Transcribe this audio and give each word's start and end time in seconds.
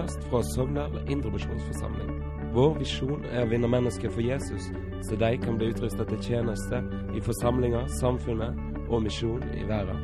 podkast 0.00 0.30
fra 0.30 0.42
Sogndal 0.42 1.10
Indremisjonsforsamling. 1.10 2.10
Vår 2.54 2.78
visjon 2.80 3.24
er 3.28 3.44
å 3.44 3.48
vinne 3.50 3.68
mennesker 3.68 4.08
for 4.10 4.24
Jesus, 4.24 4.70
så 5.04 5.16
de 5.16 5.30
kan 5.42 5.58
bli 5.58 5.68
utrusta 5.74 6.06
til 6.08 6.22
tjeneste 6.24 6.80
i 7.12 7.20
forsamlinger, 7.20 7.84
samfunnet 8.00 8.56
og 8.88 9.02
misjon 9.04 9.44
i 9.52 9.66
verden. 9.68 10.00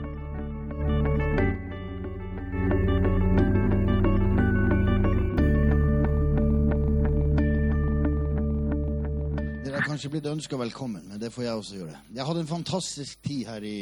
Dere 9.65 9.81
er 9.81 9.89
kanskje 9.89 10.13
blitt 10.13 10.29
ønska 10.29 10.61
velkommen, 10.61 11.09
men 11.09 11.21
det 11.21 11.33
får 11.33 11.49
jeg 11.49 11.65
også 11.65 11.81
gjøre. 11.81 11.99
Jeg 12.15 12.29
hadde 12.29 12.45
en 12.45 12.55
fantastisk 12.55 13.23
tid 13.25 13.47
her 13.49 13.65
i 13.65 13.79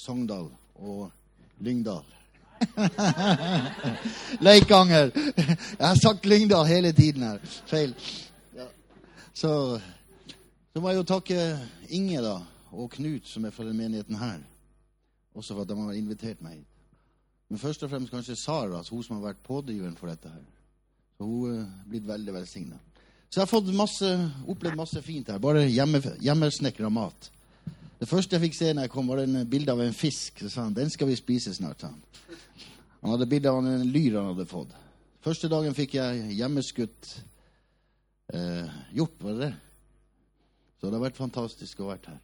Sogndal 0.00 0.48
og 0.74 1.10
Lyngdal. 1.60 2.23
Leikanger. 4.46 5.10
Jeg 5.78 5.86
har 5.86 6.00
sagt 6.02 6.26
Lyngdal 6.26 6.66
hele 6.66 6.92
tiden 6.92 7.22
her. 7.22 7.38
Feil. 7.66 7.94
Ja. 8.56 8.66
Så, 9.34 9.80
så 10.72 10.80
må 10.80 10.90
jeg 10.90 10.96
jo 11.02 11.08
takke 11.08 11.40
Inge 11.88 12.22
da, 12.22 12.38
og 12.72 12.90
Knut, 12.90 13.28
som 13.28 13.44
er 13.44 13.54
fra 13.54 13.66
den 13.66 13.76
menigheten 13.76 14.16
her, 14.18 14.38
også 15.34 15.54
for 15.54 15.62
at 15.62 15.68
de 15.68 15.76
har 15.82 15.98
invitert 15.98 16.42
meg. 16.42 16.64
Men 17.48 17.58
først 17.58 17.82
og 17.82 17.90
fremst 17.90 18.10
kanskje 18.10 18.36
Sara, 18.36 18.82
hun 18.90 19.02
som 19.02 19.18
har 19.18 19.28
vært 19.28 19.44
pådriveren 19.46 19.96
for 19.96 20.10
dette 20.10 20.28
her. 20.28 20.42
Så 21.18 21.24
hun 21.28 21.60
er 21.60 21.68
blitt 21.88 22.08
veldig 22.08 22.34
velsigna. 22.34 22.80
Så 23.28 23.40
jeg 23.40 23.42
har 23.42 23.50
fått 23.50 23.70
masse, 23.74 24.08
opplevd 24.46 24.78
masse 24.78 25.02
fint 25.02 25.28
her. 25.30 25.38
Bare 25.42 25.66
hjemme, 25.66 26.00
hjemmesnekra 26.22 26.90
mat. 26.90 27.30
Det 28.04 28.10
første 28.10 28.36
jeg 28.36 28.42
fikk 28.42 28.56
se 28.58 28.66
når 28.76 28.84
jeg 28.84 28.90
kom, 28.92 29.06
var 29.08 29.22
en 29.22 29.46
bilde 29.48 29.72
av 29.72 29.80
en 29.80 29.94
fisk. 29.96 30.42
Så 30.42 30.50
sa 30.52 30.66
han 30.66 30.74
den 30.76 30.90
skal 30.92 31.08
vi 31.08 31.16
spise 31.16 31.54
snart. 31.56 31.86
Han 31.86 32.02
Han 33.00 33.12
hadde 33.14 33.28
bilde 33.28 33.48
av 33.48 33.64
en 33.64 33.86
lyr 33.88 34.18
han 34.18 34.30
hadde 34.32 34.44
fått. 34.48 34.74
Første 35.24 35.48
dagen 35.48 35.74
fikk 35.76 35.94
jeg 35.96 36.36
hjemmeskutt 36.36 37.08
eh, 38.32 38.76
hjort, 38.96 39.16
var 39.20 39.32
det 39.32 39.40
det? 39.46 39.50
Så 40.80 40.86
det 40.86 40.98
har 40.98 41.04
vært 41.06 41.20
fantastisk 41.20 41.80
å 41.80 41.88
være 41.88 42.12
her. 42.12 42.20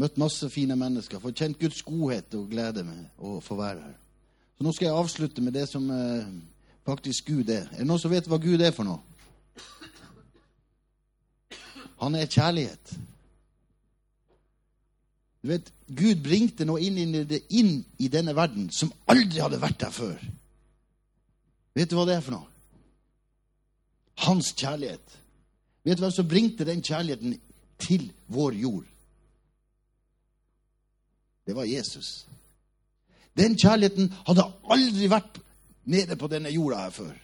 Møtt 0.00 0.20
masse 0.20 0.48
fine 0.52 0.76
mennesker. 0.76 1.20
Fått 1.20 1.40
kjent 1.40 1.60
Guds 1.60 1.80
godhet 1.84 2.36
og 2.36 2.48
glede 2.52 2.84
med 2.84 3.08
å 3.20 3.38
få 3.44 3.56
være 3.56 3.80
her. 3.80 3.98
Så 4.56 4.64
nå 4.64 4.72
skal 4.76 4.90
jeg 4.90 5.02
avslutte 5.02 5.44
med 5.44 5.56
det 5.56 5.66
som 5.72 5.88
eh, 5.92 6.32
faktisk 6.88 7.32
Gud 7.32 7.48
er. 7.48 7.68
Er 7.72 7.80
det 7.80 7.88
noen 7.88 8.04
som 8.04 8.12
vet 8.12 8.28
hva 8.28 8.40
Gud 8.40 8.60
er 8.60 8.76
for 8.76 8.88
noe? 8.88 9.00
Han 12.04 12.16
er 12.16 12.28
kjærlighet. 12.28 12.96
Du 15.48 15.54
vet, 15.54 15.70
Gud 15.96 16.18
bringte 16.20 16.66
noe 16.68 16.82
inn, 16.84 16.98
inn, 17.00 17.30
inn 17.48 17.70
i 18.04 18.10
denne 18.12 18.34
verden 18.36 18.66
som 18.68 18.90
aldri 19.08 19.40
hadde 19.40 19.56
vært 19.62 19.78
der 19.80 19.94
før. 19.96 20.18
Vet 21.72 21.88
du 21.88 21.94
hva 21.96 22.04
det 22.04 22.18
er 22.18 22.26
for 22.26 22.34
noe? 22.34 22.50
Hans 24.26 24.50
kjærlighet. 24.52 25.14
Vet 25.88 25.96
du 25.96 26.04
hvem 26.04 26.12
som 26.12 26.28
bringte 26.28 26.66
den 26.68 26.84
kjærligheten 26.84 27.38
til 27.80 28.04
vår 28.28 28.58
jord? 28.60 28.84
Det 31.48 31.56
var 31.56 31.64
Jesus. 31.64 32.26
Den 33.32 33.56
kjærligheten 33.56 34.12
hadde 34.28 34.44
aldri 34.68 35.08
vært 35.08 35.40
nede 35.88 36.20
på 36.20 36.28
denne 36.28 36.52
jorda 36.52 36.84
her 36.84 36.92
før. 36.98 37.16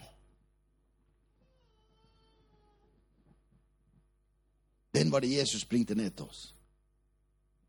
Den 4.96 5.12
var 5.12 5.20
det 5.20 5.36
Jesus 5.36 5.68
bringte 5.68 5.92
ned 5.92 6.16
til 6.16 6.24
oss. 6.24 6.54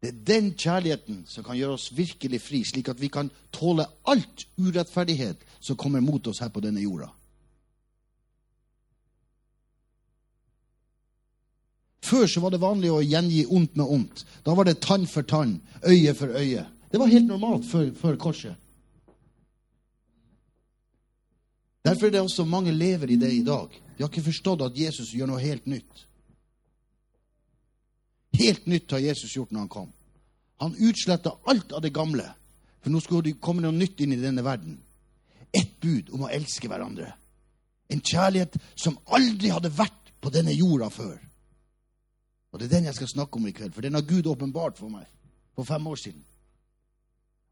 Det 0.06 0.12
er 0.14 0.26
den 0.26 0.52
kjærligheten 0.54 1.24
som 1.26 1.44
kan 1.44 1.58
gjøre 1.58 1.80
oss 1.80 1.88
virkelig 1.98 2.38
fri, 2.44 2.60
slik 2.62 2.92
at 2.92 3.00
vi 3.02 3.08
kan 3.10 3.32
tåle 3.56 3.88
alt 4.06 4.44
urettferdighet 4.62 5.42
som 5.58 5.78
kommer 5.82 6.04
mot 6.06 6.28
oss 6.30 6.44
her 6.44 6.52
på 6.54 6.62
denne 6.62 6.84
jorda. 6.84 7.08
Før 12.06 12.28
så 12.30 12.44
var 12.44 12.54
det 12.54 12.62
vanlig 12.62 12.92
å 12.94 13.02
gjengi 13.02 13.48
ondt 13.50 13.74
med 13.82 13.90
ondt. 13.98 14.22
Da 14.46 14.54
var 14.54 14.70
det 14.70 14.78
tann 14.86 15.08
for 15.10 15.26
tann, 15.26 15.58
øye 15.82 16.14
for 16.14 16.38
øye. 16.38 16.68
Det 16.92 17.02
var 17.02 17.10
helt 17.10 17.26
normalt 17.26 17.66
før, 17.66 17.90
før 17.98 18.22
korset. 18.22 18.54
Derfor 21.82 22.06
er 22.06 22.14
det 22.14 22.22
også 22.22 22.46
mange 22.46 22.78
lever 22.78 23.10
i 23.10 23.18
det 23.18 23.34
i 23.34 23.44
dag. 23.46 23.74
De 23.98 24.04
har 24.04 24.14
ikke 24.14 24.30
forstått 24.30 24.68
at 24.70 24.78
Jesus 24.78 25.16
gjør 25.18 25.34
noe 25.34 25.42
helt 25.42 25.66
nytt. 25.66 26.06
Helt 28.38 28.66
nytt 28.70 28.92
har 28.92 29.02
Jesus 29.02 29.34
gjort 29.34 29.50
når 29.50 29.66
han 29.66 29.76
kom. 29.82 29.94
Han 30.64 30.76
utsletta 30.76 31.36
alt 31.46 31.72
av 31.76 31.84
det 31.84 31.94
gamle, 31.96 32.26
for 32.82 32.94
nå 32.94 33.02
skulle 33.04 33.30
det 33.30 33.42
komme 33.44 33.64
noe 33.66 33.76
nytt 33.76 34.02
inn 34.04 34.14
i 34.16 34.22
denne 34.22 34.44
verden. 34.46 34.78
Ett 35.52 35.80
bud 35.82 36.12
om 36.16 36.26
å 36.26 36.32
elske 36.32 36.70
hverandre. 36.72 37.10
En 37.92 38.02
kjærlighet 38.02 38.56
som 38.76 38.98
aldri 39.14 39.52
hadde 39.54 39.74
vært 39.74 40.14
på 40.22 40.32
denne 40.34 40.54
jorda 40.56 40.90
før. 40.90 41.18
Og 42.52 42.60
det 42.60 42.70
er 42.70 42.78
den 42.78 42.88
jeg 42.88 42.98
skal 42.98 43.12
snakke 43.12 43.40
om 43.40 43.48
i 43.50 43.54
kveld, 43.56 43.74
for 43.76 43.84
den 43.84 43.98
har 43.98 44.08
Gud 44.08 44.28
åpenbart 44.32 44.80
for 44.80 44.92
meg 44.92 45.10
for 45.56 45.68
fem 45.68 45.88
år 45.88 46.00
siden. 46.00 46.24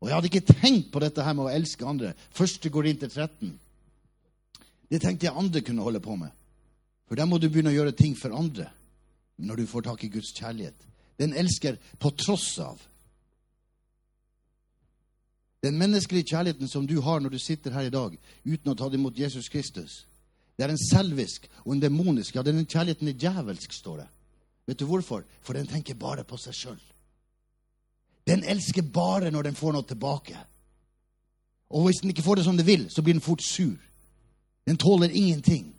Og 0.04 0.10
jeg 0.10 0.16
hadde 0.16 0.30
ikke 0.32 0.54
tenkt 0.60 0.90
på 0.92 1.00
dette 1.00 1.24
her 1.24 1.36
med 1.36 1.48
å 1.48 1.52
elske 1.54 1.88
andre. 1.88 2.12
Første 2.36 2.72
går 2.72 2.90
inn 2.90 2.98
til 3.00 3.12
13. 3.12 3.52
Det 4.92 5.00
tenkte 5.02 5.30
jeg 5.30 5.38
andre 5.40 5.64
kunne 5.64 5.84
holde 5.86 6.02
på 6.04 6.16
med. 6.20 6.32
For 7.08 7.20
der 7.20 7.28
må 7.30 7.40
du 7.40 7.48
begynne 7.48 7.72
å 7.72 7.78
gjøre 7.78 7.96
ting 7.96 8.16
for 8.20 8.36
andre 8.36 8.68
når 9.44 9.62
du 9.62 9.70
får 9.70 9.86
tak 9.88 10.04
i 10.04 10.12
Guds 10.12 10.34
kjærlighet. 10.36 10.76
Den 11.20 11.34
elsker 11.40 11.80
på 12.00 12.12
tross 12.20 12.52
av. 12.64 12.82
Den 15.64 15.78
menneskelige 15.80 16.28
kjærligheten 16.34 16.68
som 16.68 16.88
du 16.88 17.02
har 17.02 17.20
når 17.20 17.30
du 17.30 17.40
sitter 17.40 17.72
her 17.72 17.88
i 17.88 17.94
dag 17.94 18.18
uten 18.46 18.72
å 18.72 18.76
ta 18.76 18.90
det 18.90 19.00
imot 19.00 19.20
Jesus 19.20 19.50
Kristus, 19.50 20.04
det 20.58 20.66
er 20.66 20.74
en 20.74 20.82
selvisk 20.82 21.48
og 21.64 21.74
en 21.74 21.82
demonisk. 21.82 22.36
Ja, 22.36 22.44
den 22.44 22.66
kjærligheten 22.66 23.08
er 23.08 23.18
djevelsk, 23.18 23.74
står 23.74 24.04
det. 24.04 24.10
Vet 24.68 24.80
du 24.80 24.86
hvorfor? 24.86 25.24
For 25.42 25.58
den 25.58 25.68
tenker 25.68 25.96
bare 26.00 26.26
på 26.28 26.38
seg 26.38 26.56
sjøl. 26.56 26.82
Den 28.28 28.44
elsker 28.48 28.86
bare 28.94 29.32
når 29.32 29.50
den 29.50 29.56
får 29.56 29.74
noe 29.76 29.88
tilbake. 29.88 30.38
Og 31.74 31.88
hvis 31.88 32.04
den 32.04 32.14
ikke 32.14 32.24
får 32.24 32.40
det 32.40 32.46
som 32.46 32.58
den 32.58 32.68
vil, 32.68 32.86
så 32.92 33.02
blir 33.02 33.18
den 33.18 33.24
fort 33.24 33.44
sur. 33.44 33.76
Den 34.68 34.78
tåler 34.78 35.10
ingenting. 35.10 35.74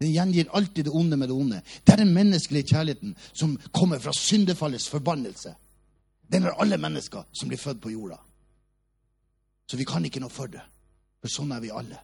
Den 0.00 0.12
gjengir 0.12 0.52
alltid 0.52 0.84
det 0.84 0.94
onde 0.94 1.16
med 1.16 1.28
det 1.28 1.36
onde. 1.36 1.60
Det 1.86 1.92
er 1.92 2.04
den 2.04 2.14
menneskelige 2.14 2.68
kjærligheten 2.74 3.16
som 3.32 3.58
kommer 3.72 3.98
fra 3.98 4.12
syndefallets 4.12 4.88
forbannelse. 4.88 5.54
Den 6.32 6.44
er 6.44 6.60
alle 6.60 6.78
mennesker 6.78 7.26
som 7.32 7.48
blir 7.48 7.58
født 7.58 7.82
på 7.82 7.90
jorda. 7.90 8.16
Så 9.66 9.76
vi 9.76 9.86
kan 9.88 10.04
ikke 10.04 10.20
noe 10.22 10.32
for 10.32 10.50
det. 10.50 10.62
For 11.22 11.32
sånn 11.32 11.52
er 11.56 11.62
vi 11.64 11.72
alle. 11.72 12.00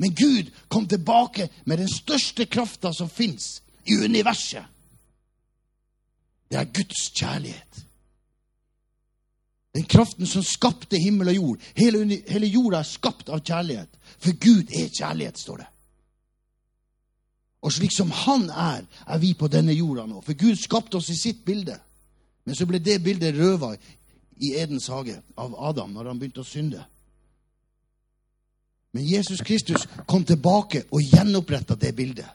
Men 0.00 0.14
Gud 0.16 0.48
kom 0.72 0.86
tilbake 0.88 1.48
med 1.64 1.78
den 1.82 1.90
største 1.90 2.46
krafta 2.46 2.92
som 2.96 3.10
fins 3.12 3.60
i 3.84 3.98
universet. 4.00 4.64
Det 6.50 6.58
er 6.60 6.72
Guds 6.72 7.10
kjærlighet. 7.16 7.82
Den 9.72 9.84
kraften 9.88 10.26
som 10.28 10.44
skapte 10.44 10.98
himmel 11.00 11.32
og 11.32 11.34
jord. 11.34 11.68
Hele, 11.76 12.04
hele 12.28 12.48
jorda 12.48 12.82
er 12.82 12.88
skapt 12.88 13.30
av 13.32 13.40
kjærlighet. 13.40 13.88
For 14.20 14.36
Gud 14.36 14.72
er 14.72 14.90
kjærlighet, 14.92 15.38
står 15.40 15.62
det. 15.62 15.68
Og 17.62 17.72
slik 17.72 17.94
som 17.94 18.10
Han 18.10 18.50
er, 18.50 18.84
er 19.06 19.18
vi 19.18 19.34
på 19.38 19.48
denne 19.48 19.72
jorda 19.72 20.04
nå. 20.06 20.20
For 20.20 20.36
Gud 20.36 20.56
skapte 20.60 20.98
oss 20.98 21.08
i 21.10 21.16
sitt 21.16 21.44
bilde. 21.44 21.78
Men 22.44 22.58
så 22.58 22.66
ble 22.66 22.82
det 22.82 23.02
bildet 23.04 23.38
røva 23.38 23.72
i 24.42 24.54
Edens 24.58 24.88
hage 24.90 25.20
av 25.38 25.54
Adam 25.70 25.92
når 25.94 26.10
han 26.10 26.18
begynte 26.18 26.42
å 26.42 26.48
synde. 26.48 26.82
Men 28.92 29.06
Jesus 29.08 29.40
Kristus 29.40 29.86
kom 30.06 30.24
tilbake 30.24 30.84
og 30.90 31.00
gjenoppretta 31.00 31.74
det 31.80 31.94
bildet. 31.96 32.28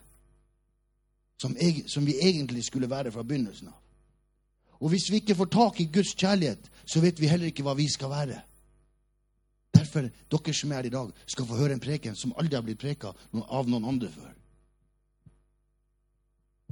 Som, 1.41 1.53
jeg, 1.61 1.83
som 1.85 2.05
vi 2.05 2.17
egentlig 2.17 2.63
skulle 2.65 2.89
være 2.89 3.11
fra 3.13 3.23
begynnelsen 3.23 3.69
av. 3.69 3.77
Og 4.81 4.89
hvis 4.89 5.09
vi 5.11 5.21
ikke 5.21 5.35
får 5.37 5.49
tak 5.53 5.79
i 5.81 5.89
Guds 5.93 6.15
kjærlighet, 6.17 6.69
så 6.85 7.01
vet 7.01 7.21
vi 7.21 7.29
heller 7.29 7.49
ikke 7.49 7.65
hva 7.65 7.75
vi 7.77 7.85
skal 7.89 8.09
være. 8.09 8.39
Derfor 9.77 10.09
dere 10.31 10.53
som 10.53 10.71
er 10.71 10.81
her 10.81 10.89
i 10.89 10.93
dag, 10.93 11.13
skal 11.25 11.45
få 11.45 11.57
høre 11.59 11.77
en 11.77 11.81
preken 11.83 12.17
som 12.17 12.33
aldri 12.37 12.57
har 12.57 12.65
blitt 12.65 12.81
preka 12.81 13.13
av 13.33 13.69
noen 13.69 13.85
andre 13.85 14.09
før. 14.13 14.33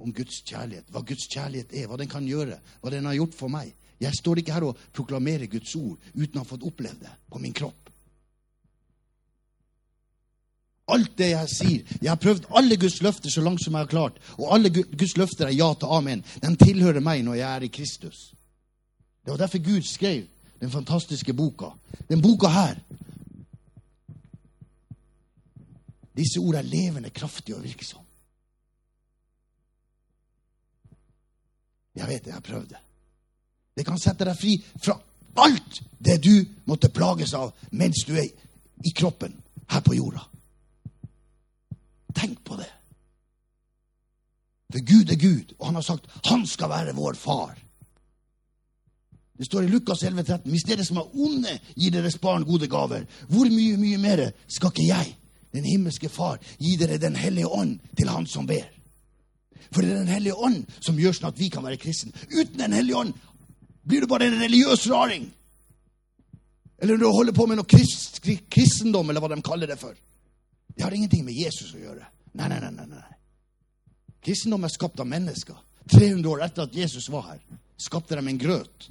Om 0.02 0.14
Guds 0.14 0.42
kjærlighet, 0.46 0.90
hva 0.92 1.02
Guds 1.06 1.30
kjærlighet 1.32 1.74
er, 1.74 1.88
hva 1.88 1.98
den 2.02 2.10
kan 2.12 2.26
gjøre, 2.28 2.58
hva 2.82 2.94
den 2.94 3.06
har 3.06 3.18
gjort 3.18 3.38
for 3.38 3.54
meg. 3.54 3.74
Jeg 4.02 4.18
står 4.18 4.42
ikke 4.42 4.54
her 4.54 4.66
og 4.68 4.80
proklamerer 4.94 5.50
Guds 5.50 5.76
ord 5.80 6.02
uten 6.14 6.40
å 6.40 6.44
ha 6.44 6.50
fått 6.50 6.66
opplevd 6.68 7.06
det 7.06 7.14
på 7.32 7.42
min 7.42 7.54
kropp. 7.56 7.85
Alt 10.88 11.16
det 11.18 11.32
jeg 11.32 11.50
sier 11.50 11.94
Jeg 12.02 12.12
har 12.12 12.22
prøvd 12.22 12.46
alle 12.54 12.78
Guds 12.78 13.00
løfter 13.02 13.30
så 13.34 13.42
langt 13.42 13.64
som 13.64 13.74
jeg 13.74 13.88
har 13.88 13.90
klart. 13.90 14.20
Og 14.38 14.54
alle 14.54 14.70
Guds 14.70 15.18
løfter 15.18 15.48
er 15.48 15.58
ja 15.58 15.74
til 15.74 15.92
amen. 15.98 16.24
De 16.42 16.56
tilhører 16.62 17.02
meg 17.02 17.24
når 17.26 17.40
jeg 17.42 17.50
er 17.56 17.66
i 17.66 17.74
Kristus. 17.74 18.32
Det 19.26 19.32
var 19.32 19.42
derfor 19.42 19.64
Gud 19.66 19.82
skrev 19.82 20.28
den 20.62 20.72
fantastiske 20.72 21.34
boka. 21.34 21.74
Den 22.10 22.22
boka 22.22 22.48
her. 22.48 22.76
Disse 26.16 26.40
ord 26.40 26.56
er 26.56 26.62
levende, 26.62 27.10
kraftige 27.10 27.56
og 27.58 27.64
virksomme. 27.64 28.06
Jeg 31.96 32.08
vet 32.08 32.24
det, 32.24 32.28
jeg 32.28 32.34
har 32.34 32.42
prøvd 32.42 32.70
det. 32.70 32.78
Det 33.78 33.86
kan 33.88 34.00
sette 34.00 34.28
deg 34.28 34.38
fri 34.38 34.56
fra 34.84 34.96
alt 35.44 35.82
det 36.00 36.20
du 36.24 36.46
måtte 36.68 36.92
plages 36.94 37.34
av 37.36 37.52
mens 37.72 38.04
du 38.08 38.14
er 38.16 38.28
i 38.86 38.92
kroppen 38.96 39.36
her 39.72 39.84
på 39.84 39.96
jorda. 39.96 40.24
Tenk 42.16 42.44
på 42.48 42.58
det. 42.60 42.72
For 44.72 44.82
Gud 44.82 45.12
er 45.12 45.20
Gud, 45.22 45.54
og 45.60 45.70
han 45.70 45.78
har 45.80 45.86
sagt 45.86 46.10
han 46.26 46.48
skal 46.48 46.72
være 46.72 46.96
vår 46.98 47.20
far. 47.20 47.56
Det 49.38 49.46
står 49.46 49.64
i 49.64 49.68
Lukas 49.68 50.04
11, 50.04 50.24
13, 50.24 50.52
Hvis 50.52 50.64
dere 50.64 50.86
som 50.86 50.98
er 50.98 51.16
onde, 51.20 51.60
gir 51.76 51.92
deres 51.92 52.18
barn 52.18 52.46
gode 52.48 52.68
gaver, 52.72 53.04
hvor 53.28 53.50
mye, 53.52 53.78
mye 53.78 54.00
mer 54.00 54.30
skal 54.48 54.72
ikke 54.72 54.88
jeg, 54.88 55.16
den 55.56 55.68
himmelske 55.68 56.10
Far, 56.10 56.40
gi 56.60 56.76
dere 56.80 56.98
Den 56.98 57.16
hellige 57.16 57.48
ånd 57.48 57.80
til 57.98 58.10
Han 58.10 58.28
som 58.28 58.48
ber? 58.48 58.68
For 59.72 59.82
det 59.82 59.92
er 59.92 60.04
Den 60.04 60.12
hellige 60.12 60.36
ånd 60.36 60.64
som 60.80 61.00
gjør 61.00 61.16
sånn 61.16 61.32
at 61.32 61.40
vi 61.40 61.50
kan 61.50 61.64
være 61.64 61.80
kristne. 61.80 62.12
Uten 62.32 62.60
Den 62.60 62.74
hellige 62.74 62.98
ånd 62.98 63.14
blir 63.86 64.02
du 64.02 64.08
bare 64.08 64.28
en 64.28 64.40
religiøs 64.42 64.88
raring. 64.90 65.28
Eller 66.80 66.98
når 66.98 67.04
du 67.04 67.12
holder 67.12 67.34
på 67.34 67.46
med 67.46 67.60
noe 67.60 67.70
krist, 67.70 68.22
kristendom, 68.52 69.10
eller 69.10 69.24
hva 69.24 69.32
de 69.32 69.42
kaller 69.46 69.68
det 69.68 69.78
for. 69.80 69.96
Det 70.76 70.84
har 70.84 70.92
ingenting 70.96 71.26
med 71.26 71.34
Jesus 71.34 71.74
å 71.76 71.80
gjøre. 71.80 72.08
Nei, 72.36 72.50
nei, 72.52 72.60
nei. 72.60 72.72
nei, 72.76 72.88
nei. 72.92 73.16
Kristendom 74.26 74.66
er 74.66 74.74
skapt 74.74 75.00
av 75.00 75.08
mennesker. 75.08 75.58
300 75.92 76.30
år 76.30 76.44
etter 76.48 76.66
at 76.66 76.76
Jesus 76.76 77.08
var 77.14 77.28
her, 77.30 77.42
skapte 77.78 78.18
de 78.18 78.24
en 78.26 78.40
grøt. 78.42 78.88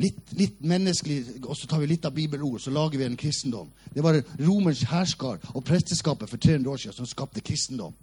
Litt, 0.00 0.20
litt 0.36 0.60
menneskelig, 0.64 1.40
og 1.44 1.56
så 1.56 1.68
tar 1.68 1.80
vi 1.82 1.88
litt 1.90 2.06
av 2.08 2.14
bibelord, 2.16 2.60
så 2.60 2.72
lager 2.72 3.00
vi 3.00 3.06
en 3.08 3.18
kristendom. 3.20 3.68
Det 3.92 4.04
var 4.04 4.20
romersk 4.40 4.88
hærskar 4.88 5.42
og 5.52 5.64
presteskapet 5.64 6.30
for 6.30 6.40
300 6.40 6.72
år 6.72 6.80
siden 6.80 6.96
som 6.96 7.08
skapte 7.08 7.44
kristendom. 7.44 7.96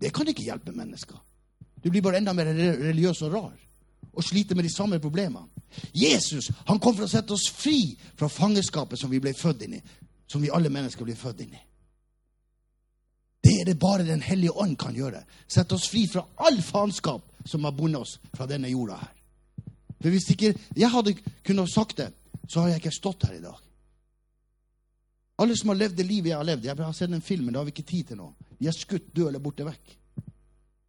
Det 0.00 0.12
kan 0.14 0.28
ikke 0.28 0.44
hjelpe 0.44 0.74
mennesker. 0.76 1.16
Du 1.84 1.90
blir 1.90 2.04
bare 2.04 2.20
enda 2.20 2.34
mer 2.36 2.50
religiøs 2.52 3.22
og 3.28 3.32
rar 3.36 3.56
og 4.18 4.24
sliter 4.24 4.56
med 4.56 4.66
de 4.66 4.72
samme 4.72 4.98
problemene. 4.98 5.46
Jesus 5.94 6.50
han 6.66 6.80
kom 6.80 6.96
for 6.96 7.06
å 7.06 7.10
sette 7.10 7.32
oss 7.36 7.48
fri 7.52 7.94
fra 8.16 8.28
fangenskapet 8.32 8.98
som 8.98 9.10
vi 9.12 9.20
ble 9.22 9.34
født 9.36 9.64
inn 9.66 9.76
i. 9.78 9.82
Som 10.28 10.42
vi 10.42 10.50
alle 10.52 10.72
mennesker 10.72 11.06
blir 11.06 11.16
født 11.16 11.44
inn 11.44 11.54
i. 11.54 11.60
Det 13.48 13.60
er 13.60 13.64
det 13.64 13.78
bare 13.80 14.04
Den 14.04 14.20
hellige 14.20 14.52
ånd 14.52 14.76
kan 14.76 14.94
gjøre. 14.94 15.22
Sette 15.48 15.74
oss 15.74 15.88
fri 15.88 16.04
fra 16.12 16.26
all 16.36 16.60
faenskap 16.62 17.24
som 17.48 17.64
har 17.64 17.72
bundet 17.72 18.02
oss 18.02 18.18
fra 18.36 18.46
denne 18.46 18.68
jorda 18.68 18.98
her. 19.00 19.14
For 20.02 20.12
hvis 20.12 20.28
ikke 20.34 20.52
jeg 20.76 20.90
hadde 20.92 21.14
kunnet 21.46 21.72
sagt 21.72 21.96
det, 21.96 22.10
så 22.48 22.60
har 22.60 22.68
jeg 22.74 22.82
ikke 22.82 22.98
stått 22.98 23.24
her 23.24 23.38
i 23.38 23.42
dag. 23.42 23.56
Alle 25.40 25.56
som 25.56 25.72
har 25.72 25.78
levd 25.80 25.96
det 25.96 26.06
livet 26.06 26.32
jeg 26.32 26.36
har 26.36 26.44
levd 26.44 26.64
Jeg 26.66 26.76
har 26.76 26.92
sett 26.92 27.14
en 27.14 27.24
film, 27.24 27.46
men 27.46 27.54
det 27.54 27.60
har 27.60 27.64
vi 27.64 27.72
ikke 27.72 27.88
tid 27.88 28.10
til 28.10 28.20
nå. 28.20 28.28
De 28.58 28.68
er 28.68 28.76
skutt, 28.76 29.08
døde 29.16 29.32
eller 29.32 29.42
borte 29.42 29.64
vekk. 29.64 29.96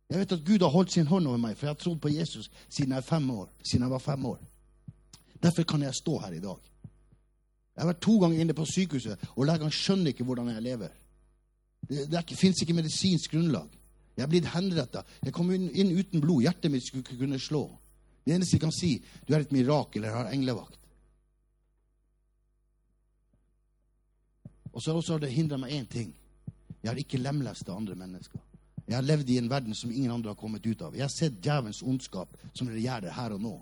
Jeg 0.09 0.19
vet 0.19 0.31
at 0.35 0.45
Gud 0.45 0.63
har 0.65 0.73
holdt 0.73 0.91
sin 0.91 1.07
hånd 1.07 1.27
over 1.27 1.37
meg, 1.37 1.55
for 1.55 1.67
jeg 1.67 1.75
har 1.75 1.79
trodd 1.79 1.99
på 2.01 2.11
Jesus 2.11 2.49
siden 2.67 2.95
jeg, 2.97 3.05
fem 3.05 3.29
år, 3.29 3.47
siden 3.63 3.85
jeg 3.85 3.93
var 3.93 4.03
fem 4.03 4.25
år. 4.25 4.39
Derfor 5.39 5.63
kan 5.63 5.85
jeg 5.85 5.95
stå 5.95 6.17
her 6.25 6.33
i 6.35 6.41
dag. 6.43 6.57
Jeg 7.75 7.85
har 7.85 7.91
vært 7.93 8.01
to 8.03 8.17
ganger 8.19 8.41
inne 8.41 8.57
på 8.57 8.65
sykehuset, 8.67 9.29
og 9.35 9.45
legene 9.47 9.71
skjønner 9.71 10.11
ikke 10.11 10.25
hvordan 10.27 10.49
jeg 10.51 10.65
lever. 10.65 10.95
Det, 11.87 12.07
det 12.11 12.37
fins 12.37 12.61
ikke 12.61 12.75
medisinsk 12.77 13.31
grunnlag. 13.35 13.69
Jeg 14.17 14.25
er 14.25 14.31
blitt 14.31 14.49
henretta. 14.51 15.05
Jeg 15.23 15.33
kom 15.33 15.51
inn, 15.55 15.69
inn, 15.71 15.93
uten 15.95 16.19
blod. 16.19 16.43
Hjertet 16.43 16.73
mitt 16.73 16.83
skulle 16.85 17.05
ikke 17.05 17.21
kunne 17.21 17.39
slå. 17.39 17.63
Det 18.25 18.35
eneste 18.35 18.57
jeg 18.57 18.65
kan 18.65 18.75
si, 18.75 18.91
du 19.25 19.33
er 19.33 19.45
et 19.45 19.53
mirakel 19.55 20.03
eller 20.03 20.17
har 20.17 20.33
englevakt. 20.35 20.75
Og 24.73 24.83
så 24.83 24.93
har 24.93 25.23
det 25.23 25.31
hindra 25.33 25.57
meg 25.57 25.73
én 25.73 25.87
ting. 25.89 26.11
Jeg 26.83 26.91
har 26.91 26.99
ikke 26.99 27.19
lemlesta 27.19 27.73
andre 27.75 27.95
mennesker. 27.97 28.43
Jeg 28.89 28.97
har 28.97 29.05
levd 29.05 29.29
i 29.29 29.37
en 29.37 29.49
verden 29.49 29.75
som 29.75 29.91
ingen 29.91 30.11
andre 30.11 30.31
har 30.31 30.39
kommet 30.39 30.65
ut 30.65 30.81
av. 30.81 30.95
Jeg 30.95 31.05
har 31.05 31.13
sett 31.13 31.41
djevelens 31.43 31.81
ondskap 31.85 32.31
som 32.53 32.69
regjerer 32.71 33.13
her 33.13 33.35
og 33.35 33.43
nå. 33.43 33.55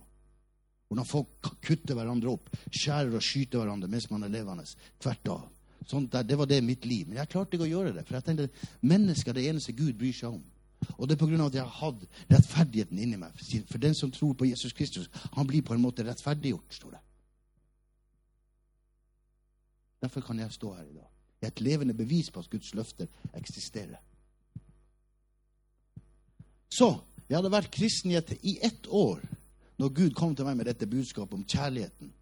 Hvordan 0.88 1.08
folk 1.08 1.50
kutter 1.64 1.98
hverandre 1.98 2.32
opp, 2.32 2.50
skjærer 2.72 3.18
og 3.18 3.26
skyter 3.26 3.60
hverandre 3.60 3.90
mens 3.92 4.08
man 4.12 4.24
er 4.24 4.32
levende. 4.32 4.64
Tvert 5.04 5.32
av. 5.34 5.48
Sånt 5.88 6.12
der, 6.12 6.26
det 6.28 6.38
var 6.38 6.46
det 6.50 6.60
mitt 6.64 6.86
liv. 6.86 7.08
Men 7.08 7.22
jeg 7.22 7.32
klarte 7.32 7.56
ikke 7.56 7.68
å 7.68 7.72
gjøre 7.72 7.94
det. 7.96 8.04
For 8.08 8.18
jeg 8.18 8.26
tenkte 8.28 8.70
mennesker 8.84 9.32
er 9.32 9.40
det 9.40 9.50
eneste 9.50 9.76
Gud 9.76 9.96
bryr 10.00 10.16
seg 10.16 10.36
om. 10.36 10.44
Og 10.98 11.08
det 11.08 11.16
er 11.16 11.22
pga. 11.22 11.46
at 11.46 11.56
jeg 11.56 11.64
har 11.64 11.78
hatt 11.80 12.04
rettferdigheten 12.30 13.00
inni 13.00 13.18
meg. 13.18 13.38
For 13.72 13.82
den 13.82 13.96
som 13.96 14.12
tror 14.12 14.34
på 14.34 14.46
Jesus 14.46 14.74
Kristus, 14.74 15.10
han 15.34 15.48
blir 15.48 15.64
på 15.64 15.74
en 15.74 15.82
måte 15.82 16.04
rettferdiggjort, 16.06 16.74
står 16.74 16.92
det. 16.92 17.04
Derfor 20.02 20.22
kan 20.22 20.40
jeg 20.40 20.52
stå 20.54 20.74
her 20.74 20.84
i 20.84 20.94
dag. 20.94 21.08
Jeg 21.42 21.48
er 21.48 21.52
et 21.52 21.62
levende 21.62 21.94
bevis 21.94 22.30
på 22.32 22.40
at 22.40 22.50
Guds 22.50 22.74
løfter 22.74 23.08
eksisterer. 23.34 23.98
Så 26.70 26.92
jeg 27.30 27.38
hadde 27.38 27.52
vært 27.52 27.72
kristen 27.72 28.12
i 28.12 28.60
ett 28.62 28.88
år 28.88 29.22
når 29.78 29.94
Gud 29.94 30.14
kom 30.18 30.36
til 30.36 30.46
meg 30.46 30.58
med 30.58 30.66
dette 30.70 30.88
budskapet 30.90 31.34
om 31.34 31.46
kjærligheten. 31.46 32.14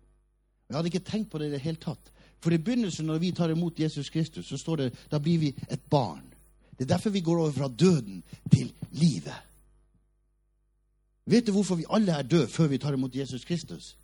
Jeg 0.70 0.76
hadde 0.76 0.92
ikke 0.92 1.08
tenkt 1.08 1.30
på 1.32 1.40
det 1.40 1.48
i 1.48 1.56
det 1.56 1.62
hele 1.64 1.80
tatt. 1.82 2.12
For 2.46 2.54
i 2.54 2.58
begynnelsen, 2.62 3.08
når 3.10 3.18
vi 3.18 3.32
tar 3.32 3.50
imot 3.50 3.80
Jesus 3.80 4.10
Kristus, 4.10 4.46
så 4.46 4.58
står 4.58 4.76
det 4.76 4.92
da 5.12 5.18
blir 5.18 5.40
vi 5.42 5.48
et 5.70 5.82
barn. 5.90 6.22
Det 6.78 6.84
er 6.84 6.92
derfor 6.94 7.10
vi 7.10 7.24
går 7.26 7.40
over 7.42 7.52
fra 7.52 7.68
døden 7.68 8.24
til 8.52 8.74
livet. 8.92 9.34
Vet 11.26 11.48
du 11.48 11.52
hvorfor 11.52 11.76
vi 11.76 11.88
alle 11.90 12.12
er 12.12 12.22
døde 12.22 12.48
før 12.48 12.68
vi 12.68 12.78
tar 12.78 12.94
imot 12.94 13.16
Jesus 13.16 13.46
Kristus? 13.46 13.98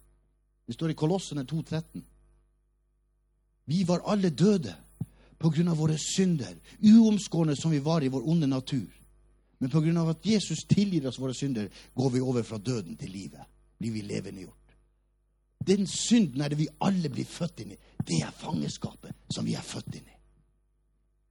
Det 0.68 0.74
står 0.74 0.90
i 0.90 0.94
Kolossene 0.94 1.46
2,13. 1.52 2.02
Vi 3.66 3.88
var 3.88 4.02
alle 4.10 4.30
døde 4.30 4.74
på 5.38 5.50
grunn 5.50 5.70
av 5.70 5.78
våre 5.78 6.00
synder, 6.02 6.56
uomskårne 6.82 7.54
som 7.56 7.72
vi 7.72 7.80
var 7.80 8.02
i 8.02 8.10
vår 8.10 8.26
onde 8.26 8.48
natur. 8.48 8.90
Men 9.60 9.70
pga. 9.70 10.10
at 10.10 10.26
Jesus 10.26 10.66
tilgir 10.66 11.08
oss 11.08 11.20
våre 11.20 11.34
synder, 11.34 11.70
går 11.96 12.10
vi 12.10 12.20
over 12.20 12.42
fra 12.42 12.58
døden 12.58 12.98
til 12.98 13.10
livet. 13.10 13.46
Blir 13.78 13.92
vi 13.92 14.02
levendegjort. 14.02 14.61
Den 15.68 15.88
synden 15.88 16.42
er 16.42 16.50
det 16.50 16.60
vi 16.60 16.70
alle 16.82 17.10
blir 17.14 17.28
født 17.28 17.62
inn 17.64 17.76
i. 17.76 17.80
Det 18.02 18.22
er 18.26 18.34
fangeskapet 18.34 19.30
som 19.34 19.46
vi 19.46 19.54
er 19.58 19.66
født 19.66 19.96
inn 19.96 20.08
i. 20.08 20.18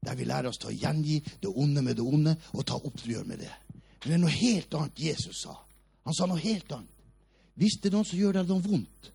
Der 0.07 0.17
vi 0.17 0.25
lærer 0.25 0.49
oss 0.49 0.61
til 0.61 0.71
å 0.71 0.77
gjengi 0.77 1.19
det 1.43 1.51
onde 1.51 1.83
med 1.85 1.99
det 1.99 2.07
onde 2.07 2.37
og 2.55 2.65
ta 2.67 2.79
oppgjør 2.79 3.27
med 3.29 3.43
det. 3.43 3.53
Men 4.01 4.07
det 4.07 4.17
er 4.17 4.23
noe 4.23 4.33
helt 4.33 4.75
annet 4.79 5.03
Jesus 5.03 5.43
sa. 5.45 5.57
Han 6.09 6.17
sa 6.17 6.29
noe 6.31 6.41
helt 6.41 6.71
annet. 6.73 6.97
Hvis 7.61 7.77
det 7.81 7.91
er 7.91 7.99
noen 7.99 8.09
som 8.09 8.21
gjør 8.21 8.39
deg 8.39 8.49
noe 8.49 8.65
vondt, 8.65 9.11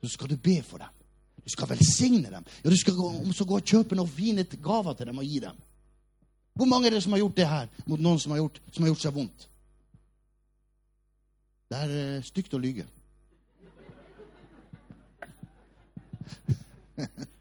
så 0.00 0.12
skal 0.12 0.30
du 0.30 0.36
be 0.38 0.60
for 0.62 0.78
dem. 0.78 0.92
Du 1.40 1.50
skal 1.50 1.70
velsigne 1.72 2.30
dem. 2.30 2.44
Ja, 2.62 2.70
du 2.70 2.76
skal 2.78 2.94
gå, 2.94 3.08
gå 3.26 3.56
og 3.56 3.66
kjøpe 3.66 3.96
noen 3.98 4.12
fine 4.12 4.44
gaver 4.44 4.94
til 4.94 5.10
dem 5.10 5.18
og 5.18 5.26
gi 5.26 5.40
dem. 5.42 5.56
Hvor 6.54 6.68
mange 6.68 6.86
er 6.86 6.94
det 6.94 7.02
som 7.02 7.16
har 7.16 7.22
gjort 7.22 7.36
det 7.38 7.48
her 7.48 7.68
mot 7.88 8.00
noen 8.00 8.20
som 8.20 8.34
har 8.34 8.42
gjort, 8.42 8.60
som 8.70 8.84
har 8.84 8.92
gjort 8.92 9.02
seg 9.02 9.16
vondt? 9.16 9.46
Det 11.70 11.78
er 11.78 11.92
uh, 11.94 12.26
stygt 12.26 12.54
å 12.54 12.60
lyge. 12.60 12.84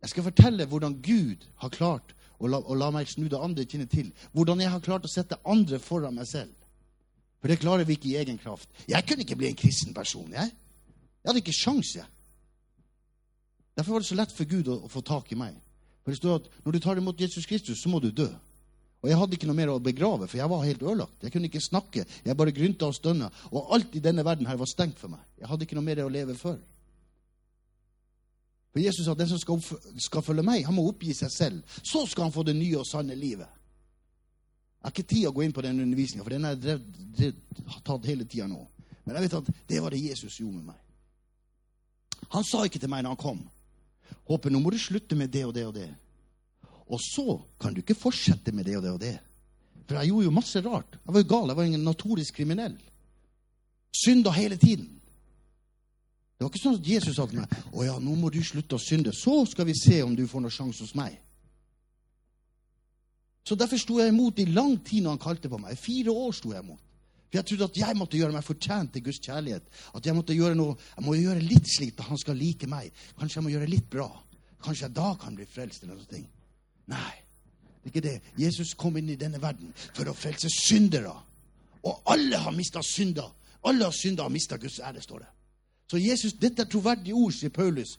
Jeg 0.00 0.08
skal 0.08 0.24
fortelle 0.24 0.64
hvordan 0.66 0.94
Gud 1.04 1.44
har 1.60 1.68
klart 1.68 2.14
å 2.40 2.48
la, 2.48 2.58
å 2.58 2.74
la 2.74 2.88
meg 2.94 3.08
snu 3.10 3.28
det 3.28 3.38
andre 3.38 3.66
kinnet 3.68 3.90
til. 3.92 4.08
Hvordan 4.32 4.62
jeg 4.62 4.72
har 4.72 4.80
klart 4.84 5.04
å 5.04 5.12
sette 5.12 5.36
andre 5.44 5.78
foran 5.82 6.16
meg 6.16 6.26
selv. 6.28 6.54
For 7.40 7.52
det 7.52 7.60
klarer 7.60 7.84
vi 7.88 7.96
ikke 7.96 8.08
i 8.10 8.16
egen 8.20 8.38
kraft. 8.40 8.68
Jeg 8.88 9.04
kunne 9.08 9.24
ikke 9.24 9.36
bli 9.40 9.50
en 9.50 9.58
kristen 9.60 9.94
person. 9.96 10.28
Jeg, 10.32 10.52
jeg 11.20 11.28
hadde 11.28 11.42
ikke 11.42 11.56
sjans, 11.56 11.94
jeg. 11.96 12.08
Derfor 13.76 13.92
var 13.92 14.02
det 14.02 14.08
så 14.10 14.18
lett 14.18 14.32
for 14.34 14.48
Gud 14.48 14.68
å, 14.68 14.76
å, 14.84 14.90
få 14.92 15.00
tak 15.04 15.30
i 15.32 15.38
meg. 15.40 15.56
For 16.04 16.12
det 16.12 16.20
står 16.20 16.40
at 16.40 16.48
når 16.64 16.76
du 16.76 16.80
tar 16.84 17.00
imot 17.00 17.20
Jesus 17.20 17.46
Kristus, 17.48 17.80
så 17.80 17.92
må 17.92 18.00
du 18.00 18.10
dø. 18.12 18.28
Og 19.00 19.08
jeg 19.08 19.16
hadde 19.16 19.36
ikke 19.36 19.48
noe 19.48 19.56
mer 19.56 19.70
å 19.72 19.78
begrave, 19.80 20.26
for 20.28 20.36
jeg 20.36 20.50
var 20.52 20.66
helt 20.66 20.82
ødelagt. 20.84 21.22
Jeg 21.24 21.32
kunne 21.32 21.48
ikke 21.48 21.62
snakke. 21.64 22.04
Jeg 22.24 22.36
bare 22.36 22.52
grynta 22.52 22.90
og 22.90 22.96
stønna. 22.96 23.30
Og 23.48 23.72
alt 23.74 23.94
i 23.96 24.02
denne 24.04 24.24
verden 24.26 24.48
her 24.50 24.58
var 24.60 24.68
stengt 24.68 25.00
for 25.00 25.12
meg. 25.12 25.22
Jeg 25.40 25.48
hadde 25.48 25.64
ikke 25.64 25.78
noe 25.78 25.86
mer 25.86 26.02
å 26.04 26.12
leve 26.12 26.36
for. 26.36 26.58
For 28.70 28.82
Jesus 28.82 29.06
sa 29.06 29.14
at 29.16 29.22
den 29.22 29.30
som 29.30 29.40
skal, 29.40 29.62
skal 29.98 30.22
følge 30.22 30.44
meg, 30.46 30.66
han 30.66 30.76
må 30.76 30.84
oppgi 30.86 31.14
seg 31.16 31.32
selv. 31.32 31.78
Så 31.82 32.04
skal 32.10 32.28
han 32.28 32.34
få 32.34 32.44
det 32.46 32.54
nye 32.58 32.76
og 32.78 32.86
sanne 32.86 33.16
livet. 33.18 33.48
Jeg 34.80 34.86
har 34.86 34.94
ikke 34.94 35.10
tid 35.12 35.26
å 35.28 35.32
gå 35.36 35.42
inn 35.44 35.56
på 35.56 35.64
den 35.64 35.80
undervisninga, 35.82 36.24
for 36.24 36.32
den 36.32 36.46
har 36.46 36.54
jeg 36.56 37.32
tatt 37.84 38.06
hele 38.08 38.24
tida 38.28 38.46
nå. 38.48 38.62
Men 39.04 39.16
jeg 39.16 39.26
vet 39.26 39.40
at 39.40 39.50
det 39.68 39.80
var 39.82 39.92
det 39.92 40.04
Jesus 40.04 40.38
gjorde 40.40 40.60
med 40.60 40.70
meg. 40.70 40.78
Han 42.30 42.46
sa 42.46 42.62
ikke 42.64 42.80
til 42.80 42.92
meg 42.92 43.02
når 43.02 43.16
han 43.16 43.20
kom 43.20 43.40
Håper, 44.30 44.52
nå 44.52 44.60
må 44.62 44.70
du 44.70 44.78
slutte 44.78 45.16
med 45.18 45.32
det 45.32 45.42
og 45.46 45.52
det 45.56 45.64
og 45.66 45.72
det. 45.74 45.88
Og 46.90 47.00
så 47.02 47.38
kan 47.60 47.74
du 47.74 47.82
ikke 47.82 47.98
fortsette 47.98 48.52
med 48.52 48.66
det 48.66 48.76
og 48.78 48.84
det 48.84 48.92
og 48.92 49.00
det. 49.02 49.16
For 49.86 49.98
jeg 49.98 50.10
gjorde 50.10 50.26
jo 50.26 50.34
masse 50.34 50.62
rart. 50.64 50.96
Jeg 50.98 51.14
var 51.14 51.22
jo 51.22 51.28
gal. 51.30 51.50
Jeg 51.50 51.58
var 51.58 51.68
ingen 51.68 51.86
notorisk 51.86 52.36
kriminell. 52.38 52.76
Synda 53.94 54.32
hele 54.34 54.58
tiden. 54.58 54.88
Det 56.38 56.46
var 56.46 56.52
ikke 56.52 56.62
sånn 56.62 56.78
at 56.78 56.86
Jesus 56.88 57.16
sa 57.18 57.26
til 57.28 57.42
meg 57.42 57.50
å 57.76 57.84
ja, 57.84 57.96
nå 58.00 58.14
må 58.16 58.30
du 58.32 58.38
slutte 58.42 58.78
å 58.78 58.82
synde. 58.82 59.12
Så 59.12 59.42
skal 59.50 59.68
vi 59.68 59.74
se 59.76 59.98
om 60.02 60.14
du 60.16 60.22
får 60.30 60.44
noen 60.44 60.54
sjanse 60.54 60.86
hos 60.86 60.94
meg. 60.98 61.18
Så 63.46 63.58
derfor 63.58 63.80
sto 63.82 63.98
jeg 64.00 64.12
imot 64.12 64.38
i 64.40 64.46
lang 64.48 64.78
tid 64.86 65.04
når 65.04 65.16
han 65.16 65.22
kalte 65.26 65.50
på 65.52 65.58
meg. 65.60 65.74
I 65.74 65.82
fire 65.82 66.14
år 66.14 66.32
sto 66.38 66.54
jeg 66.54 66.64
imot. 66.64 66.80
For 67.30 67.38
jeg 67.38 67.46
trodde 67.46 67.68
at 67.70 67.78
jeg 67.82 67.98
måtte 67.98 68.18
gjøre 68.18 68.34
meg 68.34 68.46
fortjent 68.46 68.94
til 68.94 69.04
Guds 69.06 69.20
kjærlighet. 69.22 69.66
At 69.94 70.06
jeg 70.06 70.16
måtte 70.16 70.34
gjøre 70.34 70.58
noe, 70.58 70.74
jeg 70.96 71.06
må 71.06 71.14
gjøre 71.18 71.44
litt 71.44 71.68
slik 71.70 71.98
at 71.98 72.08
han 72.08 72.18
skal 72.18 72.38
like 72.38 72.66
meg. 72.70 72.90
Kanskje 73.18 73.38
jeg 73.38 73.46
må 73.46 73.52
gjøre 73.54 73.70
litt 73.70 73.90
bra. 73.90 74.08
Kanskje 74.64 74.88
jeg 74.88 74.96
da 74.96 75.12
kan 75.20 75.36
bli 75.38 75.46
frelst. 75.50 75.84
eller 75.84 75.98
noe. 75.98 76.24
Nei, 76.90 77.16
det 77.80 77.88
er 77.88 77.92
ikke 77.92 78.06
det. 78.06 78.16
Jesus 78.38 78.74
kom 78.78 78.96
inn 78.98 79.12
i 79.12 79.18
denne 79.18 79.40
verden 79.42 79.72
for 79.94 80.10
å 80.10 80.16
frelse 80.16 80.50
syndere. 80.52 81.14
Og 81.86 82.02
alle 82.12 82.40
har 82.42 82.52
mista 82.56 82.82
synder. 82.84 83.30
Alle 83.64 83.86
har 83.86 83.94
synda 83.94 84.26
og 84.26 84.32
mista 84.32 84.56
Guds 84.56 84.80
ære, 84.80 85.02
står 85.02 85.18
det. 85.24 85.30
Så 85.90 85.98
Jesus, 85.98 86.32
Dette 86.32 86.62
er 86.62 86.70
troverdige 86.70 87.14
ord, 87.14 87.32
sier 87.34 87.50
Paulus 87.50 87.96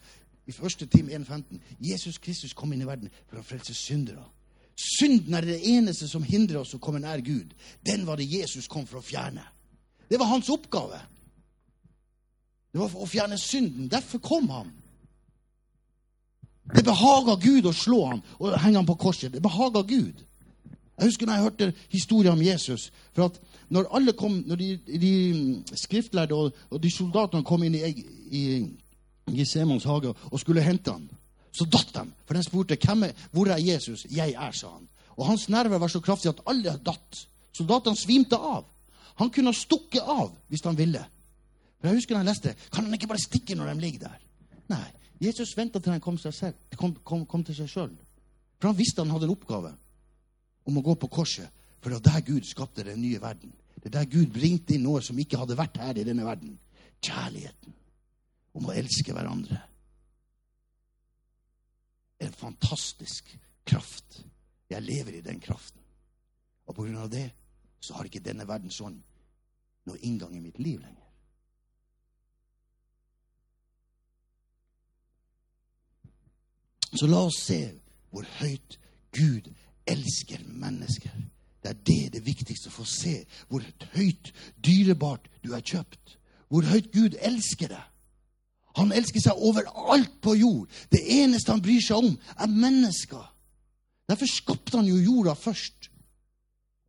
i 0.48 0.53
første 0.55 0.86
time 0.86 1.13
1.15. 1.15 1.60
Jesus 1.79 2.17
Kristus 2.17 2.53
kom 2.53 2.74
inn 2.74 2.83
i 2.83 2.88
verden 2.88 3.12
for 3.29 3.41
å 3.41 3.45
frelse 3.45 3.75
syndere. 3.77 4.24
Synden 4.81 5.36
er 5.38 5.45
det 5.45 5.60
eneste 5.67 6.07
som 6.10 6.24
hindrer 6.24 6.62
oss 6.62 6.74
å 6.74 6.81
komme 6.81 7.01
nær 7.03 7.21
Gud. 7.21 7.53
Den 7.86 8.05
var 8.07 8.17
det 8.17 8.29
Jesus 8.31 8.69
kom 8.71 8.88
for 8.88 9.01
å 9.01 9.05
fjerne. 9.05 9.43
Det 10.10 10.19
var 10.19 10.31
hans 10.31 10.50
oppgave. 10.50 11.00
Det 12.71 12.79
var 12.79 12.89
for 12.89 13.03
å 13.03 13.10
fjerne 13.10 13.38
synden. 13.38 13.89
Derfor 13.91 14.24
kom 14.24 14.50
han. 14.50 14.71
Det 16.70 16.84
behaga 16.86 17.36
Gud 17.41 17.65
å 17.65 17.74
slå 17.75 18.01
ham 18.12 18.22
og 18.39 18.60
henge 18.62 18.77
ham 18.77 18.88
på 18.88 19.00
korset. 19.01 19.34
Det 19.34 19.41
behaga 19.44 19.82
Gud. 19.88 20.22
Jeg 21.01 21.10
husker 21.10 21.25
når 21.25 21.34
jeg 21.34 21.44
hørte 21.44 21.74
historien 21.89 22.34
om 22.34 22.44
Jesus. 22.46 22.91
for 23.13 23.25
at 23.25 23.39
Når 23.70 23.88
alle 23.96 24.13
kom, 24.13 24.44
når 24.46 24.56
de, 24.56 24.77
de 25.00 25.63
skriftlærde 25.74 26.36
og, 26.36 26.51
og, 26.70 26.84
de 26.84 26.91
soldatene 26.91 27.44
kom 27.44 27.63
inn 27.63 27.75
i, 27.75 28.06
i, 28.32 28.41
i 29.32 29.46
Semons 29.46 29.84
hage 29.84 30.13
og 30.32 30.39
skulle 30.39 30.62
hente 30.62 30.91
ham, 30.91 31.10
så 31.51 31.65
datt 31.65 31.94
de. 31.96 32.03
For 32.27 32.36
de 32.36 32.44
spurte 32.44 32.75
hvem 32.75 33.03
er, 33.03 33.13
hvor 33.32 33.48
er 33.48 33.58
Jesus. 33.63 34.06
Jeg 34.12 34.36
er, 34.36 34.51
sa 34.51 34.74
han. 34.75 34.88
Og 35.18 35.25
hans 35.25 35.50
nerver 35.50 35.80
var 35.80 35.88
så 35.88 36.00
kraftige 36.00 36.36
at 36.36 36.44
alle 36.46 36.75
datt. 36.86 37.25
Soldatene 37.56 37.98
svimte 37.98 38.38
av. 38.38 38.65
Han 39.20 39.32
kunne 39.32 39.51
ha 39.51 39.58
stukket 39.58 40.03
av 40.03 40.32
hvis 40.48 40.63
han 40.65 40.77
ville. 40.77 41.01
For 41.80 41.89
jeg 41.89 41.98
husker 41.98 42.15
når 42.15 42.22
jeg 42.22 42.30
leste, 42.30 42.56
Kan 42.72 42.86
han 42.86 42.94
ikke 42.94 43.08
bare 43.08 43.24
stikke 43.24 43.56
når 43.56 43.74
de 43.74 43.82
ligger 43.82 44.00
der? 44.08 44.20
Nei. 44.70 44.88
Jesus 45.21 45.53
venta 45.57 45.79
til 45.79 45.93
han 45.93 46.01
kom, 46.01 46.17
selv, 46.17 46.57
kom, 46.77 46.95
kom, 47.05 47.25
kom 47.29 47.43
til 47.45 47.57
seg 47.57 47.69
sjøl. 47.69 47.91
For 48.57 48.71
han 48.71 48.77
visste 48.77 49.03
han 49.03 49.11
hadde 49.13 49.27
en 49.29 49.35
oppgave 49.35 49.73
om 50.69 50.77
å 50.77 50.85
gå 50.85 50.95
på 51.01 51.09
korset. 51.13 51.49
For 51.81 51.89
det 51.89 51.99
var 51.99 52.07
der 52.07 52.25
Gud 52.25 52.45
skapte 52.45 52.85
den 52.85 53.01
nye 53.01 53.21
verden. 53.21 53.53
Det 53.75 53.89
er 53.89 53.99
der 53.99 54.09
Gud 54.09 54.33
bringte 54.33 54.75
inn 54.75 54.85
noe 54.85 55.01
som 55.01 55.17
ikke 55.21 55.39
hadde 55.41 55.57
vært 55.57 55.79
her 55.81 55.97
i 55.97 56.05
denne 56.05 56.25
verden. 56.25 56.57
Kjærligheten. 57.01 57.77
Om 58.57 58.67
å 58.69 58.75
elske 58.77 59.13
hverandre. 59.15 59.57
En 62.21 62.33
fantastisk 62.37 63.31
kraft. 63.65 64.21
Jeg 64.69 64.85
lever 64.85 65.17
i 65.17 65.25
den 65.25 65.41
kraften. 65.41 65.81
Og 66.69 66.77
på 66.77 66.85
grunn 66.85 67.01
av 67.01 67.09
det 67.11 67.27
så 67.81 67.97
har 67.97 68.05
ikke 68.05 68.21
denne 68.23 68.45
verden 68.47 68.73
sånn 68.73 68.99
noe 69.89 70.01
inngang 70.05 70.35
i 70.37 70.43
mitt 70.43 70.59
liv 70.61 70.77
lenger. 70.81 71.00
Så 76.95 77.07
la 77.07 77.24
oss 77.27 77.39
se 77.45 77.62
hvor 78.12 78.25
høyt 78.39 78.79
Gud 79.15 79.48
elsker 79.88 80.43
mennesker. 80.48 81.12
Det 81.62 81.69
er 81.69 81.83
det 81.88 82.13
det 82.15 82.25
viktigste 82.25 82.71
å 82.71 82.75
få 82.75 82.86
se. 82.88 83.21
Hvor 83.48 83.63
høyt 83.93 84.33
dyrebart 84.65 85.29
du 85.43 85.53
er 85.55 85.63
kjøpt. 85.63 86.17
Hvor 86.51 86.67
høyt 86.67 86.91
Gud 86.91 87.15
elsker 87.21 87.71
deg. 87.71 87.88
Han 88.79 88.93
elsker 88.95 89.24
seg 89.24 89.39
overalt 89.39 90.13
på 90.24 90.36
jord. 90.39 90.67
Det 90.91 91.01
eneste 91.19 91.51
han 91.51 91.63
bryr 91.63 91.83
seg 91.83 92.03
om, 92.03 92.12
er 92.39 92.51
mennesker. 92.51 93.24
Derfor 94.07 94.27
skapte 94.31 94.79
han 94.79 94.88
jo 94.88 95.00
jorda 95.00 95.36
først. 95.36 95.89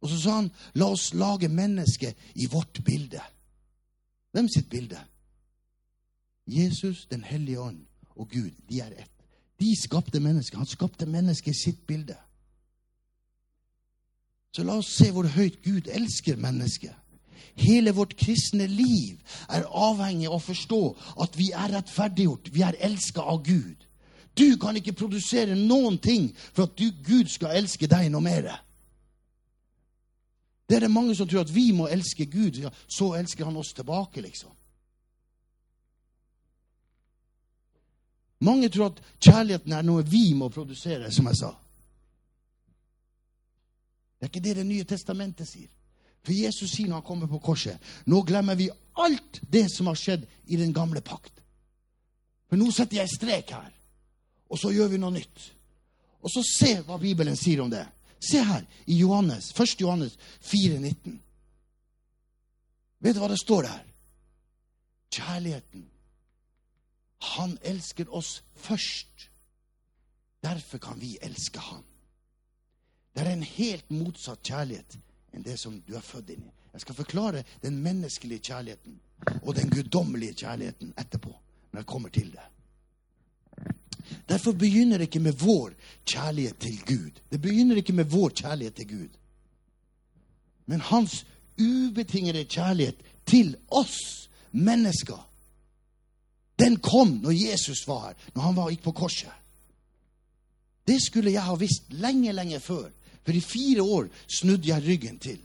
Og 0.02 0.10
så 0.10 0.18
sa 0.18 0.36
han, 0.40 0.50
la 0.78 0.88
oss 0.94 1.12
lage 1.14 1.50
mennesket 1.50 2.18
i 2.42 2.48
vårt 2.50 2.82
bilde. 2.86 3.22
Hvem 4.32 4.48
sitt 4.50 4.70
bilde? 4.70 4.98
Jesus, 6.46 7.06
Den 7.06 7.22
hellige 7.22 7.60
ånd 7.60 7.84
og 8.16 8.28
Gud, 8.28 8.50
de 8.68 8.80
er 8.80 8.94
ett. 8.98 9.11
De 9.62 9.76
skapte 9.78 10.20
mennesket. 10.20 10.58
Han 10.58 10.66
skapte 10.66 11.06
mennesket 11.06 11.54
i 11.54 11.60
sitt 11.60 11.86
bilde. 11.86 12.16
Så 14.52 14.64
la 14.66 14.74
oss 14.80 14.90
se 14.98 15.08
hvor 15.14 15.28
høyt 15.32 15.62
Gud 15.64 15.88
elsker 15.88 16.36
mennesket. 16.36 16.92
Hele 17.54 17.92
vårt 17.92 18.16
kristne 18.16 18.66
liv 18.66 19.20
er 19.52 19.68
avhengig 19.68 20.28
av 20.28 20.38
å 20.38 20.42
forstå 20.42 20.80
at 21.24 21.38
vi 21.38 21.50
er 21.56 21.72
rettferdiggjort. 21.76 22.50
Vi 22.52 22.64
er 22.64 22.78
elska 22.80 23.24
av 23.28 23.42
Gud. 23.46 23.86
Du 24.36 24.56
kan 24.56 24.76
ikke 24.76 24.96
produsere 24.96 25.56
noen 25.56 25.98
ting 26.00 26.30
for 26.52 26.64
at 26.64 26.76
du, 26.78 26.88
Gud 27.04 27.28
skal 27.28 27.58
elske 27.60 27.88
deg 27.88 28.08
noe 28.12 28.24
mer. 28.24 28.48
Det 30.68 30.78
er 30.78 30.86
det 30.86 30.94
mange 30.94 31.14
som 31.16 31.28
tror 31.28 31.44
at 31.44 31.52
vi 31.52 31.68
må 31.76 31.88
elske 31.92 32.24
Gud, 32.32 32.62
så 32.88 33.12
elsker 33.18 33.44
han 33.44 33.56
oss 33.60 33.74
tilbake, 33.76 34.24
liksom. 34.24 34.52
Mange 38.42 38.68
tror 38.68 38.90
at 38.90 39.02
kjærligheten 39.22 39.72
er 39.72 39.84
noe 39.86 40.02
vi 40.06 40.32
må 40.34 40.48
produsere, 40.50 41.10
som 41.14 41.28
jeg 41.30 41.38
sa. 41.38 41.52
Det 44.18 44.26
er 44.26 44.30
ikke 44.30 44.44
det 44.44 44.56
Det 44.56 44.66
nye 44.66 44.84
testamentet 44.84 45.48
sier. 45.48 45.70
For 46.22 46.34
Jesus 46.34 46.70
sier 46.70 46.88
når 46.88 47.00
han 47.00 47.06
kommer 47.06 47.26
på 47.26 47.40
korset 47.42 47.82
Nå 48.06 48.20
glemmer 48.22 48.54
vi 48.54 48.68
alt 48.94 49.40
det 49.50 49.66
som 49.72 49.88
har 49.90 49.98
skjedd 49.98 50.26
i 50.46 50.56
den 50.56 50.72
gamle 50.72 51.00
pakt. 51.00 51.32
For 52.50 52.60
nå 52.60 52.70
setter 52.70 53.00
jeg 53.00 53.10
strek 53.10 53.50
her, 53.50 53.70
og 54.52 54.58
så 54.60 54.70
gjør 54.74 54.90
vi 54.92 55.00
noe 55.00 55.14
nytt. 55.14 55.46
Og 56.22 56.30
så 56.30 56.42
se 56.44 56.74
hva 56.86 56.98
Bibelen 57.00 57.38
sier 57.38 57.62
om 57.64 57.70
det. 57.72 57.86
Se 58.22 58.42
her 58.44 58.66
i 58.86 58.98
Johannes, 59.00 59.50
1. 59.56 59.80
Johannes 59.80 60.18
4, 60.44 60.78
19. 60.78 61.16
Vet 63.02 63.16
du 63.16 63.22
hva 63.22 63.30
det 63.32 63.40
står 63.40 63.66
der? 63.66 63.80
Kjærligheten 65.12 65.88
han 67.22 67.58
elsker 67.62 68.14
oss 68.14 68.42
først. 68.54 69.28
Derfor 70.42 70.78
kan 70.78 71.00
vi 71.00 71.18
elske 71.22 71.58
Han. 71.58 71.84
Det 73.14 73.22
er 73.22 73.32
en 73.32 73.42
helt 73.42 73.90
motsatt 73.90 74.42
kjærlighet 74.42 74.96
enn 75.32 75.44
det 75.44 75.58
som 75.60 75.76
du 75.86 75.94
er 75.94 76.04
født 76.04 76.32
inn 76.34 76.46
i. 76.48 76.52
Jeg 76.72 76.84
skal 76.84 76.96
forklare 76.96 77.44
den 77.62 77.78
menneskelige 77.84 78.40
kjærligheten 78.48 78.98
og 79.42 79.54
den 79.54 79.70
guddommelige 79.70 80.34
kjærligheten 80.42 80.94
etterpå, 80.98 81.34
når 81.72 81.80
jeg 81.80 81.86
kommer 81.86 82.08
til 82.08 82.32
det. 82.32 82.46
Derfor 84.28 84.52
begynner 84.52 84.98
det 84.98 85.10
ikke 85.10 85.20
med 85.20 85.36
vår 85.38 85.76
kjærlighet 86.06 86.58
til 86.58 86.78
Gud. 86.86 87.20
Det 87.30 87.40
begynner 87.40 87.76
ikke 87.76 87.92
med 87.92 88.04
vår 88.04 88.28
kjærlighet 88.28 88.74
til 88.74 88.88
Gud. 88.88 89.18
Men 90.66 90.80
hans 90.80 91.26
ubetingede 91.60 92.44
kjærlighet 92.44 92.96
til 93.26 93.56
oss 93.68 94.30
mennesker 94.52 95.28
den 96.58 96.76
kom 96.76 97.18
når 97.22 97.32
Jesus 97.32 97.86
var 97.88 98.08
her, 98.08 98.18
når 98.34 98.42
han 98.42 98.56
var, 98.56 98.70
gikk 98.70 98.84
på 98.84 98.96
korset. 99.04 99.32
Det 100.86 100.98
skulle 101.02 101.32
jeg 101.32 101.42
ha 101.46 101.54
visst 101.56 101.92
lenge, 101.94 102.32
lenge 102.32 102.60
før. 102.60 102.90
For 103.22 103.36
i 103.38 103.40
fire 103.40 103.82
år 103.82 104.08
snudde 104.26 104.68
jeg 104.68 104.84
ryggen 104.86 105.18
til 105.22 105.40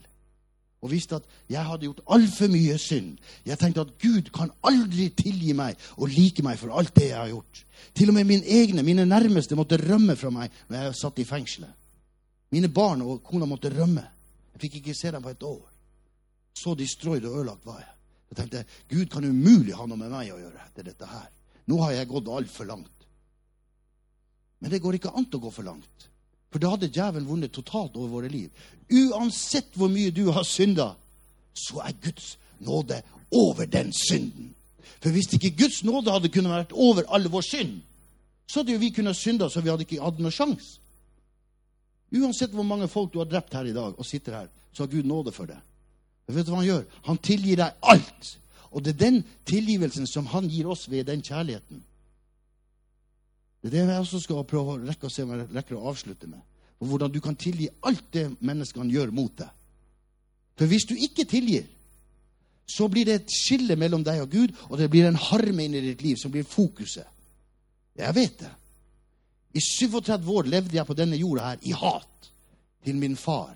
og 0.82 0.92
visste 0.92 1.18
at 1.18 1.26
jeg 1.50 1.66
hadde 1.66 1.88
gjort 1.88 2.04
altfor 2.14 2.52
mye 2.54 2.76
synd. 2.78 3.16
Jeg 3.46 3.58
tenkte 3.60 3.82
at 3.82 3.96
Gud 4.02 4.30
kan 4.34 4.52
aldri 4.68 5.10
tilgi 5.18 5.56
meg 5.58 5.78
og 5.98 6.12
like 6.14 6.46
meg 6.46 6.60
for 6.62 6.76
alt 6.78 6.94
det 6.96 7.10
jeg 7.10 7.18
har 7.18 7.32
gjort. 7.32 7.64
Til 7.98 8.12
og 8.12 8.18
med 8.18 8.28
mine 8.30 8.46
egne, 8.46 8.86
mine 8.86 9.06
nærmeste, 9.06 9.58
måtte 9.58 9.80
rømme 9.82 10.16
fra 10.16 10.30
meg 10.34 10.54
når 10.70 10.78
jeg 10.78 11.00
satt 11.02 11.20
i 11.20 11.26
fengselet. 11.26 11.74
Mine 12.54 12.70
barn 12.70 13.02
og 13.02 13.24
kona 13.26 13.50
måtte 13.50 13.74
rømme. 13.74 14.06
Jeg 14.54 14.64
fikk 14.64 14.80
ikke 14.80 14.96
se 14.96 15.12
dem 15.12 15.26
på 15.26 15.34
et 15.34 15.44
år. 15.44 15.66
Så 16.58 16.76
destroyed 16.78 17.26
og 17.26 17.40
ødelagt 17.42 17.66
var 17.66 17.82
jeg. 17.82 17.97
Jeg 18.30 18.38
tenkte 18.42 18.64
Gud 18.92 19.10
kan 19.12 19.26
umulig 19.26 19.76
ha 19.78 19.86
noe 19.88 20.00
med 20.00 20.12
meg 20.12 20.34
å 20.34 20.40
gjøre 20.42 20.66
etter 20.68 20.88
dette 20.90 21.08
her. 21.08 21.28
Nå 21.68 21.80
har 21.84 21.96
jeg 21.96 22.10
gått 22.12 22.32
altfor 22.32 22.68
langt. 22.70 23.08
Men 24.60 24.74
det 24.74 24.82
går 24.84 24.98
ikke 24.98 25.14
an 25.16 25.28
å 25.32 25.42
gå 25.42 25.52
for 25.54 25.68
langt. 25.68 26.08
For 26.52 26.64
da 26.64 26.72
hadde 26.74 26.90
djevelen 26.90 27.28
vunnet 27.28 27.54
totalt 27.54 27.96
over 28.00 28.14
våre 28.18 28.32
liv. 28.32 28.50
Uansett 28.90 29.76
hvor 29.78 29.92
mye 29.92 30.14
du 30.16 30.30
har 30.32 30.48
synda, 30.48 30.94
så 31.54 31.82
er 31.84 31.98
Guds 32.02 32.36
nåde 32.64 33.02
over 33.36 33.68
den 33.70 33.92
synden. 33.94 34.54
For 35.04 35.14
hvis 35.14 35.30
ikke 35.36 35.56
Guds 35.60 35.84
nåde 35.86 36.14
hadde 36.14 36.32
kunnet 36.34 36.54
vært 36.54 36.74
over 36.74 37.08
all 37.14 37.28
vår 37.32 37.46
synd, 37.46 37.80
så 38.48 38.62
hadde 38.62 38.74
jo 38.74 38.82
vi 38.82 38.94
kunnet 38.96 39.20
synda 39.20 39.50
så 39.52 39.62
vi 39.62 39.70
hadde 39.70 39.86
ikke 39.86 40.02
hatt 40.02 40.22
noen 40.24 40.34
sjanse. 40.34 40.78
Uansett 42.16 42.54
hvor 42.56 42.64
mange 42.64 42.88
folk 42.88 43.12
du 43.12 43.20
har 43.20 43.28
drept 43.28 43.54
her 43.58 43.68
i 43.68 43.76
dag 43.76 43.98
og 44.00 44.08
sitter 44.08 44.40
her, 44.40 44.52
så 44.72 44.86
har 44.86 44.92
Gud 44.94 45.10
nåde 45.10 45.34
for 45.36 45.50
det. 45.50 45.58
Vet 46.28 46.46
du 46.46 46.52
hva 46.52 46.62
han 46.62 46.68
gjør? 46.68 46.84
Han 47.08 47.20
tilgir 47.24 47.60
deg 47.62 47.88
alt. 47.88 48.34
Og 48.76 48.84
det 48.84 48.96
er 48.96 49.04
den 49.06 49.22
tilgivelsen 49.48 50.08
som 50.10 50.28
han 50.34 50.50
gir 50.52 50.68
oss 50.68 50.90
ved 50.92 51.08
den 51.08 51.24
kjærligheten. 51.24 51.80
Det 53.64 53.72
er 53.72 53.74
det 53.74 53.94
jeg 53.94 54.04
også 54.04 54.20
skal 54.22 54.44
prøve 54.48 54.76
å 54.76 54.82
rekke 54.84 55.08
å 55.08 55.12
se 55.12 55.24
om 55.24 55.32
jeg 55.34 55.48
rekker 55.56 55.78
å 55.78 55.88
avslutte 55.92 56.28
med. 56.30 56.44
Og 56.78 56.92
hvordan 56.92 57.12
du 57.12 57.22
kan 57.24 57.36
tilgi 57.40 57.70
alt 57.88 58.04
det 58.14 58.28
menneskene 58.40 58.94
gjør 58.94 59.14
mot 59.16 59.34
deg. 59.40 59.50
For 60.58 60.70
hvis 60.70 60.86
du 60.90 60.94
ikke 60.96 61.26
tilgir, 61.30 61.66
så 62.68 62.90
blir 62.92 63.08
det 63.08 63.16
et 63.16 63.34
skille 63.34 63.78
mellom 63.80 64.04
deg 64.04 64.22
og 64.26 64.32
Gud, 64.32 64.54
og 64.68 64.78
det 64.78 64.90
blir 64.92 65.08
en 65.08 65.20
harme 65.30 65.64
inni 65.64 65.82
ditt 65.82 66.04
liv 66.04 66.20
som 66.20 66.34
blir 66.34 66.46
fokuset. 66.48 67.08
Jeg 67.98 68.16
vet 68.16 68.40
det. 68.44 68.52
I 69.58 69.64
37 69.64 70.28
år 70.30 70.50
levde 70.52 70.76
jeg 70.78 70.86
på 70.86 70.98
denne 70.98 71.18
jorda 71.18 71.54
her 71.54 71.64
i 71.66 71.74
hat 71.74 72.30
til 72.86 73.00
min 73.00 73.16
far 73.18 73.56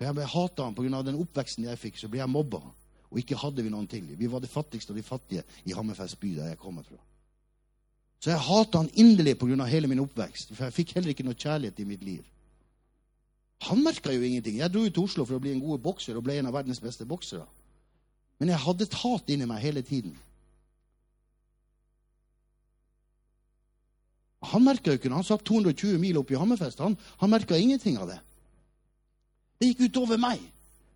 Da 0.00 0.08
jeg 0.08 0.16
ble 0.16 0.24
hata 0.24 0.70
pga. 0.72 1.02
den 1.04 1.20
oppveksten 1.20 1.66
jeg 1.68 1.78
fikk, 1.78 1.98
så 2.00 2.08
ble 2.08 2.22
jeg 2.22 2.32
mobba. 2.32 2.62
Og 3.10 3.18
ikke 3.20 3.36
hadde 3.36 3.62
vi 3.62 3.70
noen 3.70 3.86
ting. 3.86 4.06
Vi 4.16 4.30
var 4.30 4.40
det 4.40 4.48
fattigste 4.48 4.94
av 4.94 4.96
de 4.96 5.04
fattige 5.04 5.44
i 5.68 5.74
Hammerfest 5.76 6.16
by, 6.20 6.34
der 6.38 6.52
jeg 6.54 6.58
kommer 6.58 6.86
fra. 6.86 6.96
Så 8.20 8.30
jeg 8.30 8.40
hata 8.40 8.78
han 8.78 8.90
inderlig 8.94 9.36
pga. 9.38 9.64
hele 9.64 9.88
min 9.88 10.00
oppvekst, 10.00 10.54
for 10.54 10.64
jeg 10.64 10.72
fikk 10.72 10.94
heller 10.94 11.10
ikke 11.10 11.24
noe 11.24 11.34
kjærlighet 11.34 11.80
i 11.80 11.84
mitt 11.84 12.04
liv. 12.04 12.24
Han 13.68 13.82
merka 13.84 14.12
jo 14.12 14.22
ingenting. 14.22 14.56
Jeg 14.56 14.72
dro 14.72 14.80
ut 14.80 14.94
til 14.94 15.04
Oslo 15.04 15.24
for 15.24 15.36
å 15.36 15.42
bli 15.42 15.52
en 15.52 15.60
god 15.60 15.82
bokser 15.84 16.16
og 16.16 16.24
ble 16.24 16.38
en 16.38 16.48
av 16.48 16.56
verdens 16.56 16.80
beste 16.80 17.04
boksere. 17.04 17.44
Men 18.38 18.48
jeg 18.48 18.64
hadde 18.64 18.84
et 18.84 18.94
hat 19.02 19.28
inni 19.28 19.44
meg 19.44 19.60
hele 19.60 19.82
tiden. 19.82 20.16
Han 24.48 24.64
merka 24.64 24.94
jo 24.94 24.96
ikke 24.96 25.10
noe. 25.12 25.20
Han 25.20 25.28
satt 25.28 25.44
220 25.44 26.00
mil 26.00 26.16
opp 26.16 26.30
i 26.32 26.38
Hammerfest. 26.40 26.80
Han, 26.80 26.96
han 27.20 27.30
merka 27.30 27.58
ingenting 27.60 27.98
av 28.00 28.08
det. 28.08 28.20
Det 29.60 29.68
gikk 29.68 29.90
utover 29.90 30.20
meg. 30.20 30.40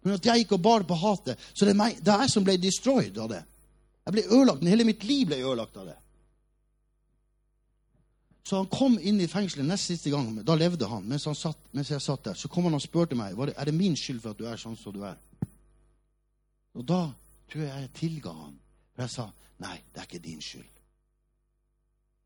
Men 0.05 0.17
at 0.17 0.27
jeg 0.29 0.45
gikk 0.45 0.55
og 0.57 0.63
bar 0.65 0.85
på 0.89 0.97
hatet. 1.01 1.41
Så 1.53 1.67
det 1.67 1.75
er, 1.75 1.81
meg, 1.81 1.99
det 2.01 2.13
er 2.13 2.25
jeg 2.25 2.33
som 2.33 2.47
ble 2.47 2.57
destroyed 2.61 3.19
av 3.21 3.29
det. 3.33 3.43
Jeg 4.05 4.17
ble 4.17 4.25
ødelagt. 4.31 4.65
Hele 4.69 4.87
mitt 4.89 5.05
liv 5.05 5.29
ble 5.29 5.41
ødelagt 5.43 5.77
av 5.81 5.93
det. 5.93 5.99
Så 8.45 8.59
han 8.61 8.69
kom 8.69 8.99
inn 9.01 9.23
i 9.25 9.29
fengselet 9.29 9.65
nest 9.65 9.89
siste 9.89 10.13
gang. 10.13 10.29
Da 10.45 10.57
levde 10.57 10.89
han. 10.89 11.07
Mens, 11.09 11.25
han 11.29 11.37
satt, 11.37 11.61
mens 11.73 11.93
jeg 11.93 12.05
satt 12.05 12.27
der, 12.29 12.37
så 12.37 12.51
kom 12.53 12.69
han 12.69 12.77
og 12.77 12.85
spurte 12.85 13.17
meg 13.17 13.37
det, 13.49 13.55
er 13.57 13.71
det 13.71 13.77
min 13.77 13.97
skyld 13.97 14.21
for 14.21 14.35
at 14.35 14.41
du 14.41 14.45
er 14.49 14.61
sånn 14.61 14.77
som 14.77 14.93
du 14.93 15.01
er. 15.09 15.17
Og 16.77 16.85
da 16.85 17.07
tror 17.49 17.65
jeg 17.65 17.87
jeg 17.87 17.95
tilga 17.97 18.35
han. 18.37 18.59
For 18.93 19.07
jeg 19.07 19.15
sa 19.15 19.29
nei, 19.65 19.79
det 19.93 20.03
er 20.03 20.09
ikke 20.11 20.25
din 20.27 20.45
skyld. 20.45 20.71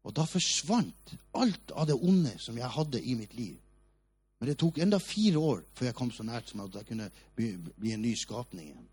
Og 0.08 0.14
da 0.16 0.24
forsvant 0.26 1.14
alt 1.38 1.74
av 1.76 1.86
det 1.90 1.98
onde 1.98 2.34
som 2.42 2.58
jeg 2.58 2.74
hadde 2.74 3.02
i 3.02 3.14
mitt 3.18 3.34
liv. 3.38 3.54
Men 4.38 4.50
det 4.50 4.58
tok 4.60 4.78
enda 4.78 5.00
fire 5.02 5.40
år 5.42 5.64
før 5.74 5.88
jeg 5.88 5.96
kom 5.98 6.12
så 6.14 6.26
nært 6.26 6.50
som 6.50 6.62
at 6.62 6.76
jeg 6.78 6.86
kunne 6.88 7.08
bli, 7.36 7.52
bli 7.56 7.94
en 7.94 8.04
ny 8.04 8.14
skapning 8.18 8.68
igjen. 8.70 8.86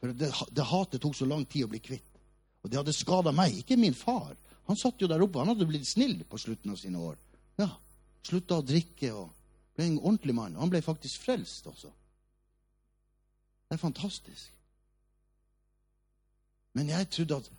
For 0.00 0.16
det, 0.16 0.30
det 0.56 0.64
hatet 0.70 1.02
tok 1.04 1.16
så 1.16 1.28
lang 1.28 1.44
tid 1.44 1.66
å 1.66 1.72
bli 1.74 1.82
kvitt. 1.84 2.08
Og 2.64 2.72
det 2.72 2.80
hadde 2.80 2.96
skada 2.96 3.32
meg, 3.36 3.58
ikke 3.60 3.76
min 3.80 3.96
far. 3.96 4.32
Han 4.68 4.78
satt 4.80 5.00
jo 5.02 5.08
der 5.10 5.20
oppe. 5.24 5.40
Han 5.42 5.52
hadde 5.52 5.68
blitt 5.68 5.88
snill 5.88 6.22
på 6.28 6.40
slutten 6.40 6.72
av 6.72 6.80
sine 6.80 7.00
år. 7.04 7.18
Ja, 7.60 7.68
Slutta 8.26 8.58
å 8.60 8.64
drikke 8.66 9.12
og 9.16 9.30
ble 9.76 9.86
en 9.86 10.00
ordentlig 10.00 10.34
mann. 10.36 10.58
Han 10.60 10.72
ble 10.72 10.82
faktisk 10.84 11.22
frelst 11.24 11.68
også. 11.70 11.88
Det 13.68 13.76
er 13.76 13.80
fantastisk. 13.80 14.50
Men 16.76 16.90
jeg 16.92 17.08
trodde 17.10 17.40
at 17.40 17.50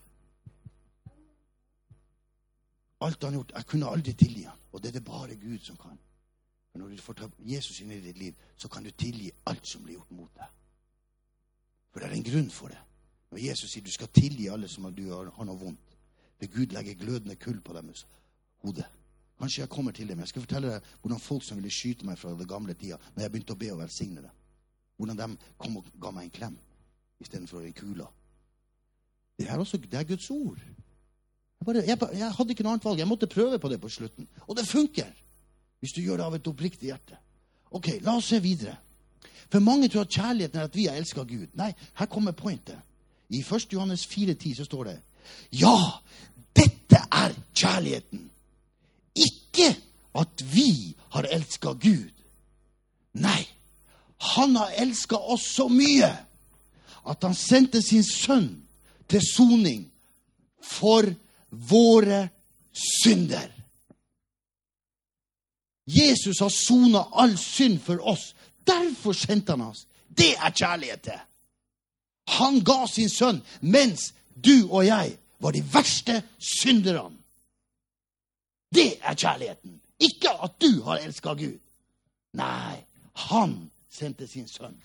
alt 3.02 3.24
han 3.24 3.34
har 3.34 3.40
gjort 3.40 3.54
Jeg 3.58 3.68
kunne 3.68 3.90
aldri 3.90 4.14
tilgi 4.14 4.44
ham. 4.46 4.60
Og 4.72 4.82
det 4.82 4.92
er 4.92 5.00
det 5.00 5.06
bare 5.08 5.36
Gud 5.36 5.60
som 5.66 5.80
kan. 5.80 5.98
For 6.72 6.80
når 6.80 6.94
du 6.94 7.02
får 7.04 7.18
ta 7.20 7.28
Jesus 7.44 7.82
inn 7.84 7.92
i 7.92 8.00
ditt 8.04 8.18
liv, 8.18 8.38
så 8.58 8.70
kan 8.72 8.84
du 8.84 8.92
tilgi 8.92 9.32
alt 9.46 9.68
som 9.68 9.84
blir 9.84 9.98
gjort 9.98 10.16
mot 10.16 10.32
deg. 10.38 10.48
For 11.92 12.00
det 12.00 12.08
er 12.08 12.16
en 12.16 12.30
grunn 12.30 12.50
for 12.54 12.72
det. 12.72 12.80
Når 13.32 13.44
Jesus 13.44 13.72
sier 13.72 13.84
du 13.84 13.92
skal 13.92 14.12
tilgi 14.16 14.48
alle 14.52 14.68
som 14.72 14.88
du 14.96 15.04
har, 15.10 15.32
har 15.36 15.48
noe 15.48 15.60
vondt. 15.60 15.98
For 16.40 16.52
Gud 16.52 16.74
legger 16.76 17.00
glødende 17.00 17.36
kull 17.36 17.60
på 17.62 17.76
deres 17.76 18.06
hode. 18.64 18.86
Kanskje 19.42 19.64
jeg 19.64 19.70
kommer 19.70 19.92
til 19.92 20.08
dem. 20.08 20.20
jeg 20.20 20.28
skal 20.28 20.42
fortelle 20.42 20.74
deg 20.76 20.90
hvordan 21.02 21.20
folk 21.20 21.44
som 21.44 21.58
ville 21.58 21.72
skyte 21.74 22.06
meg 22.06 22.18
fra 22.18 22.34
den 22.38 22.48
gamle 22.48 22.74
tida, 22.74 22.98
når 23.16 23.24
jeg 23.24 23.32
begynte 23.32 23.56
å 23.56 23.62
be 23.62 23.72
og 23.74 23.80
velsigne 23.82 24.22
dem, 24.22 24.36
hvordan 24.98 25.18
de 25.18 25.54
kom 25.58 25.78
og 25.78 25.88
ga 26.02 26.12
meg 26.14 26.28
en 26.28 26.36
klem 26.36 26.58
istedenfor 27.22 27.66
en 27.66 27.74
kule. 27.74 28.08
Det 29.40 29.50
er, 29.50 29.58
også, 29.58 29.78
det 29.78 29.98
er 29.98 30.04
Guds 30.04 30.30
ord. 30.30 30.60
Jeg, 30.62 31.66
bare, 31.66 31.84
jeg, 31.86 31.98
jeg, 32.14 32.32
hadde 32.38 32.54
ikke 32.54 32.64
noe 32.66 32.76
annet 32.76 32.86
valg. 32.86 33.00
Jeg 33.02 33.10
måtte 33.10 33.30
prøve 33.30 33.60
på 33.60 33.70
det 33.70 33.80
på 33.82 33.90
slutten. 33.90 34.28
Og 34.48 34.58
det 34.58 34.68
funker! 34.70 35.10
Hvis 35.82 35.94
du 35.96 36.02
gjør 36.02 36.22
det 36.22 36.26
av 36.30 36.38
et 36.38 36.48
oppriktig 36.48 36.92
hjerte. 36.92 37.18
Ok, 37.72 37.98
La 38.06 38.16
oss 38.20 38.30
se 38.32 38.40
videre. 38.44 38.78
For 39.52 39.60
mange 39.60 39.90
tror 39.90 40.06
at 40.06 40.14
kjærligheten 40.14 40.60
er 40.60 40.70
at 40.70 40.76
vi 40.76 40.86
har 40.88 40.96
elska 40.96 41.26
Gud. 41.28 41.48
Nei, 41.60 41.74
her 42.00 42.08
kommer 42.08 42.32
pointet. 42.32 42.78
I 43.30 43.42
1. 43.42 43.74
Johannes 43.74 44.06
4,10 44.08 44.56
så 44.56 44.66
står 44.66 44.84
det 44.84 44.98
Ja, 45.52 45.76
dette 46.56 47.00
er 47.12 47.36
kjærligheten. 47.56 48.30
Ikke 49.16 49.76
at 50.16 50.44
vi 50.54 50.96
har 51.10 51.28
elska 51.32 51.74
Gud. 51.74 52.12
Nei, 53.14 53.48
han 54.36 54.56
har 54.56 54.76
elska 54.78 55.18
oss 55.18 55.50
så 55.56 55.68
mye 55.68 56.12
at 57.10 57.24
han 57.24 57.36
sendte 57.36 57.82
sin 57.82 58.04
sønn 58.06 58.50
til 59.10 59.24
soning 59.26 59.88
for 60.64 61.08
våre 61.50 62.28
synder. 62.72 63.50
Jesus 65.92 66.40
har 66.40 66.50
sona 66.50 67.06
all 67.12 67.38
synd 67.38 67.80
for 67.84 68.02
oss. 68.08 68.32
Derfor 68.68 69.14
sendte 69.14 69.52
han 69.52 69.62
oss. 69.62 69.86
Det 70.08 70.34
er 70.36 70.52
kjærlighet 70.52 71.02
til. 71.02 71.20
Han 72.38 72.60
ga 72.64 72.86
sin 72.88 73.10
sønn 73.10 73.42
mens 73.62 74.12
du 74.36 74.70
og 74.70 74.86
jeg 74.86 75.18
var 75.42 75.52
de 75.52 75.64
verste 75.74 76.22
synderne. 76.40 77.18
Det 78.72 79.02
er 79.02 79.16
kjærligheten. 79.16 79.82
Ikke 80.00 80.32
at 80.44 80.56
du 80.62 80.82
har 80.86 81.04
elska 81.04 81.34
Gud. 81.34 81.60
Nei, 82.34 82.78
han 83.28 83.58
sendte 83.92 84.28
sin 84.28 84.48
sønn. 84.48 84.78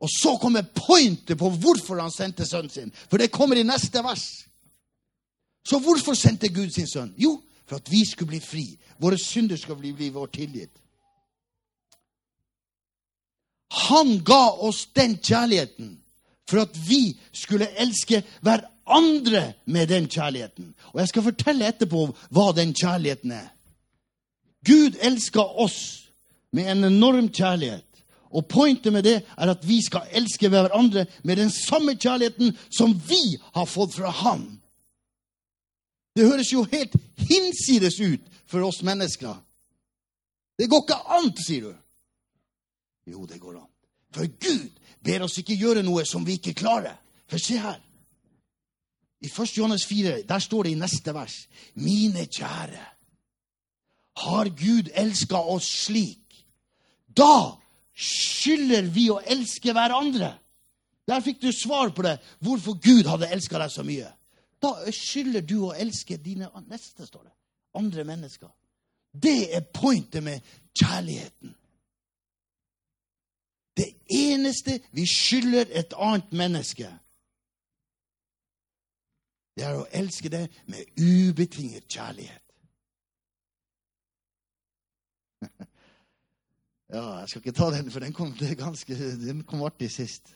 Og 0.00 0.08
så 0.12 0.36
kommer 0.40 0.66
pointet 0.76 1.38
på 1.38 1.50
hvorfor 1.50 2.00
han 2.00 2.12
sendte 2.12 2.46
sønnen 2.46 2.72
sin. 2.72 2.92
For 3.10 3.20
det 3.20 3.32
kommer 3.32 3.56
i 3.56 3.66
neste 3.66 4.02
vers. 4.04 4.24
Så 5.66 5.78
hvorfor 5.82 6.14
sendte 6.14 6.48
Gud 6.48 6.70
sin 6.70 6.88
sønn? 6.88 7.14
Jo, 7.18 7.40
for 7.66 7.76
at 7.76 7.90
vi 7.92 8.04
skulle 8.06 8.36
bli 8.36 8.40
fri. 8.40 8.66
Våre 8.98 9.18
synder 9.18 9.56
skulle 9.56 9.80
bli, 9.80 9.92
bli 9.92 10.10
vår 10.10 10.26
tilgitt. 10.26 10.72
Han 13.88 14.18
ga 14.24 14.50
oss 14.50 14.86
den 14.94 15.18
kjærligheten 15.18 15.96
for 16.46 16.62
at 16.62 16.76
vi 16.88 17.16
skulle 17.34 17.68
elske 17.82 18.22
hverandre 18.40 19.52
med 19.64 19.88
den 19.90 20.06
kjærligheten. 20.08 20.74
Og 20.94 21.00
jeg 21.00 21.08
skal 21.10 21.26
fortelle 21.26 21.68
etterpå 21.68 22.06
hva 22.30 22.52
den 22.56 22.74
kjærligheten 22.74 23.34
er. 23.34 23.48
Gud 24.66 24.98
elsker 25.02 25.58
oss 25.62 26.06
med 26.54 26.70
en 26.70 26.84
enorm 26.84 27.28
kjærlighet. 27.28 27.82
Og 28.30 28.46
pointet 28.50 28.92
med 28.92 29.02
det 29.06 29.16
er 29.36 29.50
at 29.50 29.68
vi 29.68 29.80
skal 29.84 30.08
elske 30.12 30.48
hverandre 30.50 31.06
med 31.22 31.36
den 31.36 31.50
samme 31.50 31.94
kjærligheten 31.94 32.56
som 32.70 32.94
vi 33.08 33.38
har 33.54 33.66
fått 33.70 33.94
fra 33.94 34.10
Han. 34.10 34.60
Det 36.16 36.24
høres 36.24 36.52
jo 36.52 36.64
helt 36.72 36.94
hinsides 37.28 38.00
ut 38.00 38.22
for 38.48 38.64
oss 38.64 38.82
mennesker. 38.82 39.36
Det 40.56 40.68
går 40.70 40.84
ikke 40.86 41.00
an, 41.18 41.32
sier 41.36 41.66
du. 41.68 41.74
Jo, 43.12 43.26
det 43.28 43.40
går 43.40 43.58
an. 43.60 43.68
For 44.16 44.24
Gud 44.40 44.70
ber 45.04 45.26
oss 45.26 45.36
ikke 45.38 45.58
gjøre 45.60 45.84
noe 45.84 46.06
som 46.08 46.24
vi 46.24 46.38
ikke 46.40 46.56
klarer. 46.56 46.96
For 47.28 47.42
se 47.42 47.58
her. 47.60 47.78
I 49.20 49.28
1. 49.28 49.56
Johannes 49.58 49.84
4 49.88 50.22
der 50.28 50.42
står 50.42 50.66
det 50.66 50.72
i 50.74 50.78
neste 50.78 51.12
vers 51.16 51.34
Mine 51.74 52.26
kjære, 52.28 52.82
har 54.16 54.48
Gud 54.48 54.90
elska 54.94 55.36
oss 55.36 55.68
slik? 55.84 56.44
Da 57.16 57.56
skylder 57.96 58.88
vi 58.92 59.08
å 59.12 59.20
elske 59.24 59.72
hverandre. 59.72 60.34
Der 61.08 61.22
fikk 61.24 61.40
du 61.42 61.50
svar 61.52 61.92
på 61.96 62.04
det, 62.04 62.16
hvorfor 62.40 62.78
Gud 62.82 63.08
hadde 63.08 63.28
elska 63.32 63.60
deg 63.60 63.72
så 63.72 63.84
mye. 63.86 64.08
Da 64.62 64.72
skylder 64.92 65.44
du 65.44 65.58
å 65.66 65.74
elske 65.76 66.16
dine 66.16 66.48
neste, 66.70 67.06
står 67.06 67.26
det. 67.28 67.34
Andre 67.76 68.04
mennesker. 68.08 68.50
Det 69.12 69.54
er 69.56 69.64
pointet 69.74 70.22
med 70.24 70.40
kjærligheten. 70.76 71.54
Det 73.76 73.88
eneste 74.08 74.80
vi 74.96 75.04
skylder 75.06 75.68
et 75.70 75.92
annet 76.00 76.32
menneske, 76.32 76.88
det 79.56 79.64
er 79.64 79.76
å 79.76 79.86
elske 79.92 80.28
det 80.32 80.46
med 80.68 80.84
ubetinget 81.00 81.88
kjærlighet. 81.88 82.42
Ja, 86.86 87.16
jeg 87.18 87.28
skal 87.28 87.40
ikke 87.42 87.52
ta 87.58 87.66
den, 87.74 87.88
for 87.90 87.98
den 87.98 88.12
kom, 88.14 88.28
ganske, 88.38 88.94
den 89.18 89.40
kom 89.42 89.64
artig 89.66 89.88
sist. 89.90 90.28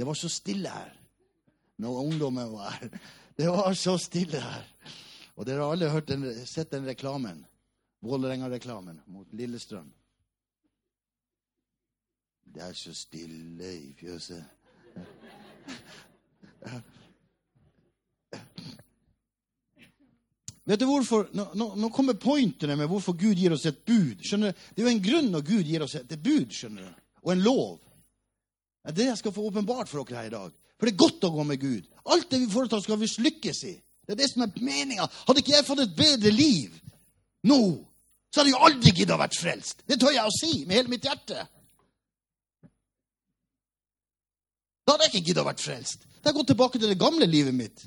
Det 0.00 0.06
var 0.08 0.16
så 0.16 0.30
stille 0.32 0.70
her 0.72 0.94
når 1.76 1.98
ungdommen 2.06 2.52
var 2.54 2.70
her. 2.78 2.94
Det 3.40 3.48
var 3.48 3.74
så 3.74 3.98
stille 3.98 4.36
her. 4.36 4.64
Og 5.40 5.46
dere 5.48 5.64
har 5.64 5.72
alle 5.72 6.00
den, 6.04 6.46
sett 6.46 6.70
den 6.74 6.84
reklamen. 6.84 7.38
Vålerenga-reklamen 8.04 8.98
mot 9.06 9.32
Lillestrøm. 9.32 9.86
Det 12.44 12.60
er 12.60 12.74
så 12.76 12.92
stille 12.92 13.70
i 13.78 13.94
fjøset. 13.96 14.44
Vet 20.68 20.82
du 20.82 20.84
hvorfor? 20.84 21.30
Nå, 21.32 21.46
nå, 21.56 21.88
kommer 21.96 22.20
pointene 22.20 22.76
med 22.76 22.92
hvorfor 22.92 23.16
Gud 23.16 23.40
gir 23.40 23.56
oss 23.56 23.64
et 23.70 23.80
bud. 23.88 24.20
Skjønner 24.20 24.52
du? 24.52 24.66
Det 24.68 24.84
er 24.84 24.90
jo 24.90 24.92
en 24.92 25.06
grunn 25.06 25.32
når 25.32 25.46
Gud 25.48 25.64
gir 25.64 25.86
oss 25.86 25.96
et, 25.96 26.12
et 26.12 26.20
bud 26.28 26.52
skjønner 26.52 26.90
du? 26.90 27.00
og 27.24 27.32
en 27.32 27.46
lov. 27.48 27.80
Det 28.84 28.92
er 28.92 28.98
det 29.00 29.08
jeg 29.08 29.22
skal 29.22 29.32
få 29.32 29.48
åpenbart 29.48 29.88
for 29.88 30.04
dere 30.04 30.20
her 30.20 30.28
i 30.28 30.36
dag. 30.36 30.60
For 30.76 30.88
det 30.88 30.92
er 30.92 31.04
godt 31.06 31.24
å 31.24 31.32
gå 31.38 31.48
med 31.48 31.64
Gud. 31.64 31.89
Alt 32.06 32.30
det 32.30 32.40
vi 32.40 32.50
foretar, 32.52 32.80
skal 32.80 33.00
vi 33.00 33.08
lykkes 33.28 33.62
i. 33.68 33.74
Det 34.06 34.16
er 34.16 34.20
det 34.22 34.30
som 34.32 34.42
er 34.42 34.52
meninga. 34.58 35.06
Hadde 35.28 35.42
ikke 35.42 35.54
jeg 35.54 35.66
fått 35.66 35.84
et 35.84 35.96
bedre 35.96 36.32
liv 36.34 36.74
nå, 37.46 37.60
så 38.30 38.40
hadde 38.40 38.52
jeg 38.52 38.64
aldri 38.66 38.92
giddet 38.94 39.14
å 39.14 39.20
vært 39.20 39.38
frelst. 39.38 39.84
Det 39.88 39.98
tør 40.00 40.14
jeg 40.14 40.26
å 40.26 40.34
si 40.34 40.64
med 40.64 40.76
hele 40.76 40.92
mitt 40.92 41.06
hjerte. 41.06 41.46
Da 44.84 44.94
hadde 44.94 45.06
jeg 45.06 45.14
ikke 45.14 45.26
giddet 45.28 45.42
å 45.44 45.48
vært 45.48 45.62
frelst. 45.62 46.04
Da 46.20 46.28
har 46.28 46.32
jeg 46.34 46.38
gått 46.40 46.52
tilbake 46.52 46.78
til 46.78 46.92
det 46.92 46.98
gamle 47.00 47.26
livet 47.30 47.54
mitt. 47.54 47.86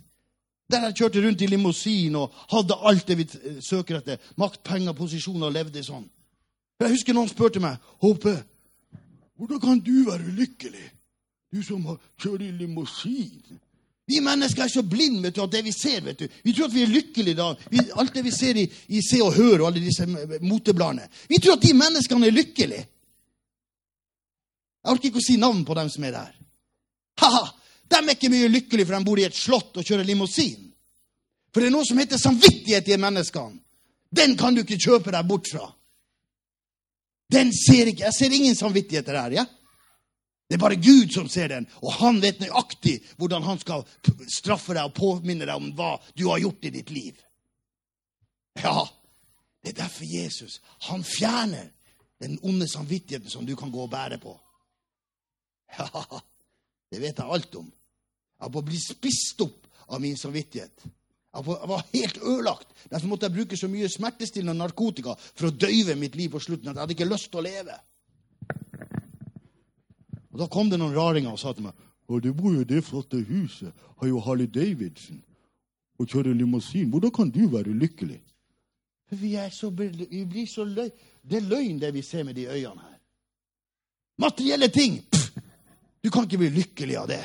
Der 0.72 0.88
jeg 0.88 0.98
kjørte 1.02 1.22
rundt 1.26 1.44
i 1.44 1.50
limousin 1.52 2.16
og 2.18 2.34
hadde 2.54 2.80
alt 2.88 3.08
det 3.08 3.18
vi 3.20 3.28
søker 3.62 4.00
etter. 4.00 4.22
Makt, 4.40 4.64
penger, 4.66 4.96
posisjoner, 4.98 5.50
og 5.50 5.58
levde 5.58 5.84
sånn. 5.84 6.08
Jeg 6.82 6.96
husker 6.96 7.16
noen 7.16 7.30
spurte 7.32 7.62
meg 7.64 7.78
Håpe, 8.04 8.34
hvordan 9.40 9.60
kan 9.62 9.80
du 9.84 10.06
være 10.08 10.34
lykkelig? 10.40 10.88
Du 11.54 11.62
som 11.64 11.86
kjører 12.22 12.48
i 12.48 12.56
limousin. 12.64 13.60
Vi 14.06 14.20
mennesker 14.20 14.66
er 14.66 14.72
så 14.72 14.84
blinde 14.84 15.24
vet 15.24 15.36
du, 15.38 15.44
at 15.46 15.52
det 15.54 15.62
vi 15.64 15.72
ser 15.72 16.02
vet 16.04 16.20
du. 16.20 16.28
Vi 16.44 16.54
tror 16.54 16.68
at 16.68 16.76
vi 16.76 16.84
er 16.84 16.92
lykkelige 16.92 17.38
da. 17.40 17.54
Vi, 17.72 17.86
alt 17.96 18.14
det 18.14 18.26
vi 18.26 18.34
ser 18.36 18.60
i, 18.60 18.66
i 18.68 19.02
Se 19.02 19.22
og 19.24 19.32
Hør 19.38 19.62
og 19.62 19.68
alle 19.70 19.84
disse 19.84 20.08
motebladene. 20.44 21.08
Vi 21.32 21.40
tror 21.40 21.56
at 21.56 21.64
de 21.64 21.74
menneskene 21.78 22.28
er 22.28 22.36
lykkelige. 22.36 22.88
Jeg 24.84 24.92
orker 24.92 25.08
ikke 25.08 25.22
å 25.22 25.24
si 25.24 25.38
navn 25.40 25.64
på 25.64 25.78
dem 25.80 25.92
som 25.92 26.04
er 26.04 26.18
der. 26.18 26.34
Ha-ha! 27.24 27.44
De 27.94 28.00
er 28.00 28.16
ikke 28.16 28.32
mye 28.34 28.50
lykkelige 28.52 28.90
for 28.90 28.98
de 28.98 29.08
bor 29.08 29.20
i 29.22 29.28
et 29.28 29.38
slott 29.38 29.78
og 29.78 29.86
kjører 29.86 30.08
limousin. 30.08 30.72
For 31.54 31.62
det 31.62 31.70
er 31.70 31.76
noe 31.76 31.86
som 31.88 32.00
heter 32.02 32.20
samvittighet 32.20 32.90
i 32.90 33.00
menneskene. 33.00 33.60
Den 34.14 34.36
kan 34.38 34.56
du 34.56 34.64
ikke 34.64 34.82
kjøpe 34.82 35.14
deg 35.14 35.30
bort 35.30 35.48
fra. 35.50 35.68
Den 37.34 37.54
ser 37.56 37.90
ikke 37.90 38.04
Jeg 38.04 38.14
ser 38.18 38.36
ingen 38.36 38.56
samvittigheter 38.56 39.16
her. 39.18 39.32
ja? 39.32 39.46
Det 40.54 40.60
er 40.60 40.62
bare 40.62 40.76
Gud 40.78 41.10
som 41.10 41.26
ser 41.34 41.48
den, 41.50 41.66
og 41.82 41.96
han 41.98 42.20
vet 42.22 42.38
nøyaktig 42.38 43.00
hvordan 43.18 43.42
han 43.42 43.58
skal 43.58 43.82
straffe 44.30 44.76
deg 44.78 44.86
og 44.86 44.94
påminne 44.94 45.48
deg 45.50 45.58
om 45.58 45.72
hva 45.74 45.96
du 46.14 46.28
har 46.28 46.44
gjort 46.44 46.68
i 46.70 46.72
ditt 46.76 46.92
liv. 46.94 47.18
Ja, 48.62 48.84
det 49.66 49.72
er 49.72 49.80
derfor 49.80 50.06
Jesus 50.06 50.60
han 50.92 51.02
fjerner 51.02 51.72
den 52.22 52.38
onde 52.46 52.68
samvittigheten 52.70 53.34
som 53.34 53.48
du 53.50 53.56
kan 53.58 53.74
gå 53.74 53.82
og 53.82 53.90
bære 53.96 54.20
på. 54.22 54.36
Ja, 55.74 55.90
det 56.94 57.02
vet 57.02 57.18
jeg 57.18 57.34
alt 57.34 57.58
om. 57.58 57.72
Jeg 58.38 58.54
var 58.54 58.66
bli 58.68 58.78
spist 58.78 59.42
opp 59.42 59.66
av 59.90 60.04
min 60.06 60.22
samvittighet. 60.22 60.86
Jeg 61.34 61.48
var 61.50 61.82
helt 61.96 62.20
ødelagt. 62.22 62.78
Derfor 62.92 63.10
måtte 63.10 63.26
jeg 63.26 63.40
bruke 63.40 63.58
så 63.58 63.72
mye 63.74 63.90
smertestillende 63.90 64.54
narkotika 64.62 65.18
for 65.18 65.50
å 65.50 65.58
døyve 65.66 65.98
mitt 65.98 66.14
liv 66.14 66.30
på 66.30 66.44
slutten 66.46 66.70
at 66.70 66.78
jeg 66.78 66.86
hadde 66.86 66.98
ikke 67.00 67.10
lyst 67.10 67.32
til 67.34 67.42
å 67.42 67.46
leve. 67.48 67.80
Og 70.34 70.40
Da 70.40 70.48
kom 70.50 70.70
det 70.70 70.80
noen 70.82 70.96
raringer 70.96 71.32
og 71.32 71.40
sa 71.40 71.54
til 71.54 71.70
meg 71.70 71.78
og 72.08 72.24
du 72.24 72.34
bor 72.36 72.52
jo 72.54 72.64
i 72.64 72.68
det 72.68 72.84
flotte 72.84 73.22
huset, 73.28 73.72
har 74.00 74.08
jo 74.08 74.20
Harley 74.20 74.50
Davidson 74.52 75.22
og 76.00 76.08
kjører 76.10 76.36
limousin. 76.36 76.90
Hvordan 76.90 77.12
kan 77.12 77.30
du 77.32 77.48
være 77.48 77.74
lykkelig? 77.74 78.20
For 79.10 79.16
vi, 79.16 79.36
er 79.36 79.50
så, 79.50 79.70
vi 79.70 80.26
blir 80.26 80.48
så 80.50 80.66
løy. 80.66 80.90
Det 81.24 81.40
er 81.40 81.48
løgn, 81.48 81.80
det 81.80 81.94
vi 81.94 82.02
ser 82.02 82.24
med 82.24 82.36
de 82.36 82.48
øynene 82.48 82.82
her. 82.82 83.00
Materielle 84.20 84.68
ting! 84.68 85.00
Pff, 85.12 85.32
du 86.04 86.10
kan 86.10 86.28
ikke 86.28 86.38
bli 86.38 86.50
lykkelig 86.50 86.98
av 87.00 87.08
det. 87.08 87.22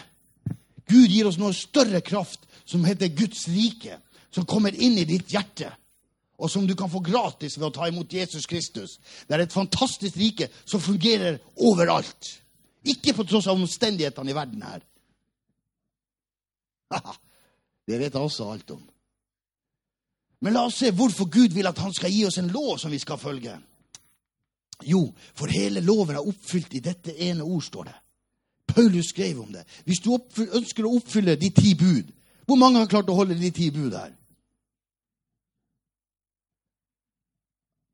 Gud 0.88 1.10
gir 1.10 1.26
oss 1.28 1.38
noe 1.40 1.52
større 1.52 2.00
kraft 2.00 2.46
som 2.68 2.84
heter 2.86 3.10
Guds 3.16 3.48
rike, 3.50 3.98
som 4.30 4.46
kommer 4.46 4.72
inn 4.72 4.98
i 5.00 5.06
ditt 5.08 5.32
hjerte, 5.32 5.72
og 6.38 6.50
som 6.50 6.66
du 6.68 6.76
kan 6.78 6.90
få 6.90 7.02
gratis 7.04 7.58
ved 7.58 7.66
å 7.66 7.74
ta 7.74 7.88
imot 7.90 8.12
Jesus 8.14 8.46
Kristus. 8.46 8.98
Det 9.26 9.34
er 9.34 9.44
et 9.44 9.52
fantastisk 9.52 10.16
rike 10.16 10.48
som 10.64 10.80
fungerer 10.80 11.40
overalt. 11.56 12.38
Ikke 12.84 13.14
på 13.14 13.24
tross 13.26 13.48
av 13.50 13.58
omstendighetene 13.58 14.30
i 14.30 14.36
verden 14.36 14.62
her. 14.62 14.84
Det 17.88 17.96
vet 17.96 18.12
jeg 18.12 18.20
også 18.20 18.50
alt 18.52 18.70
om. 18.74 18.82
Men 20.44 20.54
la 20.54 20.66
oss 20.68 20.76
se 20.82 20.92
hvorfor 20.94 21.26
Gud 21.32 21.54
vil 21.56 21.66
at 21.66 21.78
han 21.82 21.94
skal 21.94 22.12
gi 22.12 22.26
oss 22.28 22.38
en 22.38 22.50
lov 22.52 22.76
som 22.78 22.92
vi 22.92 23.00
skal 23.02 23.18
følge. 23.18 23.56
Jo, 24.86 25.00
for 25.34 25.50
hele 25.50 25.80
loven 25.82 26.14
er 26.14 26.28
oppfylt 26.28 26.76
i 26.78 26.84
dette 26.84 27.16
ene 27.16 27.42
ord, 27.42 27.64
står 27.64 27.88
det. 27.88 27.96
Paulus 28.68 29.08
skrev 29.10 29.40
om 29.40 29.50
det. 29.52 29.64
Hvis 29.88 30.04
du 30.04 30.12
ønsker 30.14 30.86
å 30.86 30.92
oppfylle 31.00 31.34
de 31.40 31.50
ti 31.50 31.72
bud, 31.74 32.12
hvor 32.46 32.60
mange 32.60 32.78
har 32.78 32.90
klart 32.90 33.10
å 33.10 33.16
holde 33.16 33.36
de 33.40 33.50
ti 33.50 33.70
bud 33.74 33.96
her? 33.96 34.12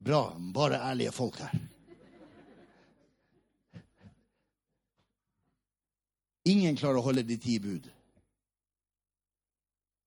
Bra. 0.04 0.26
Bare 0.54 0.82
ærlige 0.90 1.14
folk 1.14 1.38
her. 1.40 1.54
Ingen 6.44 6.76
klarer 6.76 7.00
å 7.00 7.06
holde 7.06 7.24
de 7.24 7.36
ti 7.40 7.58
bud. 7.62 7.86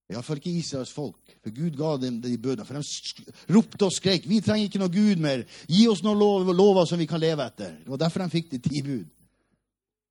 Iallfall 0.08 0.40
ikke 0.40 0.54
Israels 0.56 0.94
folk, 0.96 1.34
for 1.44 1.52
Gud 1.52 1.76
ga 1.76 1.98
dem 2.00 2.22
de 2.24 2.38
bødene. 2.40 2.64
For 2.66 2.78
de 2.78 3.54
ropte 3.54 3.86
og 3.86 3.92
skrek 3.92 4.28
'Vi 4.28 4.40
trenger 4.42 4.70
ikke 4.70 4.80
noe 4.80 4.94
Gud 4.94 5.20
mer. 5.20 5.44
Gi 5.68 5.88
oss 5.88 6.04
noen 6.04 6.20
lov, 6.20 6.54
lover 6.56 6.86
som 6.86 7.00
vi 7.00 7.06
kan 7.06 7.20
leve 7.20 7.44
etter.' 7.44 7.84
Det 7.84 7.90
var 7.90 7.98
derfor 7.98 8.24
de 8.24 8.30
fikk 8.30 8.50
de 8.52 8.60
ti 8.60 8.82
bud. 8.82 9.06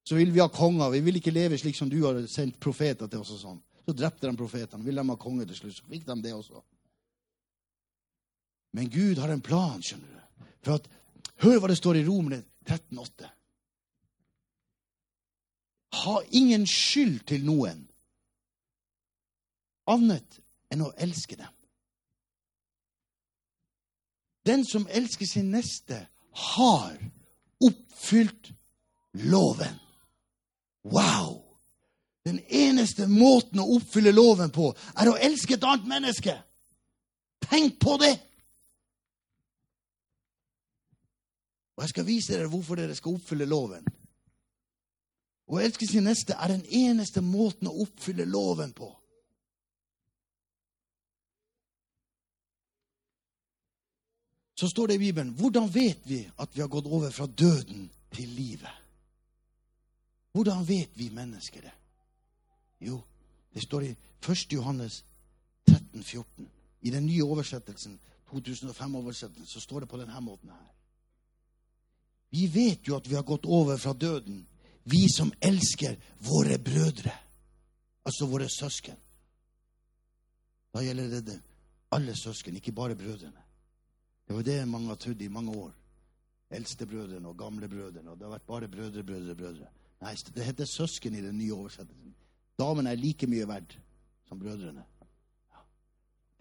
Så 0.05 0.15
vil 0.15 0.33
vi 0.33 0.41
ha 0.41 0.49
konger. 0.49 0.91
Vi 0.91 1.01
vil 1.01 1.17
ikke 1.17 1.33
leve 1.33 1.59
slik 1.59 1.77
som 1.77 1.89
du 1.89 2.03
har 2.05 2.27
sendt 2.27 2.61
profeter 2.61 3.09
til 3.09 3.19
oss. 3.19 3.31
og 3.31 3.41
sånn. 3.41 3.63
Så 3.87 3.93
drepte 3.93 4.31
de 4.31 4.37
profetene. 4.37 4.85
Vil 4.85 4.95
de 4.95 5.09
ha 5.09 5.17
konge 5.17 5.47
til 5.47 5.57
slutt, 5.57 5.77
så 5.77 5.89
fikk 5.89 6.05
de 6.07 6.23
det 6.23 6.35
også. 6.35 6.63
Men 8.73 8.91
Gud 8.91 9.19
har 9.19 9.29
en 9.29 9.41
plan, 9.41 9.83
skjønner 9.83 10.07
du. 10.07 10.45
For 10.63 10.75
at, 10.75 10.89
Hør 11.37 11.59
hva 11.61 11.69
det 11.69 11.77
står 11.77 11.97
i 11.97 12.05
Romerne 12.05 12.45
13,8 12.65 13.36
ha 16.05 16.17
ingen 16.31 16.67
skyld 16.69 17.23
til 17.29 17.45
noen 17.47 17.85
annet 19.87 20.41
enn 20.73 20.83
å 20.83 20.93
elske 20.99 21.39
dem. 21.39 21.53
Den 24.47 24.63
som 24.67 24.87
elsker 24.91 25.27
sin 25.27 25.51
neste, 25.51 26.05
har 26.37 26.99
oppfylt 27.65 28.53
loven. 29.27 29.79
Wow! 30.85 31.43
Den 32.27 32.39
eneste 32.51 33.07
måten 33.09 33.63
å 33.63 33.69
oppfylle 33.79 34.13
loven 34.15 34.53
på, 34.55 34.69
er 34.99 35.11
å 35.11 35.19
elske 35.19 35.57
et 35.57 35.67
annet 35.67 35.87
menneske. 35.91 36.35
Tenk 37.47 37.79
på 37.83 37.97
det! 38.03 38.15
Og 41.77 41.85
jeg 41.85 41.93
skal 41.93 42.07
vise 42.09 42.35
dere 42.35 42.51
hvorfor 42.51 42.79
dere 42.79 42.95
skal 42.97 43.19
oppfylle 43.19 43.49
loven. 43.49 43.85
Å 45.47 45.61
elske 45.63 45.87
sin 45.87 46.07
neste 46.09 46.35
er 46.35 46.51
den 46.51 46.65
eneste 46.75 47.23
måten 47.23 47.69
å 47.71 47.77
oppfylle 47.85 48.27
loven 48.27 48.73
på. 48.75 48.89
Så 54.57 54.69
står 54.73 54.89
det 54.89 54.97
i 54.97 55.05
Bibelen 55.05 55.35
hvordan 55.37 55.69
vet 55.75 56.01
vi 56.09 56.23
at 56.41 56.55
vi 56.55 56.63
har 56.65 56.73
gått 56.73 56.89
over 56.89 57.13
fra 57.13 57.27
døden 57.27 57.91
til 58.17 58.29
livet? 58.29 58.73
Hvordan 60.33 60.65
vet 60.69 60.97
vi 60.97 61.11
mennesker 61.13 61.63
det? 61.63 61.75
Jo, 62.81 63.01
det 63.55 63.63
står 63.63 63.87
i 63.87 63.93
1. 64.25 64.53
Johannes 64.53 65.05
13, 65.69 66.03
14. 66.03 66.49
I 66.81 66.91
den 66.91 67.07
nye 67.07 67.25
oversettelsen, 67.25 67.99
2005-oversettelsen, 68.33 69.47
så 69.47 69.61
står 69.61 69.85
det 69.85 69.89
på 69.89 70.01
denne 70.01 70.21
måten 70.21 70.51
her. 70.51 70.73
Vi 72.31 72.47
vet 72.53 72.89
jo 72.89 72.97
at 72.97 73.09
vi 73.09 73.15
har 73.15 73.25
gått 73.25 73.47
over 73.47 73.77
fra 73.77 73.93
døden 73.93 74.47
vi 74.87 75.09
som 75.11 75.33
elsker 75.43 75.97
våre 76.23 76.59
brødre, 76.63 77.13
altså 78.07 78.29
våre 78.31 78.47
søsken. 78.49 78.95
Da 80.75 80.83
gjelder 80.85 81.23
det, 81.27 81.41
alle 81.91 82.15
søsken, 82.15 82.57
ikke 82.57 82.75
bare 82.77 82.95
brødrene. 82.95 83.43
Det 84.27 84.35
var 84.35 84.43
det 84.47 84.69
mange 84.69 84.89
har 84.89 84.99
trodd 85.01 85.23
i 85.23 85.29
mange 85.33 85.55
år. 85.57 85.73
Eldstebrødrene 86.51 87.29
og 87.29 87.39
gamlebrødrene. 87.39 88.11
Og 88.11 88.19
det 88.19 88.27
har 88.27 88.35
vært 88.37 88.47
bare 88.47 88.69
brødre, 88.69 89.03
brødre, 89.03 89.35
brødre. 89.35 89.69
Nei, 90.03 90.15
det 90.35 90.45
heter 90.45 90.69
søsken 90.71 91.15
i 91.15 91.23
den 91.23 91.39
nye 91.39 91.55
oversettelsen. 91.55 92.15
Damene 92.59 92.93
er 92.93 93.01
like 93.01 93.27
mye 93.27 93.47
verdt 93.49 93.79
som 94.29 94.39
brødrene. 94.39 94.85
Ja. 95.51 95.63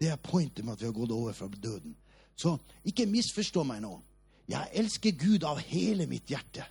Det 0.00 0.10
er 0.12 0.22
pointet 0.22 0.64
med 0.64 0.76
at 0.76 0.80
vi 0.80 0.86
har 0.86 0.94
gått 0.94 1.14
over 1.14 1.32
fra 1.32 1.48
døden. 1.48 1.96
Så 2.36 2.56
ikke 2.84 3.06
misforstå 3.10 3.64
meg 3.64 3.82
nå. 3.82 3.96
Jeg 4.48 4.70
elsker 4.78 5.18
Gud 5.18 5.46
av 5.48 5.58
hele 5.58 6.06
mitt 6.06 6.30
hjerte. 6.30 6.66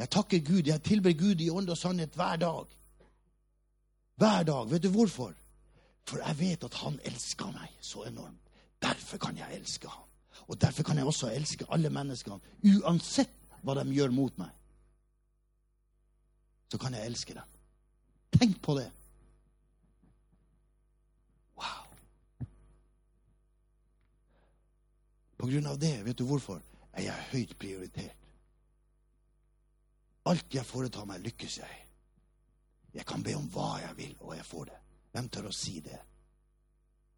Jeg 0.00 0.08
takker 0.10 0.40
Gud. 0.40 0.62
Jeg 0.66 0.82
tilber 0.82 1.12
Gud 1.12 1.40
i 1.44 1.50
ånd 1.52 1.68
og 1.68 1.76
sannhet 1.76 2.14
hver 2.16 2.36
dag. 2.40 2.76
Hver 4.16 4.42
dag. 4.48 4.70
Vet 4.70 4.82
du 4.82 4.88
hvorfor? 4.94 5.34
For 6.08 6.22
jeg 6.24 6.38
vet 6.38 6.64
at 6.64 6.78
han 6.80 6.96
elsker 7.04 7.50
meg 7.52 7.74
så 7.84 8.06
enormt. 8.08 8.40
Derfor 8.80 9.20
kan 9.20 9.36
jeg 9.36 9.58
elske 9.58 9.88
ham. 9.88 10.06
Og 10.48 10.60
derfor 10.60 10.82
kan 10.82 10.96
jeg 10.96 11.06
også 11.06 11.28
elske 11.30 11.66
alle 11.70 11.90
menneskene, 11.92 12.40
uansett 12.64 13.34
hva 13.62 13.76
de 13.76 13.92
gjør 13.92 14.14
mot 14.14 14.38
meg. 14.40 14.48
Så 16.72 16.78
kan 16.80 16.94
jeg 16.96 17.06
elske 17.06 17.36
dem. 17.36 17.58
Tenk 18.38 18.56
på 18.62 18.74
det. 18.78 18.86
Wow. 21.60 21.84
På 25.36 25.50
grunn 25.50 25.68
av 25.68 25.78
det, 25.82 25.92
vet 26.06 26.18
du 26.18 26.24
hvorfor, 26.24 26.62
er 26.92 27.10
jeg 27.10 27.28
høyt 27.34 27.54
prioritert. 27.58 28.19
Alt 30.30 30.54
jeg 30.54 30.66
foretar 30.66 31.08
meg, 31.08 31.22
lykkes 31.24 31.58
jeg. 31.58 31.80
Jeg 32.94 33.06
kan 33.06 33.22
be 33.22 33.34
om 33.38 33.48
hva 33.54 33.80
jeg 33.82 33.96
vil, 33.98 34.14
og 34.20 34.36
jeg 34.36 34.46
får 34.46 34.70
det. 34.70 34.78
Hvem 35.10 35.28
tør 35.28 35.50
å 35.50 35.54
si 35.54 35.80
det? 35.82 35.98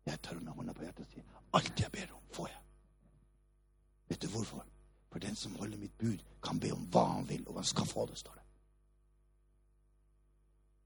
Jeg 0.09 0.21
tør 0.25 0.41
med 0.41 0.57
hånda 0.57 0.75
på 0.77 0.85
hjertet 0.87 1.07
å 1.07 1.11
si 1.13 1.23
alt 1.53 1.81
jeg 1.81 1.93
ber 1.93 2.13
om, 2.17 2.23
får 2.33 2.49
jeg. 2.49 2.61
Vet 4.09 4.23
du 4.23 4.29
hvorfor? 4.33 4.65
For 5.13 5.21
den 5.21 5.37
som 5.37 5.57
holder 5.61 5.79
mitt 5.79 5.99
bud, 6.01 6.23
kan 6.43 6.61
be 6.61 6.73
om 6.73 6.87
hva 6.93 7.05
han 7.11 7.29
vil, 7.29 7.45
og 7.49 7.61
han 7.61 7.69
skal 7.69 7.89
få 7.89 8.07
det, 8.09 8.17
står 8.19 8.39
det. 8.39 8.47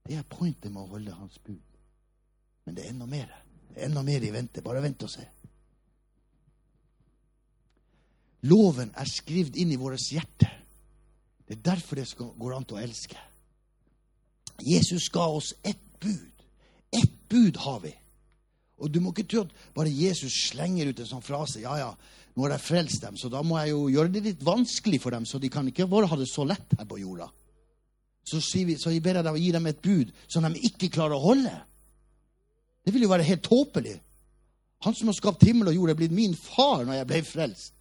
Det 0.07 0.19
er 0.19 0.27
pointet 0.31 0.73
med 0.73 0.83
å 0.83 0.91
holde 0.91 1.15
hans 1.15 1.39
bud. 1.39 1.63
Men 2.67 2.75
det 2.75 2.85
er 2.85 2.91
enda 2.91 3.07
mer. 3.11 3.31
Det 3.71 3.79
er 3.79 3.89
enda 3.89 4.03
mer 4.07 4.27
i 4.27 4.33
vente. 4.35 4.63
Bare 4.63 4.83
vent 4.83 5.07
og 5.07 5.11
se. 5.11 5.25
Loven 8.47 8.93
er 8.95 9.11
skrevet 9.11 9.59
inn 9.59 9.73
i 9.75 9.79
vårt 9.81 10.03
hjerte. 10.11 10.51
Det 11.47 11.57
er 11.57 11.65
derfor 11.73 11.99
det 11.99 12.09
går 12.17 12.57
an 12.57 12.67
til 12.67 12.79
å 12.79 12.83
elske. 12.83 13.19
Jesus 14.65 15.09
ga 15.13 15.27
oss 15.29 15.53
ett 15.63 15.83
bud. 16.01 16.33
bud 17.29 17.57
har 17.57 17.81
vi. 17.81 17.93
Og 18.77 18.91
du 18.93 19.01
må 19.01 19.13
ikke 19.13 19.27
tro 19.31 19.45
at 19.47 19.55
bare 19.75 19.93
Jesus 19.93 20.35
slenger 20.51 20.91
ut 20.91 21.01
en 21.01 21.09
sånn 21.09 21.25
frase. 21.25 21.63
Ja, 21.65 21.77
ja, 21.81 21.91
nå 22.37 22.45
har 22.45 22.57
jeg 22.57 22.67
frelst 22.67 23.05
dem, 23.05 23.17
så 23.17 23.31
da 23.33 23.41
må 23.47 23.59
jeg 23.63 23.73
jo 23.73 23.87
gjøre 23.93 24.13
det 24.13 24.23
litt 24.27 24.45
vanskelig 24.45 25.01
for 25.03 25.17
dem, 25.17 25.25
så 25.29 25.41
de 25.41 25.51
kan 25.53 25.67
ikke 25.71 25.89
bare 25.89 26.09
ha 26.11 26.19
det 26.21 26.29
så 26.29 26.45
lett 26.45 26.77
her 26.77 26.89
på 26.89 27.01
jorda. 27.01 27.31
Så, 28.27 28.41
vi, 28.67 28.75
så 28.77 28.91
jeg 28.93 29.05
ber 29.05 29.21
jeg 29.21 29.25
deg 29.25 29.39
å 29.39 29.41
gi 29.41 29.53
dem 29.55 29.69
et 29.71 29.81
bud 29.83 30.11
som 30.27 30.45
de 30.45 30.67
ikke 30.69 30.91
klarer 30.93 31.17
å 31.17 31.23
holde. 31.23 31.55
Det 32.85 32.93
vil 32.95 33.07
jo 33.07 33.13
være 33.13 33.27
helt 33.27 33.45
tåpelig. 33.47 33.95
Han 34.85 34.95
som 34.99 35.09
har 35.09 35.17
skapt 35.17 35.47
himmel 35.47 35.71
og 35.71 35.79
jord, 35.79 35.93
er 35.95 35.99
blitt 35.99 36.15
min 36.15 36.35
far 36.37 36.85
når 36.85 37.01
jeg 37.01 37.09
ble 37.11 37.21
frelst. 37.27 37.73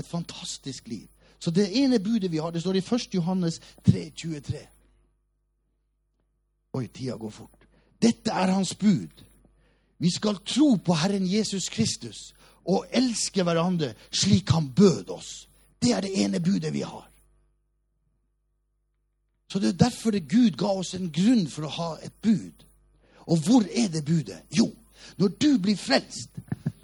Et 0.00 0.08
fantastisk 0.08 0.88
liv. 0.88 1.06
Så 1.42 1.50
det 1.50 1.72
ene 1.74 1.98
budet 1.98 2.30
vi 2.30 2.38
har, 2.38 2.50
det 2.54 2.60
står 2.62 2.76
i 2.78 2.84
1. 2.86 3.14
Johannes 3.14 3.58
3, 3.82 4.10
23. 4.14 4.58
Oi, 6.78 6.86
tida 6.86 7.16
går 7.18 7.30
fort. 7.34 7.66
Dette 8.02 8.30
er 8.30 8.52
hans 8.54 8.74
bud. 8.78 9.24
Vi 9.98 10.10
skal 10.10 10.38
tro 10.46 10.76
på 10.76 10.94
Herren 10.94 11.26
Jesus 11.26 11.66
Kristus 11.68 12.30
og 12.62 12.86
elske 12.94 13.42
hverandre 13.42 13.90
slik 14.14 14.50
han 14.54 14.70
bød 14.70 15.10
oss. 15.10 15.48
Det 15.82 15.90
er 15.90 16.06
det 16.06 16.14
ene 16.22 16.40
budet 16.40 16.72
vi 16.74 16.84
har. 16.86 17.08
Så 19.50 19.58
det 19.58 19.68
er 19.68 19.82
derfor 19.82 20.14
det 20.14 20.28
Gud 20.30 20.54
ga 20.56 20.70
oss 20.78 20.94
en 20.94 21.10
grunn 21.12 21.48
for 21.50 21.66
å 21.66 21.74
ha 21.74 21.90
et 22.06 22.14
bud. 22.22 22.62
Og 23.26 23.42
hvor 23.42 23.66
er 23.66 23.90
det 23.90 24.04
budet? 24.06 24.38
Jo, 24.54 24.70
når 25.18 25.34
du 25.42 25.58
blir 25.58 25.76
frelst, 25.76 26.38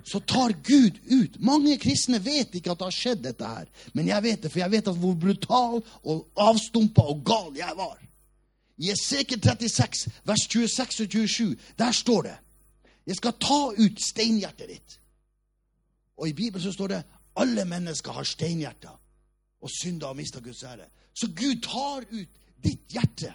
så 0.08 0.20
tar 0.20 0.54
Gud 0.64 0.98
ut 1.10 1.38
Mange 1.40 1.76
kristne 1.80 2.18
vet 2.24 2.54
ikke 2.54 2.72
at 2.72 2.80
det 2.80 2.86
har 2.88 2.96
skjedd, 2.96 3.22
dette 3.24 3.46
her. 3.46 3.66
Men 3.94 4.08
jeg 4.08 4.22
vet 4.24 4.42
det, 4.42 4.52
for 4.52 4.62
jeg 4.62 4.72
vet 4.72 4.88
at 4.88 5.00
hvor 5.00 5.14
brutal 5.14 5.82
og 6.02 6.44
avstumpa 6.48 7.04
og 7.12 7.24
gal 7.26 7.50
jeg 7.56 7.76
var. 7.76 7.98
I 8.78 8.92
Esekiel 8.94 9.42
36, 9.42 10.12
vers 10.24 10.44
26 10.48 11.04
og 11.04 11.10
27, 11.10 11.56
der 11.78 11.92
står 11.92 12.22
det 12.22 12.36
Jeg 13.06 13.16
skal 13.16 13.32
ta 13.40 13.60
ut 13.72 14.00
steinhjertet 14.04 14.68
ditt. 14.68 15.00
Og 16.16 16.28
i 16.28 16.32
Bibelen 16.32 16.62
så 16.62 16.72
står 16.72 16.88
det 16.92 17.02
alle 17.38 17.64
mennesker 17.64 18.12
har 18.12 18.24
steinhjerter 18.24 18.96
og 19.60 19.70
synder 19.70 20.06
og 20.06 20.16
mister 20.16 20.40
Guds 20.40 20.62
ære. 20.62 20.88
Så 21.14 21.26
Gud 21.26 21.62
tar 21.62 22.04
ut 22.10 22.40
ditt 22.64 22.92
hjerte. 22.92 23.32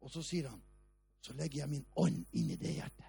Og 0.00 0.10
så 0.10 0.22
sier 0.22 0.48
han, 0.48 0.62
så 1.22 1.32
legger 1.32 1.60
jeg 1.60 1.70
min 1.70 1.86
ånd 1.96 2.24
inn 2.32 2.50
i 2.50 2.58
det 2.60 2.74
hjertet. 2.78 3.05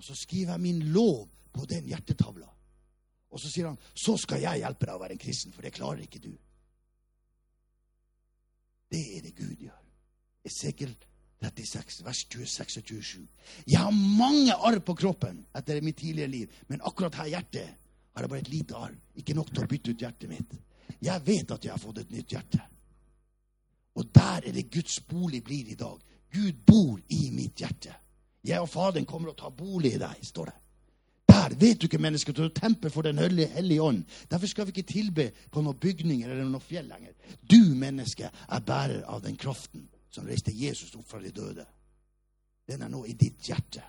Og 0.00 0.04
så 0.06 0.14
skriver 0.16 0.54
jeg 0.54 0.64
min 0.64 0.78
lov 0.94 1.26
på 1.52 1.66
den 1.68 1.84
hjertetavla. 1.90 2.46
Og 3.30 3.40
så 3.40 3.50
sier 3.52 3.68
han, 3.68 3.76
så 3.92 4.16
skal 4.18 4.40
jeg 4.40 4.62
hjelpe 4.62 4.88
deg 4.88 4.96
å 4.96 5.02
være 5.02 5.14
en 5.18 5.20
kristen, 5.20 5.52
for 5.52 5.66
det 5.66 5.74
klarer 5.76 6.00
ikke 6.06 6.22
du. 6.24 6.32
Det 8.90 9.02
er 9.18 9.26
det 9.26 9.34
Gud 9.36 9.60
gjør. 9.66 9.76
Esekiel 10.48 10.96
36, 11.44 12.00
vers 12.04 12.24
26 12.32 12.80
og 12.80 12.88
27. 12.88 13.28
Jeg 13.68 13.78
har 13.78 13.92
mange 13.92 14.56
arr 14.56 14.80
på 14.80 14.96
kroppen 14.96 15.44
etter 15.56 15.84
mitt 15.84 16.00
tidligere 16.00 16.32
liv, 16.32 16.58
men 16.72 16.80
akkurat 16.88 17.20
her 17.20 17.32
hjertet 17.36 17.76
har 18.16 18.24
jeg 18.24 18.32
bare 18.32 18.44
et 18.46 18.52
lite 18.56 18.80
arr. 18.80 18.96
Ikke 19.20 19.36
nok 19.36 19.52
til 19.52 19.64
å 19.64 19.70
bytte 19.70 19.92
ut 19.92 20.04
hjertet 20.08 20.32
mitt. 20.32 20.56
Jeg 21.00 21.26
vet 21.28 21.52
at 21.52 21.64
jeg 21.64 21.76
har 21.76 21.80
fått 21.80 22.00
et 22.02 22.16
nytt 22.16 22.34
hjerte. 22.34 22.64
Og 24.00 24.08
der 24.16 24.48
er 24.48 24.56
det 24.56 24.70
Guds 24.72 24.96
bolig 25.04 25.44
blir 25.44 25.68
i 25.68 25.76
dag. 25.76 26.00
Gud 26.32 26.64
bor 26.64 26.96
i 27.12 27.26
mitt 27.36 27.60
hjerte. 27.60 27.92
Jeg 28.44 28.60
og 28.60 28.68
Faderen 28.72 29.06
kommer 29.06 29.32
og 29.32 29.38
tar 29.38 29.52
bolig 29.52 29.94
i 29.94 30.00
deg, 30.00 30.24
står 30.24 30.50
det. 30.50 30.56
Der 31.30 31.54
vet 31.60 31.80
du 31.80 31.86
ikke 31.86 32.00
mennesket 32.02 32.36
til 32.36 32.48
å 32.48 32.54
tempe 32.54 32.90
for 32.90 33.06
Den 33.06 33.18
hellige 33.18 33.82
ånd. 33.82 34.02
Derfor 34.30 34.50
skal 34.50 34.66
vi 34.66 34.74
ikke 34.74 34.92
tilbe 34.92 35.30
på 35.52 35.62
noen 35.62 35.78
bygninger 35.78 36.30
eller 36.30 36.48
noen 36.48 36.64
fjell 36.64 36.88
lenger. 36.90 37.14
Du, 37.42 37.74
menneske, 37.78 38.30
er 38.30 38.66
bærer 38.66 39.04
av 39.08 39.22
den 39.24 39.36
kraften 39.40 39.86
som 40.10 40.26
reiste 40.26 40.52
Jesus 40.54 40.94
opp 40.98 41.06
fra 41.08 41.20
de 41.22 41.30
døde. 41.34 41.66
Den 42.68 42.82
er 42.82 42.90
nå 42.90 43.04
i 43.06 43.14
ditt 43.18 43.46
hjerte. 43.46 43.82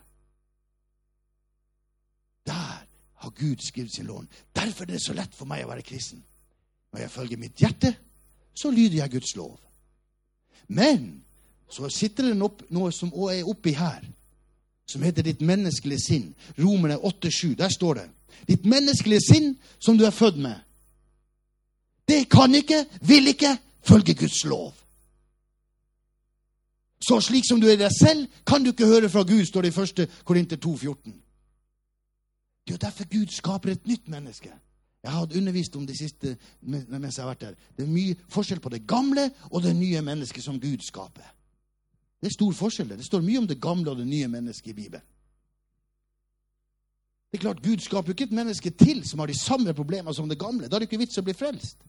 Der 2.45 2.85
har 3.21 3.33
Gud 3.37 3.61
skrevet 3.61 3.93
sin 3.93 4.09
lån. 4.09 4.29
Derfor 4.55 4.83
er 4.83 4.93
det 4.93 5.03
så 5.03 5.13
lett 5.13 5.35
for 5.37 5.49
meg 5.49 5.65
å 5.65 5.71
være 5.71 5.85
kristen. 5.85 6.23
Når 6.91 7.03
jeg 7.03 7.13
følger 7.13 7.41
mitt 7.41 7.61
hjerte, 7.61 7.93
så 8.53 8.71
lyder 8.71 9.01
jeg 9.01 9.13
Guds 9.17 9.35
lov. 9.35 9.59
Men 10.67 11.21
så 11.71 11.89
sitter 11.89 12.31
det 12.31 12.39
noe 12.39 12.91
som 12.95 13.13
er 13.29 13.47
oppi 13.47 13.73
her, 13.77 14.03
som 14.91 15.03
heter 15.03 15.25
ditt 15.25 15.41
menneskelige 15.41 16.03
sinn. 16.03 16.27
Romerne 16.59 16.97
8,7. 16.97 17.55
Der 17.59 17.69
står 17.69 17.93
det. 17.93 18.07
Ditt 18.47 18.65
menneskelige 18.65 19.21
sinn 19.21 19.55
som 19.79 19.97
du 19.97 20.05
er 20.05 20.15
født 20.15 20.37
med. 20.37 20.55
Det 22.07 22.29
kan 22.29 22.55
ikke, 22.55 22.85
vil 23.01 23.27
ikke, 23.27 23.57
følge 23.81 24.13
Guds 24.13 24.43
lov. 24.45 24.73
Så 27.01 27.19
slik 27.19 27.45
som 27.47 27.61
du 27.61 27.67
er 27.67 27.79
deg 27.79 27.91
selv, 27.93 28.27
kan 28.45 28.63
du 28.63 28.69
ikke 28.71 28.85
høre 28.85 29.09
fra 29.09 29.23
Gud, 29.23 29.45
står 29.45 29.61
det 29.65 29.71
i 29.77 29.81
1. 30.03 30.09
Korinter 30.25 30.57
2,14. 30.57 31.13
Det 32.61 32.69
er 32.69 32.77
jo 32.77 32.81
derfor 32.81 33.07
Gud 33.09 33.31
skaper 33.33 33.71
et 33.71 33.87
nytt 33.87 34.07
menneske. 34.07 34.51
Jeg 35.03 35.11
har 35.11 35.37
undervist 35.37 35.75
om 35.75 35.87
det 35.87 35.97
siste 35.97 36.35
mens 36.61 37.17
jeg 37.17 37.23
har 37.23 37.31
vært 37.31 37.43
her. 37.43 37.55
Det 37.77 37.87
er 37.87 37.89
mye 37.89 38.15
forskjell 38.29 38.59
på 38.61 38.69
det 38.69 38.83
gamle 38.87 39.31
og 39.49 39.63
det 39.63 39.73
nye 39.75 40.01
mennesket 40.01 40.43
som 40.43 40.59
Gud 40.61 40.85
skaper. 40.85 41.25
Det 42.21 42.29
er 42.29 42.37
stor 42.37 42.53
forskjell. 42.53 42.93
Det 42.97 43.05
står 43.05 43.23
mye 43.25 43.41
om 43.41 43.47
det 43.49 43.61
gamle 43.61 43.91
og 43.91 43.97
det 43.97 44.07
nye 44.07 44.29
mennesket 44.29 44.71
i 44.71 44.77
Bibelen. 44.77 45.05
Det 47.31 47.39
er 47.39 47.41
klart, 47.45 47.63
Gud 47.63 47.79
skaper 47.79 48.11
jo 48.11 48.13
ikke 48.13 48.27
et 48.27 48.35
menneske 48.35 48.69
til 48.75 49.05
som 49.07 49.21
har 49.23 49.31
de 49.31 49.37
samme 49.39 49.73
problemer 49.73 50.11
som 50.11 50.27
det 50.29 50.39
gamle. 50.39 50.67
Da 50.67 50.75
er 50.75 50.83
det 50.83 50.89
ikke 50.89 50.99
vits 50.99 51.17
å 51.17 51.23
bli 51.23 51.33
frelst. 51.33 51.79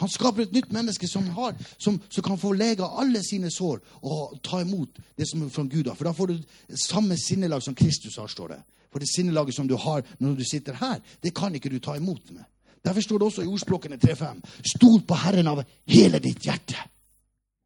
Han 0.00 0.10
skaper 0.10 0.42
et 0.42 0.52
nytt 0.56 0.72
menneske 0.72 1.06
som, 1.08 1.26
har, 1.36 1.54
som, 1.78 2.00
som 2.08 2.24
kan 2.24 2.38
få 2.40 2.50
lege 2.56 2.84
alle 2.84 3.22
sine 3.22 3.50
sår 3.52 3.78
og 4.00 4.40
ta 4.42 4.62
imot 4.64 4.98
det 5.16 5.28
som 5.28 5.44
er 5.44 5.52
fra 5.54 5.64
Gud. 5.70 5.92
For 5.94 6.08
da 6.08 6.14
får 6.16 6.32
du 6.32 6.74
samme 6.74 7.18
sinnelag 7.20 7.62
som 7.62 7.76
Kristus 7.78 8.16
har, 8.18 8.26
står 8.32 8.56
det. 8.56 8.60
For 8.90 8.98
det 8.98 9.10
sinnelaget 9.12 9.54
som 9.54 9.68
du 9.68 9.76
har 9.78 10.02
når 10.18 10.40
du 10.40 10.44
sitter 10.44 10.80
her, 10.80 10.98
det 11.22 11.34
kan 11.36 11.54
ikke 11.54 11.70
du 11.70 11.78
ta 11.78 11.94
imot 12.00 12.32
med. 12.34 12.42
Derfor 12.82 13.04
står 13.04 13.20
det 13.20 13.28
også 13.28 13.44
i 13.44 13.50
ordspråkene 13.52 14.00
3.5.: 14.00 14.40
Stol 14.74 15.02
på 15.06 15.14
Herren 15.14 15.46
av 15.52 15.62
hele 15.86 16.18
ditt 16.18 16.42
hjerte, 16.48 16.80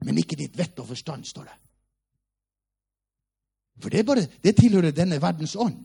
men 0.05 0.19
ikke 0.19 0.37
ditt 0.37 0.59
vett 0.59 0.79
og 0.83 0.91
forstand, 0.91 1.25
står 1.25 1.47
det. 1.49 1.64
For 3.83 3.91
det, 3.91 4.05
bare, 4.07 4.27
det 4.43 4.55
tilhører 4.59 4.95
denne 4.95 5.19
verdens 5.23 5.57
ånd. 5.57 5.81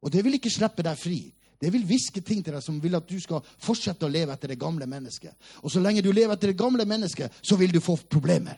Og 0.00 0.12
det 0.12 0.24
vil 0.24 0.38
ikke 0.38 0.52
slippe 0.52 0.84
deg 0.84 0.98
fri. 0.98 1.20
Det 1.60 1.68
vil 1.74 1.84
hviske 1.84 2.22
ting 2.24 2.40
til 2.40 2.56
deg 2.56 2.64
som 2.64 2.78
vil 2.80 2.96
at 2.96 3.08
du 3.08 3.18
skal 3.20 3.44
fortsette 3.60 4.06
å 4.06 4.12
leve 4.12 4.32
etter 4.32 4.54
det 4.54 4.60
gamle 4.60 4.86
mennesket. 4.88 5.34
Og 5.60 5.72
så 5.72 5.82
lenge 5.82 6.00
du 6.04 6.08
lever 6.12 6.32
etter 6.32 6.54
det 6.54 6.60
gamle 6.60 6.86
mennesket, 6.88 7.36
så 7.44 7.58
vil 7.60 7.74
du 7.74 7.82
få 7.84 7.98
problemer. 8.08 8.56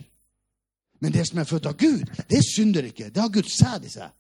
Men 1.03 1.15
det 1.15 1.25
som 1.27 1.41
er 1.43 1.49
født 1.51 1.67
av 1.67 1.75
Gud, 1.81 2.07
det 2.31 2.45
synder 2.47 2.87
ikke. 2.87 3.11
Det 3.11 3.19
har 3.19 3.33
Guds 3.35 3.57
sæd 3.59 3.89
i 3.89 3.91
seg. 3.91 4.13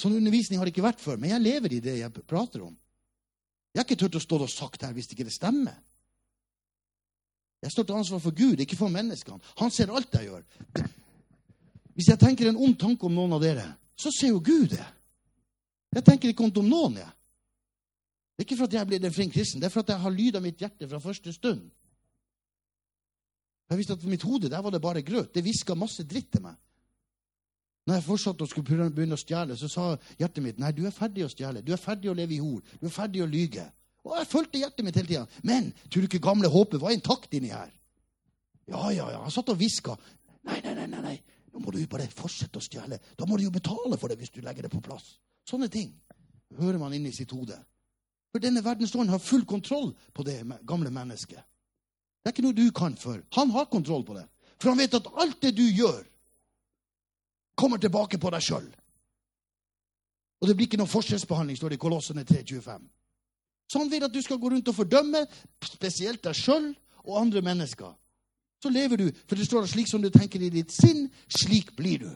Sånn 0.00 0.16
undervisning 0.16 0.58
har 0.58 0.66
det 0.66 0.72
ikke 0.72 0.86
vært 0.86 1.02
før, 1.02 1.20
men 1.20 1.34
jeg 1.34 1.44
lever 1.44 1.76
i 1.76 1.82
det 1.84 1.98
jeg 2.00 2.24
prater 2.24 2.64
om. 2.64 2.72
Jeg 3.72 3.82
har 3.82 3.86
ikke 3.86 4.00
turt 4.00 4.16
å 4.16 4.22
stå 4.24 4.38
og 4.40 4.50
sagt 4.50 4.84
her 4.84 4.96
hvis 4.96 5.12
ikke 5.12 5.28
det 5.28 5.34
stemmer. 5.36 5.76
Jeg 7.62 7.70
står 7.70 7.86
til 7.86 7.94
ansvar 7.94 8.18
for 8.18 8.34
Gud, 8.34 8.60
ikke 8.60 8.76
for 8.76 8.90
menneskene. 8.90 9.38
Han 9.60 9.70
ser 9.70 9.92
alt 9.94 10.14
jeg 10.14 10.30
gjør. 10.30 10.42
Hvis 11.94 12.08
jeg 12.08 12.18
tenker 12.18 12.48
en 12.48 12.58
ond 12.58 12.74
tanke 12.80 13.06
om 13.06 13.14
noen 13.14 13.36
av 13.36 13.42
dere, 13.42 13.66
så 13.96 14.10
ser 14.10 14.32
jo 14.32 14.40
Gud 14.42 14.72
det. 14.72 14.86
Jeg 15.92 16.04
tenker 16.04 16.32
ikke 16.32 16.44
ondt 16.46 16.58
om 16.58 16.68
noen, 16.68 16.96
jeg. 17.02 17.12
Det 18.32 18.42
er 18.42 18.48
ikke 18.48 18.58
for 18.58 18.70
at 18.70 18.74
jeg 18.74 18.88
blir 18.88 19.04
en 19.04 19.14
flink 19.14 19.34
kristen, 19.36 19.60
det 19.60 19.68
er 19.68 19.74
for 19.74 19.84
at 19.84 19.92
jeg 19.92 20.02
har 20.02 20.14
lyd 20.14 20.36
av 20.38 20.42
mitt 20.42 20.60
hjerte 20.60 20.88
fra 20.88 20.98
første 21.04 21.34
stund. 21.36 21.66
Jeg 23.70 23.78
visste 23.78 23.94
at 23.94 24.02
for 24.02 24.10
mitt 24.10 24.24
hode 24.26 24.50
der 24.50 24.62
var 24.64 24.72
det 24.74 24.82
bare 24.82 25.02
grøt. 25.02 25.34
Det 25.34 25.44
hviska 25.44 25.76
masse 25.78 26.04
dritt 26.04 26.32
til 26.32 26.42
meg. 26.44 26.56
Når 27.86 27.94
jeg 27.98 28.04
fortsatte 28.06 28.44
å 28.44 28.50
skulle 28.50 28.88
begynne 28.94 29.16
å 29.16 29.20
stjele, 29.20 29.56
så 29.58 29.68
sa 29.70 29.84
hjertet 30.18 30.42
mitt 30.44 30.58
nei, 30.60 30.72
du 30.74 30.84
er 30.86 30.94
ferdig 30.94 31.24
å 31.26 31.30
stjele. 31.30 31.62
Du 31.64 31.72
er 31.74 31.80
ferdig 31.80 32.10
å 32.12 32.16
leve 32.16 32.36
i 32.36 32.42
hor. 32.42 32.60
Du 32.80 32.86
er 32.86 32.94
ferdig 32.94 33.22
å 33.24 33.30
lyge. 33.30 33.64
Og 34.02 34.16
jeg 34.18 34.30
fulgte 34.30 34.58
hjertet 34.58 34.86
mitt 34.86 34.96
hele 34.98 35.08
tida. 35.08 35.26
Men 35.46 35.70
tror 35.86 36.02
du 36.02 36.08
ikke 36.10 36.22
gamle 36.22 36.50
håpet 36.50 36.82
var 36.82 36.94
intakt 36.94 37.34
inni 37.36 37.52
her? 37.52 37.70
Ja, 38.70 38.90
ja, 38.90 39.10
ja. 39.14 39.20
Han 39.22 39.34
satt 39.34 39.52
og 39.52 39.58
hviska. 39.60 39.94
Nei, 40.48 40.58
nei, 40.64 40.74
nei, 40.78 40.88
nei, 40.90 41.02
nei. 41.04 41.16
Nå 41.52 41.60
må 41.62 41.74
du 41.74 41.82
bare 41.90 42.08
fortsette 42.10 42.58
å 42.58 42.64
stjele. 42.64 42.98
Da 43.18 43.28
må 43.28 43.38
du 43.38 43.46
jo 43.46 43.54
betale 43.54 43.98
for 44.00 44.10
det 44.10 44.18
hvis 44.18 44.32
du 44.34 44.40
legger 44.42 44.66
det 44.66 44.72
på 44.72 44.82
plass. 44.82 45.18
Sånne 45.48 45.68
ting 45.70 45.92
hører 46.58 46.80
man 46.80 46.94
inni 46.96 47.12
sitt 47.14 47.30
hode. 47.34 47.58
For 48.32 48.42
denne 48.42 48.62
verdensånden 48.64 49.12
har 49.12 49.22
full 49.22 49.44
kontroll 49.46 49.92
på 50.16 50.24
det 50.26 50.40
gamle 50.68 50.90
mennesket. 50.90 51.42
Det 52.22 52.30
er 52.30 52.34
ikke 52.34 52.46
noe 52.46 52.56
du 52.56 52.68
kan 52.74 52.96
for. 52.96 53.20
Han 53.36 53.50
har 53.52 53.68
kontroll 53.70 54.06
på 54.06 54.16
det. 54.16 54.24
For 54.62 54.70
han 54.72 54.80
vet 54.80 54.94
at 54.96 55.10
alt 55.20 55.40
det 55.42 55.52
du 55.58 55.64
gjør, 55.66 56.00
kommer 57.58 57.78
tilbake 57.82 58.18
på 58.18 58.30
deg 58.32 58.42
sjøl. 58.42 58.68
Og 60.40 60.48
det 60.48 60.54
blir 60.56 60.66
ikke 60.66 60.78
noen 60.80 60.90
forskjellsbehandling, 60.90 61.58
står 61.58 61.74
det 61.74 61.78
i 61.78 61.82
Kolossene 61.82 62.24
3.25. 62.26 62.86
Så 63.68 63.80
han 63.80 63.90
vil 63.90 64.04
at 64.04 64.12
du 64.12 64.20
skal 64.22 64.38
gå 64.38 64.50
rundt 64.52 64.68
og 64.68 64.76
fordømme 64.76 65.24
spesielt 65.64 66.24
deg 66.24 66.36
sjøl 66.36 66.72
og 67.04 67.20
andre 67.20 67.42
mennesker. 67.42 67.92
Så 68.62 68.70
lever 68.70 68.96
du, 68.96 69.06
for 69.26 69.38
det 69.38 69.46
står 69.46 69.64
at 69.64 69.72
slik 69.72 69.88
som 69.90 70.02
du 70.02 70.10
tenker 70.12 70.42
i 70.42 70.52
ditt 70.52 70.70
sinn, 70.70 71.08
slik 71.26 71.72
blir 71.76 72.04
du. 72.04 72.10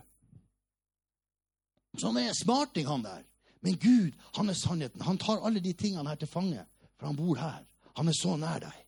Så 1.97 2.11
han 2.11 2.21
er 2.21 2.29
en 2.31 2.39
smarting, 2.39 2.87
han 2.87 3.03
der. 3.03 3.25
Men 3.65 3.79
Gud, 3.83 4.13
han 4.37 4.53
er 4.53 4.55
sannheten. 4.55 5.03
Han 5.03 5.19
tar 5.19 5.43
alle 5.43 5.61
de 5.65 5.73
tingene 5.73 6.09
her 6.09 6.21
til 6.21 6.31
fange, 6.31 6.63
for 6.99 7.09
han 7.09 7.17
bor 7.19 7.41
her. 7.41 7.65
Han 7.97 8.09
er 8.09 8.15
så 8.15 8.37
nær 8.39 8.61
deg. 8.63 8.83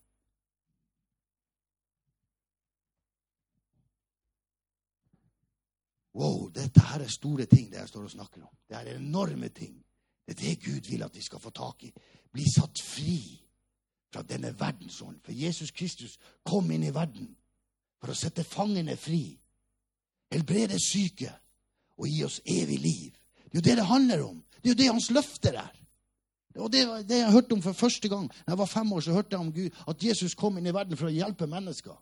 Wow, 6.19 6.49
dette 6.51 6.83
her 6.83 7.05
er 7.05 7.11
store 7.13 7.47
ting 7.47 7.69
det 7.71 7.79
jeg 7.79 7.91
står 7.91 8.07
og 8.09 8.15
snakker 8.15 8.43
om. 8.43 8.55
Det 8.69 8.77
er 8.77 8.97
enorme 8.97 9.49
ting. 9.55 9.77
Det 10.27 10.35
er 10.35 10.41
det 10.41 10.65
Gud 10.65 10.91
vil 10.91 11.03
at 11.07 11.15
vi 11.15 11.23
skal 11.23 11.41
få 11.41 11.51
tak 11.55 11.85
i. 11.89 11.93
Bli 12.33 12.45
satt 12.51 12.81
fri 12.85 13.21
fra 14.13 14.23
denne 14.23 14.53
verdensånden. 14.61 15.21
For 15.25 15.33
Jesus 15.33 15.71
Kristus 15.71 16.19
kom 16.45 16.71
inn 16.73 16.87
i 16.89 16.95
verden 16.95 17.31
for 18.01 18.13
å 18.13 18.17
sette 18.17 18.45
fangene 18.47 18.97
fri. 18.97 19.39
Helbrede 20.33 20.79
syke 20.81 21.33
og 21.99 22.09
gi 22.09 22.23
oss 22.25 22.41
evig 22.47 22.79
liv. 22.81 23.17
Det 23.49 23.59
er 23.59 23.61
jo 23.61 23.67
det 23.69 23.77
det 23.81 23.89
handler 23.89 24.25
om. 24.27 24.43
Det 24.59 24.71
er 24.71 24.75
jo 24.75 24.81
det 24.83 24.91
hans 24.93 25.11
løfter 25.11 25.57
er. 25.59 25.75
Og 26.59 26.73
det 26.73 26.83
det 27.09 27.21
jeg 27.21 27.33
hørte 27.33 27.55
om 27.55 27.63
for 27.63 27.73
første 27.73 28.09
gang. 28.09 28.29
Da 28.47 28.53
jeg 28.53 28.59
var 28.59 28.67
fem 28.67 28.93
år, 28.93 29.01
så 29.01 29.13
hørte 29.13 29.37
jeg 29.37 29.41
om 29.41 29.53
Gud, 29.53 29.71
at 29.89 30.05
Jesus 30.05 30.35
kom 30.35 30.59
inn 30.59 30.67
i 30.67 30.75
verden 30.75 30.97
for 30.97 31.09
å 31.09 31.15
hjelpe 31.15 31.47
mennesker. 31.47 31.95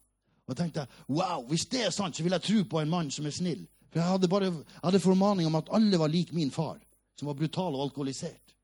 Og 0.47 0.55
jeg 0.55 0.57
tenkte 0.57 0.87
wow, 1.09 1.43
hvis 1.49 1.67
det 1.67 1.87
er 1.87 1.95
sant, 1.95 2.17
så 2.17 2.23
vil 2.23 2.37
jeg 2.37 2.43
tro 2.47 2.65
på 2.71 2.81
en 2.81 2.91
mann 2.91 3.11
som 3.11 3.27
er 3.27 3.35
snill. 3.35 3.67
For 3.91 4.01
jeg 4.01 4.09
hadde, 4.09 4.29
bare, 4.29 4.51
jeg 4.51 4.83
hadde 4.83 5.01
formaning 5.01 5.47
om 5.47 5.59
at 5.59 5.71
alle 5.75 5.99
var 5.99 6.11
lik 6.13 6.33
min 6.33 6.51
far, 6.51 6.79
som 7.19 7.31
var 7.31 7.39
brutal 7.39 7.75
og 7.75 7.83
alkoholisert. 7.89 8.56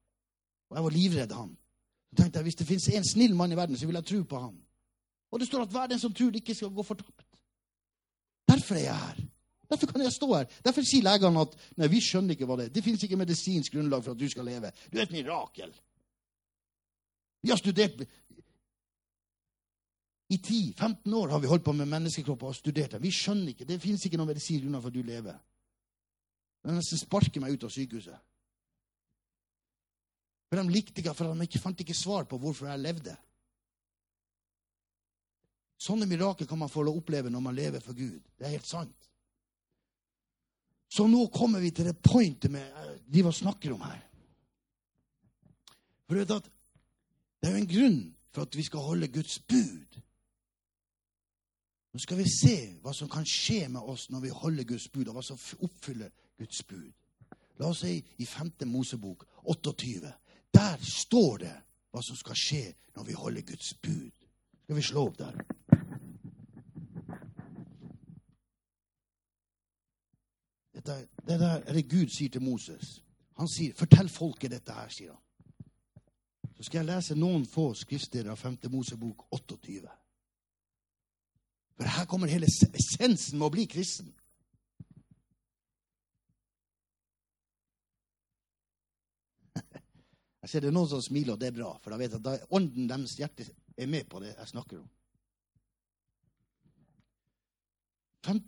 Og 0.72 0.78
jeg 0.78 0.85
var 0.85 0.94
livredd 0.96 1.32
han. 1.37 1.50
Så 2.11 2.16
tenkte 2.16 2.38
jeg, 2.38 2.44
Hvis 2.48 2.61
det 2.61 2.66
fins 2.66 2.88
en 2.88 3.08
snill 3.08 3.35
mann 3.37 3.52
i 3.52 3.56
verden, 3.56 3.76
så 3.76 3.87
vil 3.87 4.00
jeg 4.00 4.08
tro 4.08 4.22
på 4.24 4.38
han. 4.40 4.56
Og 5.32 5.40
det 5.40 5.48
står 5.48 5.62
at 5.62 5.68
hver 5.72 5.87
den 5.87 6.00
som 6.00 6.14
tror, 6.14 6.32
ikke 6.37 6.54
skal 6.54 6.72
gå 6.72 6.82
fortapt. 6.82 7.24
Derfor 8.48 8.74
er 8.74 8.85
jeg 8.88 8.98
her. 8.98 9.20
Derfor 9.70 9.87
kan 9.87 10.02
jeg 10.02 10.12
stå 10.12 10.35
her. 10.35 10.48
Derfor 10.64 10.85
sier 10.85 11.04
legene 11.04 11.44
at 11.44 11.54
nei, 11.80 11.88
vi 11.88 12.00
skjønner 12.04 12.37
ikke 12.37 12.48
hva 12.48 12.58
det 12.61 12.66
er. 12.66 12.72
Det 12.72 12.85
fins 12.85 13.04
ikke 13.04 13.16
medisinsk 13.20 13.72
grunnlag 13.72 14.04
for 14.04 14.12
at 14.12 14.20
du 14.20 14.28
skal 14.28 14.44
leve. 14.48 14.72
Du 14.92 14.98
er 14.98 15.06
et 15.06 15.14
mirakel. 15.14 15.72
Vi 17.42 17.50
har 17.50 17.61
studert 17.61 18.04
I 20.32 20.37
10-15 20.37 21.14
år 21.14 21.28
har 21.28 21.40
vi 21.40 21.48
holdt 21.48 21.64
på 21.64 21.72
med 21.76 21.88
menneskekropper 21.88 22.46
og 22.46 22.56
studert 22.56 22.92
det. 22.92 23.02
Vi 23.02 23.11
skjønner 23.12 23.52
ikke. 23.52 23.68
Det 23.68 23.80
fins 23.80 24.04
ikke 24.04 24.20
noe 24.20 24.30
medisinsk 24.30 24.64
grunnlag 24.64 24.85
for 24.85 24.92
at 24.92 24.96
du 24.96 25.02
lever. 25.04 25.40
Det 26.62 26.76
nesten 26.76 27.00
sparker 27.00 27.42
meg 27.42 27.56
ut 27.56 27.66
av 27.66 27.72
sykehuset. 27.72 28.20
For 30.53 30.61
de 30.61 30.69
likte 30.69 31.01
ikke, 31.01 31.15
for 31.17 31.33
de 31.33 31.59
fant 31.59 31.79
ikke 31.81 31.95
svar 31.97 32.27
på 32.29 32.37
hvorfor 32.37 32.67
jeg 32.69 32.81
levde. 32.85 33.15
Sånne 35.81 36.05
mirakler 36.05 36.45
kan 36.47 36.61
man 36.61 36.69
få 36.69 36.85
oppleve 36.91 37.31
når 37.33 37.41
man 37.41 37.57
lever 37.57 37.81
for 37.81 37.97
Gud. 37.97 38.21
Det 38.37 38.45
er 38.45 38.53
helt 38.53 38.69
sant. 38.69 39.09
Så 40.93 41.07
nå 41.09 41.23
kommer 41.33 41.65
vi 41.65 41.71
til 41.73 41.88
det 41.88 41.97
pointet 42.05 42.53
med 42.53 42.69
de 43.09 43.25
vi 43.25 43.33
snakker 43.33 43.73
om 43.73 43.81
her. 43.81 44.03
For 46.05 46.12
du 46.12 46.21
vet 46.21 46.37
at 46.37 46.51
det 47.41 47.49
er 47.49 47.57
jo 47.57 47.62
en 47.62 47.73
grunn 47.73 48.01
for 48.37 48.45
at 48.45 48.57
vi 48.61 48.69
skal 48.69 48.85
holde 48.85 49.09
Guds 49.09 49.38
bud. 49.49 50.01
Nå 51.97 52.05
skal 52.05 52.21
vi 52.21 52.29
se 52.29 52.57
hva 52.85 52.93
som 52.93 53.09
kan 53.09 53.25
skje 53.25 53.71
med 53.73 53.88
oss 53.88 54.11
når 54.12 54.27
vi 54.27 54.37
holder 54.37 54.69
Guds 54.69 54.91
bud, 54.93 55.09
og 55.09 55.17
hva 55.17 55.25
som 55.25 55.41
oppfyller 55.65 56.12
Guds 56.37 56.61
bud. 56.69 56.93
La 57.57 57.73
oss 57.73 57.87
si 57.87 57.97
i 58.21 58.29
5. 58.29 58.69
Mosebok 58.69 59.25
28. 59.49 60.12
Der 60.55 60.77
står 60.83 61.37
det 61.37 61.55
hva 61.93 62.03
som 62.03 62.17
skal 62.17 62.37
skje 62.37 62.65
når 62.97 63.05
vi 63.09 63.12
holder 63.12 63.43
Guds 63.43 63.75
bud. 63.75 64.11
Skal 64.62 64.77
vi 64.77 64.83
slå 64.83 65.07
opp 65.07 65.19
der? 65.19 65.41
Dette, 70.75 71.09
det 71.27 71.37
er 71.43 71.73
det 71.73 71.88
Gud 71.91 72.09
sier 72.11 72.31
til 72.31 72.43
Moses. 72.43 73.03
Han 73.38 73.49
sier, 73.49 73.75
'Fortell 73.75 74.09
folket 74.09 74.51
dette 74.51 74.73
her', 74.73 74.88
sier 74.88 75.12
han. 75.12 75.21
Så 76.57 76.62
skal 76.62 76.79
jeg 76.79 76.87
lese 76.87 77.15
noen 77.15 77.47
få 77.47 77.75
skriftsteder 77.75 78.31
av 78.31 78.37
5. 78.37 78.59
Mosebok 78.71 79.27
28. 79.31 79.88
For 81.77 81.88
her 81.88 82.05
kommer 82.05 82.31
hele 82.31 82.47
essensen 82.47 83.38
med 83.38 83.47
å 83.47 83.51
bli 83.51 83.65
kristen. 83.67 84.12
Jeg 90.42 90.50
ser 90.50 90.64
det 90.64 90.72
er 90.72 90.74
noen 90.74 90.90
som 90.90 91.02
smiler, 91.02 91.37
og 91.37 91.40
det 91.40 91.52
er 91.52 91.55
bra, 91.55 91.70
for 91.78 91.94
da 91.94 92.00
vet 92.00 92.16
jeg 92.16 92.22
at 92.26 92.50
ånden 92.50 92.88
deres 92.90 93.14
hjerte 93.18 93.46
er 93.78 93.90
med 93.90 94.09
på 94.11 94.20
det 94.22 94.33
jeg 94.33 94.50
snakker 94.50 94.81
om. 94.81 94.88
5. 98.26 98.42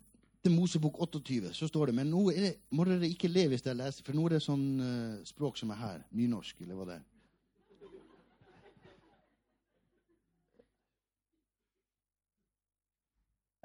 Mosebok 0.53 0.99
28 1.01 1.55
så 1.57 1.67
står 1.71 1.87
det 1.87 1.95
Men 1.97 2.11
nå 2.13 2.29
det, 2.31 2.51
må 2.77 2.85
dere 2.85 3.09
ikke 3.09 3.31
le 3.31 3.47
hvis 3.49 3.65
dere 3.65 3.79
leser, 3.79 4.05
for 4.05 4.15
nå 4.15 4.27
er 4.27 4.37
det 4.37 4.45
sånn 4.45 4.65
uh, 4.77 5.25
språk 5.27 5.57
som 5.59 5.73
er 5.73 5.81
her. 5.81 6.03
Nynorsk, 6.13 6.61
eller 6.61 6.79
hva 6.79 6.89
det 6.91 6.99
er. 6.99 7.05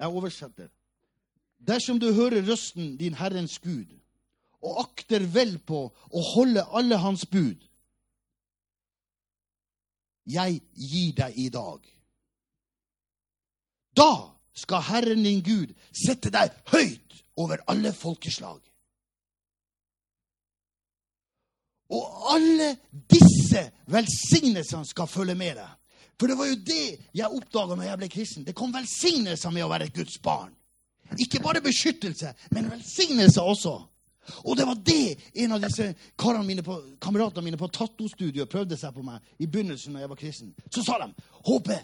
Jeg 0.00 0.16
oversetter. 0.16 0.70
Dersom 1.60 1.98
du 2.00 2.08
hører 2.16 2.46
røsten 2.46 2.94
din 2.96 3.18
Herrens 3.18 3.58
Gud, 3.60 3.90
og 4.64 4.78
akter 4.86 5.26
vel 5.28 5.58
på 5.60 5.82
å 5.90 6.22
holde 6.32 6.64
alle 6.72 6.96
hans 7.02 7.26
bud, 7.28 7.60
jeg 10.30 10.60
gir 10.74 11.14
deg 11.18 11.38
i 11.38 11.48
dag. 11.52 11.80
Da 13.96 14.12
skal 14.56 14.84
Herren 14.86 15.24
din 15.24 15.42
Gud 15.44 15.74
sette 15.94 16.32
deg 16.32 16.54
høyt 16.72 17.22
over 17.40 17.62
alle 17.70 17.92
folkeslag. 17.96 18.60
Og 21.90 22.32
alle 22.34 22.76
disse 23.10 23.64
velsignelsene 23.90 24.86
skal 24.86 25.10
følge 25.10 25.34
med 25.34 25.58
deg. 25.58 25.76
For 26.20 26.28
det 26.28 26.36
var 26.38 26.50
jo 26.50 26.58
det 26.68 26.84
jeg 27.16 27.32
oppdaga 27.32 27.76
når 27.76 27.88
jeg 27.88 28.00
ble 28.02 28.08
kristen. 28.12 28.46
Det 28.46 28.54
kom 28.56 28.74
velsignelser 28.74 29.54
med 29.54 29.64
å 29.64 29.70
være 29.72 29.90
Guds 29.94 30.18
barn. 30.22 30.52
Ikke 31.18 31.40
bare 31.42 31.62
beskyttelse, 31.64 32.34
men 32.54 32.68
velsignelse 32.70 33.42
også. 33.42 33.72
Og 34.44 34.56
det 34.56 34.66
var 34.66 34.78
det 34.86 35.16
en 35.44 35.56
av 35.56 35.62
disse 35.62 35.94
mine 36.44 36.62
på, 36.62 36.76
kameratene 37.00 37.44
mine 37.44 37.60
på 37.60 37.68
Tatto-studiet 37.68 38.50
prøvde 38.50 38.76
seg 38.76 38.94
på 38.94 39.02
meg 39.02 39.20
i 39.38 39.46
begynnelsen 39.46 39.92
når 39.92 40.04
jeg 40.04 40.12
var 40.12 40.20
kristen. 40.20 40.54
Så 40.70 40.84
sa 40.84 40.98
de 41.02 41.12
Håpe, 41.46 41.78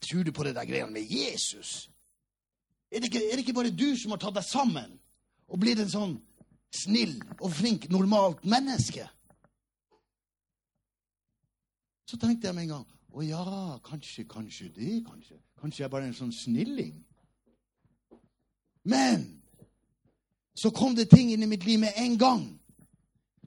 tror 0.00 0.24
du 0.24 0.32
på 0.32 0.44
det 0.44 0.54
der 0.54 0.68
greiene 0.68 0.92
med 0.92 1.06
Jesus? 1.08 1.88
Er 2.92 3.00
det, 3.00 3.08
ikke, 3.08 3.24
er 3.24 3.36
det 3.36 3.44
ikke 3.46 3.56
bare 3.56 3.70
du 3.72 3.96
som 3.96 4.12
har 4.12 4.20
tatt 4.20 4.36
deg 4.36 4.44
sammen 4.44 4.98
og 5.48 5.60
blitt 5.60 5.80
en 5.80 5.92
sånn 5.92 6.16
snill 6.72 7.18
og 7.40 7.52
flink, 7.52 7.88
normalt 7.92 8.44
menneske? 8.44 9.06
Så 12.08 12.18
tenkte 12.20 12.50
jeg 12.50 12.56
med 12.56 12.68
en 12.68 12.74
gang 12.74 12.88
å 13.12 13.22
ja, 13.24 13.78
kanskje, 13.84 14.26
kanskje 14.28 14.68
det, 14.76 14.98
kanskje. 15.06 15.38
Kanskje 15.60 15.84
jeg 15.84 15.92
bare 15.92 16.08
er 16.08 16.12
en 16.12 16.18
sånn 16.18 16.34
snilling. 16.34 16.98
Men 18.88 19.41
så 20.54 20.70
kom 20.70 20.94
det 20.94 21.10
ting 21.10 21.32
inn 21.32 21.42
i 21.42 21.48
mitt 21.48 21.64
liv 21.64 21.80
med 21.80 21.92
en 21.96 22.18
gang 22.18 22.42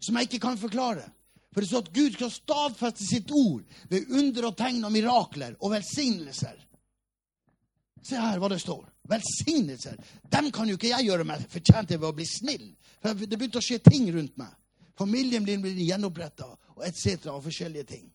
som 0.01 0.17
jeg 0.17 0.29
ikke 0.29 0.41
kan 0.47 0.57
forklare. 0.57 1.05
For 1.53 1.63
det 1.63 1.69
står 1.69 1.85
at 1.85 1.93
Gud 1.93 2.15
skal 2.17 2.31
stadfeste 2.33 3.05
sitt 3.07 3.31
ord 3.31 3.63
ved 3.89 4.09
under 4.11 4.49
og 4.49 4.57
tegn 4.59 4.83
og 4.83 4.91
mirakler 4.91 5.55
og 5.61 5.71
velsignelser. 5.71 6.57
Se 8.05 8.19
her 8.19 8.41
hva 8.41 8.49
det 8.51 8.59
står. 8.61 8.83
Velsignelser. 9.09 9.95
Dem 10.33 10.51
kan 10.51 10.67
jo 10.69 10.75
ikke 10.75 10.91
jeg 10.91 11.07
gjøre 11.07 11.27
meg 11.29 11.45
fortjent 11.49 11.89
til 11.89 12.01
ved 12.01 12.09
å 12.09 12.17
bli 12.17 12.27
snill. 12.27 12.67
For 12.99 13.15
det 13.15 13.37
begynte 13.37 13.61
å 13.61 13.65
skje 13.65 13.79
ting 13.85 14.09
rundt 14.13 14.35
meg. 14.41 14.51
Familien 14.99 15.43
min 15.43 15.63
blir 15.63 15.79
gjenoppretta, 15.79 16.47
og 16.75 16.83
etc. 16.87 17.27
av 17.31 17.41
forskjellige 17.43 17.87
ting. 17.87 18.05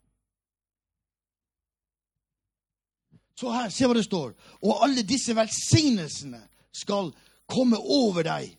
Så 3.41 3.53
her, 3.53 3.73
se 3.73 3.89
hva 3.89 3.97
det 3.97 4.05
står. 4.05 4.33
Og 4.65 4.85
alle 4.85 5.05
disse 5.09 5.33
velsignelsene 5.37 6.41
skal 6.77 7.09
komme 7.49 7.81
over 7.81 8.25
deg 8.25 8.53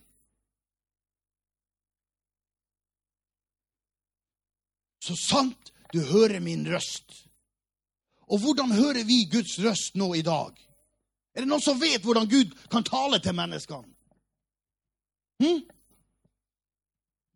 så 5.02 5.16
sant 5.18 5.72
du 5.92 6.00
hører 6.06 6.40
min 6.40 6.64
røst. 6.70 7.26
Og 8.30 8.38
hvordan 8.40 8.72
hører 8.72 9.04
vi 9.04 9.24
Guds 9.32 9.58
røst 9.60 9.98
nå 9.98 10.12
i 10.14 10.22
dag? 10.24 10.54
Er 11.34 11.42
det 11.42 11.50
noen 11.50 11.64
som 11.64 11.80
vet 11.80 12.04
hvordan 12.04 12.28
Gud 12.30 12.52
kan 12.70 12.86
tale 12.86 13.18
til 13.20 13.34
menneskene? 13.36 13.88
Hm? 15.42 15.62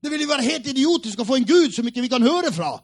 Det 0.03 0.13
vil 0.13 0.23
jo 0.23 0.31
være 0.31 0.47
helt 0.47 0.69
idiotisk 0.71 1.21
å 1.21 1.27
få 1.27 1.41
en 1.41 1.49
Gud 1.49 1.75
som 1.75 1.89
ikke 1.89 2.05
vi 2.05 2.13
kan 2.13 2.23
høre 2.23 2.53
fra. 2.55 2.77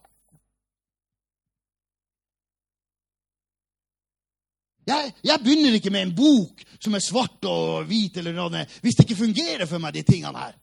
Jeg, 4.88 5.12
jeg, 5.22 5.38
begynner 5.44 5.76
ikke 5.78 5.92
med 5.94 6.08
en 6.08 6.16
bok 6.16 6.64
som 6.82 6.96
er 6.98 7.04
svart 7.04 7.46
og 7.46 7.86
hvit, 7.86 8.16
eller 8.18 8.34
noe, 8.34 8.64
hvis 8.82 8.98
det 8.98 9.06
ikke 9.06 9.20
fungerer 9.20 9.68
for 9.70 9.78
meg, 9.78 9.94
de 9.94 10.02
tingene 10.08 10.42
her. 10.42 10.56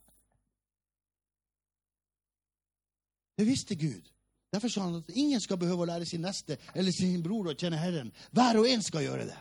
Det 3.39 3.45
visste 3.47 3.75
Gud. 3.75 4.03
Derfor 4.51 4.69
sa 4.69 4.81
han 4.81 4.97
at 4.99 5.13
ingen 5.15 5.39
skal 5.39 5.59
behøve 5.61 5.85
å 5.85 5.87
lære 5.87 6.07
sin 6.09 6.25
neste 6.25 6.57
eller 6.73 6.91
sin 6.91 7.21
bror 7.23 7.47
å 7.47 7.55
kjenne 7.55 7.79
Herren. 7.79 8.09
Hver 8.35 8.59
og 8.59 8.67
en 8.67 8.83
skal 8.83 9.05
gjøre 9.05 9.29
det. 9.29 9.37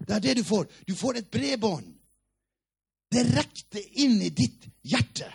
Det 0.00 0.16
er 0.16 0.24
det 0.24 0.34
du 0.40 0.44
får. 0.44 0.66
Du 0.88 0.94
får 0.98 1.20
et 1.20 1.30
bredbånd 1.30 1.92
direkte 3.14 3.78
inn 4.02 4.18
i 4.26 4.32
ditt 4.34 4.66
hjerte. 4.82 5.30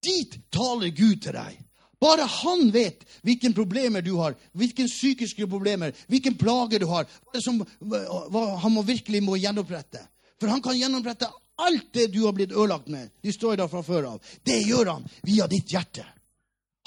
Dit 0.00 0.38
taler 0.54 0.88
Gud 0.88 1.20
til 1.26 1.36
deg. 1.36 1.58
Bare 2.00 2.24
han 2.30 2.70
vet 2.72 3.04
hvilke 3.26 3.50
problemer 3.52 4.00
du 4.06 4.14
har, 4.16 4.36
hvilke 4.56 4.86
psykiske 4.88 5.50
problemer, 5.52 5.92
hvilke 6.08 6.32
plager 6.38 6.80
du 6.80 6.88
har, 6.88 7.08
som, 7.42 7.60
hva 7.82 8.44
han 8.62 8.72
må 8.72 8.88
virkelig 8.88 9.20
må 9.26 9.36
gjenopprette. 9.36 10.00
For 10.40 10.48
han 10.48 10.64
kan 10.64 10.80
gjenopprette 10.80 11.28
alt 11.58 11.92
det 11.92 12.08
du 12.14 12.22
har 12.24 12.32
blitt 12.32 12.56
ødelagt 12.56 12.88
med, 12.88 13.10
de 13.20 13.34
står 13.36 13.58
der 13.60 13.68
fra 13.68 13.82
før 13.82 14.14
av, 14.14 14.36
det 14.46 14.62
gjør 14.62 14.94
han 14.94 15.10
via 15.26 15.50
ditt 15.50 15.74
hjerte. 15.74 16.06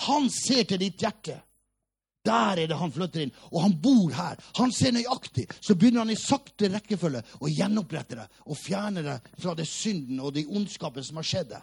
Han 0.08 0.30
ser 0.34 0.64
til 0.70 0.82
ditt 0.82 1.02
hjerte. 1.02 1.38
Der 2.26 2.60
er 2.62 2.70
det 2.70 2.78
han 2.78 2.93
flytter 2.93 3.24
inn. 3.24 3.34
Og 3.49 3.64
han 3.64 3.76
bor 3.82 4.14
her. 4.14 4.38
Han 4.60 4.74
ser 4.74 4.93
nøyaktig. 4.93 5.47
Så 5.62 5.76
begynner 5.76 6.04
han 6.04 6.14
i 6.14 6.20
sakte 6.20 6.70
rekkefølge 6.70 7.24
å 7.41 7.49
gjenopprette 7.49 8.20
det 8.20 8.28
og 8.45 8.60
fjerne 8.60 9.04
det 9.06 9.18
fra 9.41 9.56
det 9.58 9.68
synden 9.70 10.22
og 10.22 10.36
de 10.36 10.45
ondskapen 10.45 11.06
som 11.06 11.22
har 11.22 11.28
skjedd 11.28 11.54
det. 11.56 11.62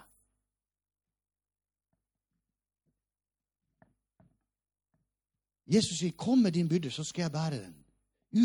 Jesus 5.69 5.99
sier, 5.99 6.13
'Kom 6.17 6.39
med 6.39 6.53
din 6.53 6.69
byrde, 6.69 6.91
så 6.91 7.05
skal 7.05 7.23
jeg 7.23 7.33
bære 7.33 7.59
den'. 7.61 7.85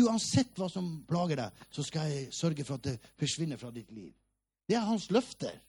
Uansett 0.04 0.56
hva 0.56 0.68
som 0.68 1.04
plager 1.08 1.36
deg, 1.36 1.50
så 1.70 1.82
skal 1.82 2.10
jeg 2.10 2.32
sørge 2.32 2.64
for 2.64 2.74
at 2.74 2.84
det 2.84 3.00
forsvinner 3.20 3.56
fra 3.56 3.70
ditt 3.70 3.90
liv. 3.92 4.12
Det 4.68 4.76
er 4.76 4.80
hans 4.80 5.10
løfter. 5.10 5.60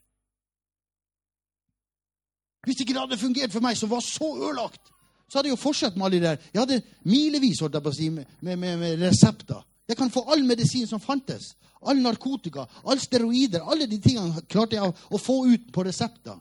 Hvis 2.66 2.82
ikke 2.82 2.94
det 2.94 3.02
hadde 3.02 3.22
fungert 3.22 3.54
for 3.54 3.64
meg, 3.64 3.78
som 3.78 3.90
var 3.90 4.02
så 4.04 4.28
ødelagt, 4.36 4.92
så 5.30 5.38
hadde 5.38 5.50
jeg 5.50 5.58
jo 5.58 5.62
fortsatt 5.62 5.96
med 5.98 6.06
alle 6.06 6.20
de 6.20 6.26
der 6.26 6.50
Jeg 6.54 6.62
hadde 6.62 6.82
milevis 7.04 7.60
holdt 7.60 7.78
jeg 7.78 7.86
på 7.86 7.94
å 7.94 7.98
si, 7.98 8.10
med, 8.14 8.26
med, 8.42 8.78
med 8.82 9.02
resepter. 9.02 9.62
Jeg 9.88 9.98
kan 9.98 10.12
få 10.12 10.26
all 10.34 10.44
medisin 10.46 10.88
som 10.88 11.02
fantes. 11.02 11.54
All 11.86 12.02
narkotika, 12.02 12.66
all 12.86 13.00
steroider. 13.00 13.62
Alle 13.62 13.88
de 13.90 14.00
tingene 14.02 14.42
klarte 14.50 14.78
jeg 14.78 14.90
å, 14.90 15.18
få 15.22 15.44
ut 15.50 15.70
på 15.74 15.86
resepter. 15.86 16.40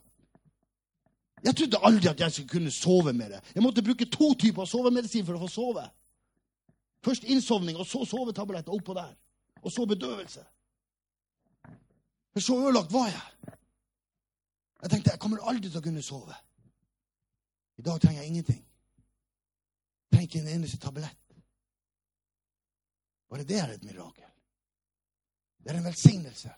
Jeg 1.45 1.57
trodde 1.59 1.83
aldri 1.85 2.09
at 2.09 2.21
jeg 2.21 2.33
skulle 2.33 2.49
kunne 2.49 2.73
sove 2.73 3.13
med 3.13 3.35
det. 3.35 3.41
Jeg 3.55 3.63
måtte 3.63 3.85
bruke 3.85 4.09
to 4.09 4.33
typer 4.41 4.69
sovemedisin 4.69 5.27
for 5.27 5.37
å 5.37 5.45
få 5.45 5.51
sove. 5.53 5.85
Først 7.05 7.27
innsovning, 7.29 7.77
og 7.77 7.87
så 7.87 8.01
sovetabletter 8.09 8.73
oppå 8.73 8.97
der. 8.97 9.13
Og 9.61 9.73
så 9.73 9.85
bedøvelse. 9.89 10.45
For 12.33 12.41
så 12.41 12.57
ødelagt 12.65 12.93
var 12.93 13.11
jeg. 13.13 13.34
Jeg 14.85 14.91
tenkte 14.93 15.15
jeg 15.15 15.21
kommer 15.23 15.41
aldri 15.49 15.71
til 15.71 15.81
å 15.81 15.85
kunne 15.85 16.03
sove. 16.05 16.35
I 17.81 17.85
dag 17.87 18.03
trenger 18.03 18.21
jeg 18.21 18.33
ingenting. 18.35 18.61
Jeg 18.61 20.13
trenger 20.13 20.29
ikke 20.29 20.43
en 20.43 20.51
eneste 20.59 20.81
tablett. 20.83 21.39
Bare 23.33 23.47
det 23.49 23.57
er 23.63 23.73
et 23.73 23.89
mirakel. 23.89 24.29
Det 25.65 25.73
er 25.73 25.81
en 25.81 25.89
velsignelse 25.89 26.53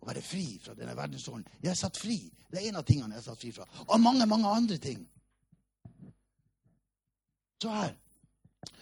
å 0.00 0.10
være 0.10 0.24
fri 0.26 0.58
fra 0.58 0.74
denne 0.74 0.96
verdensorden. 0.98 1.46
Jeg 1.62 1.70
er 1.70 1.78
satt 1.78 2.02
fri. 2.02 2.18
Det 2.50 2.58
er 2.58 2.72
en 2.72 2.82
av 2.82 2.88
tingene 2.88 3.14
jeg 3.14 3.22
er 3.22 3.28
satt 3.30 3.46
fri 3.46 3.54
fra. 3.54 3.68
Og 3.86 4.02
mange, 4.02 4.26
mange 4.26 4.50
andre 4.50 4.82
ting. 4.82 5.06
Så 7.62 7.70
her. 7.78 7.94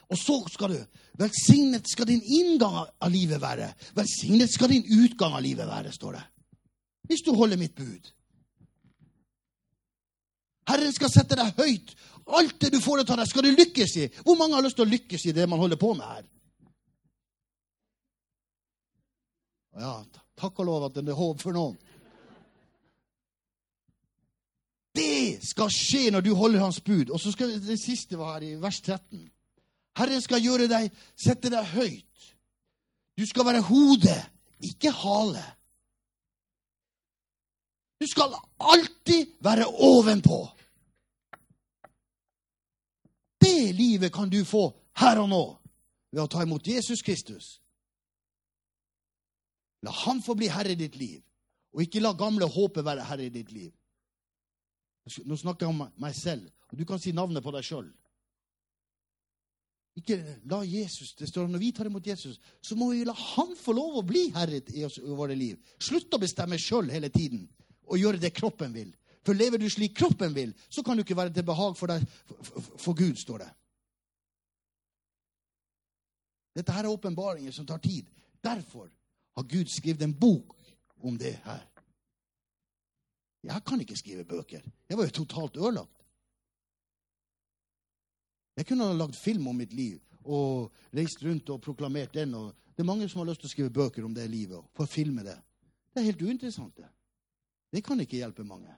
Og 0.08 0.16
så 0.16 0.40
skal 0.48 0.72
du 0.72 0.80
Velsignet 1.18 1.84
skal 1.90 2.06
din 2.08 2.22
inngang 2.22 2.76
av 2.80 3.10
livet 3.12 3.42
være. 3.42 3.72
Velsignet 3.98 4.48
skal 4.54 4.70
din 4.72 4.86
utgang 5.02 5.34
av 5.36 5.42
livet 5.44 5.66
være, 5.68 5.92
står 5.92 6.14
det. 6.16 6.28
Hvis 7.10 7.24
du 7.26 7.34
holder 7.34 7.60
mitt 7.60 7.74
bud. 7.74 8.14
Herren 10.68 10.92
skal 10.94 11.12
sette 11.12 11.38
deg 11.38 11.56
høyt. 11.58 11.94
Alt 12.38 12.58
det 12.60 12.74
du 12.74 12.80
foretar 12.84 13.16
deg, 13.16 13.28
skal 13.30 13.46
du 13.46 13.54
lykkes 13.56 13.94
i. 14.02 14.08
Hvor 14.24 14.36
mange 14.36 14.58
har 14.58 14.64
lyst 14.64 14.76
til 14.76 14.84
å 14.84 14.90
lykkes 14.90 15.28
i 15.30 15.34
det 15.36 15.48
man 15.48 15.60
holder 15.62 15.80
på 15.80 15.94
med 15.96 16.04
her? 16.04 16.26
Ja, 19.78 19.94
takk 20.36 20.58
og 20.60 20.68
lov 20.68 20.88
at 20.88 20.98
det 20.98 21.06
er 21.06 21.16
håp 21.18 21.40
for 21.40 21.56
noen. 21.56 21.78
Det 24.98 25.38
skal 25.46 25.70
skje 25.70 26.08
når 26.10 26.24
du 26.26 26.32
holder 26.34 26.64
hans 26.64 26.80
bud. 26.84 27.12
Og 27.14 27.20
så 27.22 27.32
skal 27.32 27.54
det 27.62 27.78
siste 27.80 28.18
være 28.18 28.32
her 28.34 28.46
i 28.48 28.60
vers 28.60 28.80
13. 28.82 29.28
Herren 29.98 30.22
skal 30.22 30.42
gjøre 30.42 30.68
deg, 30.70 30.90
sette 31.18 31.50
deg 31.52 31.72
høyt. 31.74 32.26
Du 33.18 33.24
skal 33.26 33.46
være 33.48 33.64
hode, 33.66 34.14
ikke 34.62 34.92
hale. 34.94 35.42
Du 37.98 38.06
skal 38.06 38.34
alltid 38.58 39.26
være 39.42 39.66
ovenpå. 39.66 40.48
Det 43.40 43.72
livet 43.74 44.12
kan 44.12 44.30
du 44.30 44.44
få 44.44 44.70
her 44.98 45.18
og 45.22 45.28
nå 45.30 45.42
ved 46.12 46.22
å 46.22 46.30
ta 46.30 46.44
imot 46.44 46.66
Jesus 46.66 47.02
Kristus. 47.02 47.58
La 49.82 49.94
han 50.04 50.22
få 50.22 50.34
bli 50.38 50.48
herre 50.50 50.74
i 50.74 50.78
ditt 50.78 50.96
liv, 50.98 51.20
og 51.74 51.84
ikke 51.84 52.02
la 52.02 52.14
gamle 52.18 52.46
håpet 52.50 52.86
være 52.86 53.06
herre 53.06 53.28
i 53.28 53.34
ditt 53.34 53.52
liv. 53.54 53.70
Nå 55.24 55.38
snakker 55.38 55.66
jeg 55.66 55.74
om 55.74 55.86
meg 56.02 56.16
selv, 56.16 56.48
og 56.68 56.78
du 56.78 56.84
kan 56.86 57.00
si 57.00 57.14
navnet 57.16 57.44
på 57.44 57.54
deg 57.54 57.66
sjøl. 57.66 57.86
Ikke 59.98 60.18
la 60.46 60.60
Jesus, 60.62 61.14
det 61.18 61.26
står 61.26 61.48
Når 61.50 61.58
vi 61.58 61.72
tar 61.74 61.88
imot 61.90 62.06
Jesus, 62.06 62.38
så 62.62 62.76
må 62.78 62.92
vi 62.92 63.02
la 63.06 63.14
han 63.34 63.56
få 63.58 63.74
lov 63.74 63.96
å 63.98 64.06
bli 64.06 64.28
herre 64.34 64.60
i, 64.70 64.84
oss, 64.86 65.00
våre 65.02 65.34
liv. 65.34 65.58
Slutt 65.82 66.14
å 66.14 66.20
bestemme 66.22 66.58
sjøl 66.62 66.90
hele 66.92 67.10
tiden 67.10 67.48
og 67.88 67.98
gjøre 67.98 68.20
det 68.22 68.34
kroppen 68.36 68.74
vil. 68.74 68.92
For 69.26 69.36
lever 69.36 69.60
du 69.60 69.68
slik 69.70 69.96
kroppen 69.96 70.34
vil, 70.34 70.54
så 70.68 70.82
kan 70.82 70.96
du 70.96 71.04
ikke 71.04 71.16
være 71.16 71.32
til 71.34 71.44
behag 71.44 71.76
for, 71.76 71.90
deg, 71.90 72.04
for, 72.80 72.94
Gud, 72.96 73.16
står 73.20 73.42
det. 73.44 73.48
Dette 76.56 76.72
her 76.72 76.86
er 76.86 76.94
åpenbaringer 76.94 77.52
som 77.52 77.66
tar 77.66 77.82
tid. 77.84 78.08
Derfor 78.44 78.88
har 79.36 79.44
Gud 79.50 79.68
skrevet 79.70 80.02
en 80.02 80.14
bok 80.14 80.56
om 81.04 81.18
det 81.18 81.34
her. 81.44 81.66
Jeg 83.44 83.62
kan 83.66 83.80
ikke 83.80 83.96
skrive 83.96 84.24
bøker. 84.24 84.64
Jeg 84.88 84.98
var 84.98 85.04
jo 85.04 85.16
totalt 85.20 85.56
ødelagt. 85.56 85.94
Jeg 88.56 88.66
kunne 88.66 88.88
ha 88.88 88.96
lagd 88.96 89.14
film 89.14 89.46
om 89.46 89.56
mitt 89.56 89.72
liv 89.72 90.00
og 90.24 90.72
reist 90.96 91.22
rundt 91.22 91.50
og 91.54 91.60
proklamert 91.62 92.14
den. 92.14 92.34
Og 92.34 92.54
det 92.74 92.82
er 92.82 92.90
mange 92.90 93.08
som 93.08 93.22
har 93.22 93.28
lyst 93.30 93.44
til 93.44 93.50
å 93.50 93.54
skrive 93.54 93.74
bøker 93.74 94.08
om 94.08 94.14
det 94.14 94.26
livet 94.30 94.56
og 94.58 94.66
få 94.74 94.88
filme 94.90 95.22
det. 95.22 95.36
Det 95.92 96.02
er 96.02 96.10
helt 96.10 96.22
uinteressant, 96.22 96.74
det. 96.76 96.88
Det 97.72 97.84
kan 97.84 98.00
ikke 98.00 98.16
hjelpe 98.16 98.44
mange. 98.44 98.72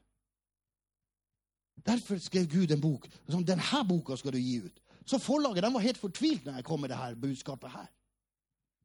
Derfor 1.86 2.18
skrev 2.18 2.46
Gud 2.50 2.70
en 2.70 2.80
bok. 2.80 3.08
som 3.28 3.44
denne 3.44 3.84
boka 3.88 4.16
skal 4.16 4.32
du 4.32 4.38
gi 4.38 4.60
ut. 4.64 4.80
Så 5.06 5.18
forlaget 5.18 5.62
den 5.62 5.74
var 5.74 5.80
helt 5.80 5.98
fortvilt 5.98 6.44
når 6.44 6.54
jeg 6.54 6.64
kom 6.64 6.80
med 6.80 6.88
det 6.88 6.98
her 6.98 7.14
budskapet 7.14 7.70
her. 7.70 7.86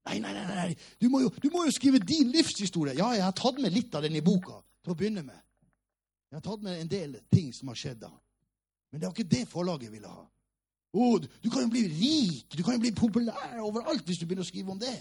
Nei, 0.05 0.19
nei, 0.19 0.33
nei, 0.33 0.55
nei. 0.55 0.75
Du, 1.01 1.09
må 1.09 1.19
jo, 1.19 1.29
du 1.29 1.49
må 1.53 1.65
jo 1.65 1.71
skrive 1.73 1.99
din 1.99 2.29
livshistorie. 2.31 2.93
Ja, 2.97 3.09
jeg 3.17 3.23
har 3.25 3.33
tatt 3.33 3.57
med 3.61 3.73
litt 3.73 3.95
av 3.95 4.05
den 4.05 4.15
i 4.15 4.21
boka 4.21 4.59
til 4.85 4.93
å 4.93 4.97
begynne 4.97 5.23
med. 5.25 5.41
Jeg 6.29 6.37
har 6.37 6.45
tatt 6.45 6.63
med 6.65 6.79
en 6.79 6.91
del 6.91 7.17
ting 7.33 7.51
som 7.53 7.71
har 7.71 7.79
skjedd 7.79 8.03
da. 8.05 8.11
Men 8.91 9.01
det 9.01 9.09
var 9.09 9.15
ikke 9.17 9.33
det 9.33 9.47
forlaget 9.49 9.91
ville 9.91 10.11
ha. 10.11 10.23
Oh, 10.95 11.17
du 11.19 11.49
kan 11.51 11.65
jo 11.65 11.71
bli 11.73 11.83
rik, 11.91 12.53
du 12.55 12.63
kan 12.63 12.77
jo 12.77 12.83
bli 12.85 12.93
populær 12.95 13.57
overalt 13.59 14.05
hvis 14.07 14.21
du 14.21 14.25
begynner 14.25 14.45
å 14.45 14.47
skrive 14.47 14.71
om 14.71 14.79
det. 14.79 14.95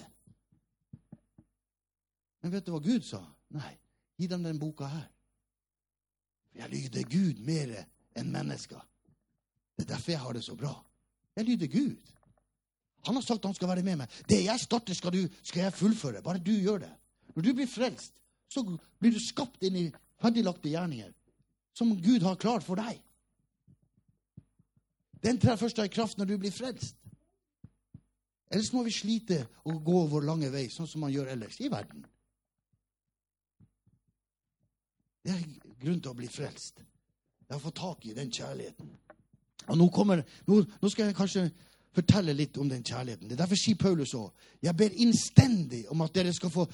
Men 2.43 2.57
vet 2.57 2.67
du 2.67 2.73
hva 2.75 2.81
Gud 2.83 3.05
sa? 3.07 3.21
Nei, 3.55 3.71
gi 4.19 4.29
dem 4.31 4.45
den 4.45 4.59
boka 4.59 4.89
her. 4.89 5.07
Jeg 6.55 6.71
lyder 6.71 7.09
Gud 7.11 7.41
mer 7.43 7.73
enn 8.15 8.31
mennesker. 8.33 8.83
Det 9.75 9.85
er 9.85 9.95
derfor 9.95 10.13
jeg 10.13 10.21
har 10.23 10.37
det 10.37 10.45
så 10.47 10.55
bra. 10.55 10.75
Jeg 11.37 11.49
lyder 11.49 11.67
Gud. 11.67 11.97
Han 13.07 13.19
har 13.19 13.23
sagt 13.23 13.45
han 13.45 13.55
skal 13.55 13.69
være 13.69 13.83
med 13.83 13.99
meg. 14.01 14.21
Det 14.29 14.45
jeg 14.45 14.61
starter, 14.61 14.95
skal, 14.95 15.13
du, 15.13 15.27
skal 15.43 15.67
jeg 15.67 15.77
fullføre. 15.77 16.23
Bare 16.23 16.39
du 16.39 16.53
gjør 16.53 16.85
det. 16.87 16.93
Når 17.35 17.43
du 17.43 17.53
blir 17.53 17.69
frelst, 17.69 18.15
så 18.49 18.63
blir 19.01 19.13
du 19.13 19.21
skapt 19.21 19.67
inn 19.67 19.77
i 19.77 19.89
ferdiglagte 20.23 20.71
gjerninger 20.71 21.11
som 21.75 21.91
Gud 21.99 22.23
har 22.23 22.39
klart 22.39 22.63
for 22.63 22.79
deg. 22.79 23.01
Den 25.25 25.41
trer 25.41 25.59
først 25.59 25.81
i 25.83 25.89
kraft 25.91 26.21
når 26.21 26.31
du 26.31 26.37
blir 26.39 26.55
frelst. 26.55 26.97
Ellers 28.53 28.71
må 28.73 28.85
vi 28.87 28.93
slite 28.95 29.41
og 29.67 29.81
gå 29.83 30.05
vår 30.13 30.27
lange 30.29 30.51
vei, 30.53 30.69
sånn 30.71 30.87
som 30.87 31.03
man 31.03 31.13
gjør 31.13 31.33
ellers 31.33 31.57
i 31.65 31.71
verden. 31.73 32.05
Det 35.25 35.33
er 35.33 35.45
grunn 35.81 36.01
til 36.01 36.13
å 36.13 36.19
bli 36.19 36.29
frelst. 36.29 36.83
Jeg 37.45 37.55
har 37.55 37.63
fått 37.63 37.81
tak 37.81 38.05
i 38.07 38.17
den 38.17 38.33
kjærligheten. 38.33 38.91
Og 39.69 39.79
nå, 39.79 39.89
kommer, 39.89 40.21
nå, 40.47 40.61
nå 40.81 40.91
skal 40.93 41.09
jeg 41.09 41.17
kanskje 41.17 41.45
fortelle 41.95 42.35
litt 42.37 42.57
om 42.61 42.69
den 42.69 42.85
kjærligheten. 42.85 43.29
Det 43.29 43.37
er 43.37 43.45
Derfor 43.45 43.61
sier 43.61 43.79
Paulus 43.81 44.15
òg 44.19 44.45
jeg 44.65 44.77
ber 44.77 45.01
innstendig 45.05 45.85
om 45.93 46.03
at 46.05 46.15
dere 46.17 46.33
skal 46.33 46.53
få 46.53 46.67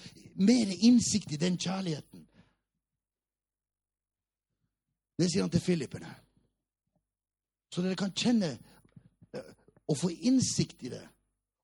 mer 0.42 0.70
innsikt 0.86 1.32
i 1.34 1.40
den 1.40 1.58
kjærligheten. 1.60 2.26
Det 5.20 5.28
sier 5.28 5.44
han 5.44 5.52
til 5.52 5.60
filipperne. 5.60 6.10
Så 7.70 7.82
dere 7.84 7.98
kan 7.98 8.14
kjenne 8.16 8.54
eh, 9.34 9.50
og 9.90 9.98
få 9.98 10.10
innsikt 10.10 10.86
i 10.86 10.92
det. 10.94 11.02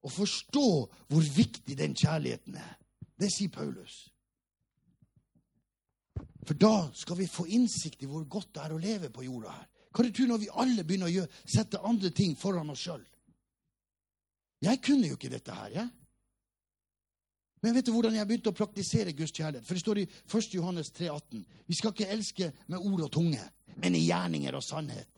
Og 0.07 0.13
forstå 0.13 0.67
hvor 1.09 1.31
viktig 1.37 1.79
den 1.79 1.97
kjærligheten 1.97 2.59
er. 2.61 2.75
Det 3.19 3.31
sier 3.33 3.51
Paulus. 3.51 4.05
For 6.47 6.55
da 6.55 6.89
skal 6.95 7.19
vi 7.19 7.27
få 7.27 7.47
innsikt 7.51 8.05
i 8.05 8.09
hvor 8.11 8.25
godt 8.31 8.55
det 8.55 8.63
er 8.63 8.75
å 8.75 8.81
leve 8.81 9.11
på 9.11 9.25
jorda 9.27 9.51
her. 9.51 9.67
Hva 9.91 10.05
er 10.05 10.09
det 10.11 10.19
du 10.19 10.29
når 10.29 10.43
vi 10.43 10.55
alle 10.63 10.85
begynner 10.85 11.09
å 11.09 11.15
gjøre, 11.15 11.39
sette 11.49 11.81
andre 11.89 12.11
ting 12.15 12.37
foran 12.39 12.71
oss 12.71 12.85
sjøl? 12.87 13.03
Jeg 14.63 14.81
kunne 14.85 15.11
jo 15.11 15.17
ikke 15.17 15.33
dette 15.33 15.55
her, 15.57 15.73
jeg. 15.75 15.89
Men 17.65 17.75
vet 17.75 17.87
du 17.89 17.93
hvordan 17.95 18.15
jeg 18.15 18.29
begynte 18.29 18.53
å 18.53 18.57
praktisere 18.57 19.15
Guds 19.17 19.33
kjærlighet? 19.35 19.67
For 19.67 19.75
det 19.75 19.83
står 19.83 20.01
i 20.03 20.07
1. 20.07 20.49
Johannes 20.55 20.91
3, 20.95 21.09
18. 21.11 21.45
Vi 21.67 21.79
skal 21.79 21.95
ikke 21.95 22.11
elske 22.15 22.51
med 22.71 22.79
ord 22.79 23.07
og 23.09 23.13
tunge, 23.17 23.43
men 23.83 23.97
i 23.97 24.05
gjerninger 24.07 24.55
og 24.55 24.65
sannhet. 24.65 25.09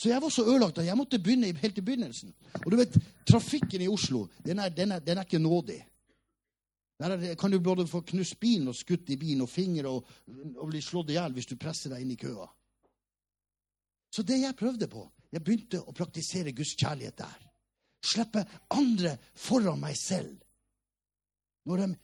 Så 0.00 0.08
jeg 0.10 0.22
var 0.22 0.32
så 0.32 0.46
ødelagt 0.46 0.78
at 0.80 0.88
jeg 0.88 0.98
måtte 0.98 1.20
begynne 1.22 1.52
helt 1.60 1.78
i 1.78 1.84
begynnelsen. 1.84 2.32
Og 2.64 2.70
du 2.72 2.78
vet, 2.80 2.96
trafikken 3.28 3.82
i 3.84 3.90
Oslo, 3.90 4.24
den 4.46 4.62
er, 4.62 4.72
den 4.74 4.94
er, 4.96 5.02
den 5.04 5.18
er 5.18 5.26
ikke 5.26 5.42
nådig. 5.42 5.82
Der 7.00 7.10
er- 7.10 7.34
kan 7.34 7.50
du 7.50 7.58
både 7.60 7.86
få 7.86 8.00
knust 8.00 8.38
bilen 8.40 8.68
og 8.68 8.74
skutt 8.74 9.10
i 9.10 9.16
bilen 9.16 9.42
og 9.42 9.48
fingre 9.48 9.88
og, 9.88 10.06
og 10.56 10.68
bli 10.70 10.80
slått 10.80 11.10
i 11.10 11.16
hjel 11.18 11.32
hvis 11.32 11.46
du 11.50 11.56
presser 11.56 11.90
deg 11.90 12.02
inn 12.04 12.12
i 12.14 12.16
køa. 12.20 12.46
Så 14.14 14.22
det 14.22 14.40
jeg 14.40 14.56
prøvde 14.56 14.88
på 14.88 15.10
Jeg 15.34 15.42
begynte 15.42 15.80
å 15.82 15.90
praktisere 15.92 16.52
Guds 16.54 16.76
kjærlighet 16.78 17.16
der. 17.18 17.40
Slippe 18.06 18.44
andre 18.70 19.16
foran 19.34 19.80
meg 19.80 19.96
selv. 19.98 20.36
Når 21.66 21.76
de 21.76 21.96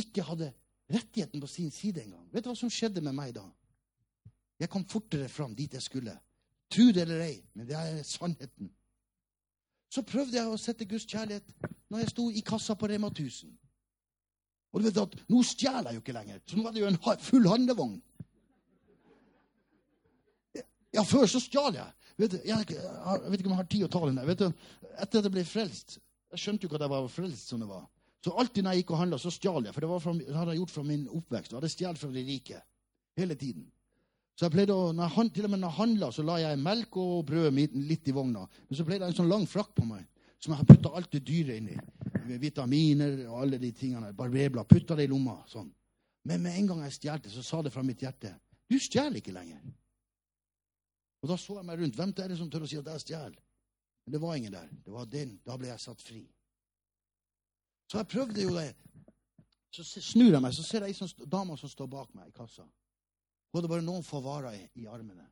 ikke 0.00 0.22
hadde 0.22 0.54
rettigheten 0.90 1.40
på 1.40 1.46
sin 1.46 1.70
side 1.70 2.00
engang. 2.00 2.24
Vet 2.32 2.44
du 2.44 2.48
hva 2.48 2.56
som 2.56 2.70
skjedde 2.72 3.02
med 3.04 3.12
meg 3.12 3.34
da? 3.34 3.44
Jeg 4.58 4.70
kom 4.70 4.86
fortere 4.88 5.28
fram 5.28 5.52
dit 5.54 5.72
jeg 5.76 5.82
skulle. 5.82 6.14
Tro 6.70 6.86
det 6.88 7.02
eller 7.02 7.20
ei, 7.20 7.42
men 7.54 7.66
det 7.68 7.76
er 7.76 8.02
sannheten. 8.02 8.70
Så 9.90 10.00
prøvde 10.02 10.38
jeg 10.38 10.48
å 10.48 10.56
sette 10.56 10.86
Guds 10.88 11.04
kjærlighet 11.04 11.52
når 11.90 11.98
jeg 11.98 12.10
sto 12.14 12.30
i 12.30 12.40
kassa 12.40 12.74
på 12.78 12.88
Rema 12.88 13.10
1000. 13.10 13.50
Og 14.70 14.80
du 14.80 14.86
vet 14.86 15.00
at 15.02 15.16
nå 15.30 15.42
stjeler 15.46 15.90
jeg 15.90 15.98
jo 15.98 16.04
ikke 16.04 16.14
lenger, 16.14 16.42
så 16.46 16.56
nå 16.56 16.66
hadde 16.66 16.78
det 16.78 16.84
jo 16.84 16.90
en 16.92 17.24
full 17.26 17.48
handlevogn. 17.50 17.96
Ja, 20.94 21.02
før 21.06 21.26
så 21.30 21.40
stjal 21.42 21.78
jeg. 21.78 21.96
Vet 22.20 22.36
jeg, 22.40 22.50
jeg 22.50 22.68
vet 22.68 23.40
ikke 23.40 23.48
om 23.48 23.54
jeg 23.54 23.62
har 23.62 23.70
tid 23.70 23.86
å 23.86 23.90
ta 23.90 24.02
den 24.04 24.20
der. 24.20 24.28
Vet 24.28 24.42
du, 24.42 24.46
etter 24.90 25.20
at 25.20 25.26
jeg 25.26 25.32
ble 25.32 25.44
frelst 25.48 25.98
Jeg 26.30 26.42
skjønte 26.42 26.66
jo 26.66 26.70
ikke 26.70 26.78
at 26.78 26.84
jeg 26.84 26.92
var 26.92 27.06
frelst 27.10 27.50
som 27.50 27.62
det 27.62 27.66
var. 27.66 27.86
Så 28.22 28.34
alltid 28.38 28.62
når 28.62 28.74
jeg 28.74 28.82
gikk 28.84 28.92
og 28.94 29.00
handla, 29.00 29.18
så 29.18 29.32
stjal 29.34 29.64
jeg. 29.66 29.74
For 29.74 29.82
det, 29.82 30.00
fra, 30.04 30.12
det 30.18 30.36
hadde 30.36 30.52
jeg 30.54 30.60
gjort 30.60 30.74
fra 30.74 30.84
min 30.86 31.06
oppvekst. 31.08 31.50
Jeg 31.50 31.58
hadde 31.58 31.70
stjålet 31.72 32.02
fra 32.02 32.10
de 32.14 32.24
rike. 32.26 32.60
Hele 33.18 33.36
tiden. 33.40 33.64
Så 34.38 34.46
jeg 34.46 34.54
pleide 34.54 34.76
å, 34.76 34.90
jeg, 34.94 35.32
Til 35.34 35.48
og 35.48 35.52
med 35.54 35.62
når 35.62 35.72
jeg 35.72 35.78
handla, 35.80 36.10
så 36.14 36.24
la 36.26 36.36
jeg 36.38 36.60
melk 36.62 36.98
og 37.00 37.24
brød 37.30 37.48
mitt 37.56 37.74
litt 37.74 38.10
i 38.10 38.14
vogna. 38.14 38.44
Men 38.68 38.78
så 38.78 38.86
pleide 38.86 39.08
jeg 39.08 39.14
en 39.14 39.18
sånn 39.22 39.32
lang 39.32 39.48
frakk 39.50 39.72
på 39.74 39.88
meg 39.88 40.06
som 40.40 40.54
jeg 40.54 40.62
har 40.62 40.68
putta 40.68 40.92
alt 40.96 41.12
det 41.12 41.20
dyre 41.26 41.58
inni. 41.60 41.76
Med 42.26 42.40
Vitaminer 42.40 43.26
og 43.28 43.42
alle 43.42 43.58
de 43.60 43.70
tingene. 43.76 44.12
Barberblad. 44.16 44.68
Putta 44.68 44.96
det 44.96 45.04
i 45.04 45.10
lomma. 45.10 45.40
sånn. 45.48 45.70
Men 46.24 46.42
med 46.42 46.56
en 46.56 46.66
gang 46.66 46.82
jeg 46.84 46.96
stjal 46.96 47.20
det, 47.20 47.32
så 47.32 47.42
sa 47.44 47.62
det 47.62 47.72
fra 47.72 47.82
mitt 47.82 48.02
hjerte 48.02 48.34
Du 48.70 48.78
stjeler 48.78 49.18
ikke 49.18 49.34
lenger. 49.34 49.62
Og 51.20 51.28
da 51.28 51.36
så 51.36 51.56
jeg 51.58 51.66
meg 51.66 51.80
rundt. 51.80 51.96
Hvem 51.96 52.12
er 52.16 52.28
det 52.28 52.38
som 52.38 52.50
tør 52.50 52.64
å 52.64 52.68
si 52.70 52.78
at 52.78 52.86
jeg 52.86 53.04
stjeler? 53.04 53.40
Men 54.04 54.14
det 54.14 54.20
var 54.22 54.36
ingen 54.36 54.52
der. 54.52 54.68
Det 54.84 54.92
var 54.94 55.08
den. 55.10 55.40
Da 55.44 55.56
ble 55.58 55.68
jeg 55.68 55.82
satt 55.82 56.02
fri. 56.02 56.22
Så 57.90 57.98
jeg 57.98 58.08
prøvde 58.12 58.44
jo 58.44 58.54
det. 58.54 58.70
Så 59.74 59.84
snur 59.84 60.32
jeg 60.32 60.42
meg, 60.42 60.54
så 60.54 60.64
ser 60.66 60.86
jeg 60.86 60.94
ei 60.94 60.98
sånn 60.98 61.28
dame 61.30 61.56
som 61.58 61.70
står 61.70 61.90
bak 61.90 62.14
meg 62.14 62.30
i 62.30 62.34
kassa. 62.34 62.64
Hun 62.64 63.58
hadde 63.58 63.70
bare 63.70 63.84
noen 63.86 64.06
få 64.06 64.22
varer 64.22 64.56
i, 64.58 64.64
i 64.82 64.86
armene. 64.90 65.26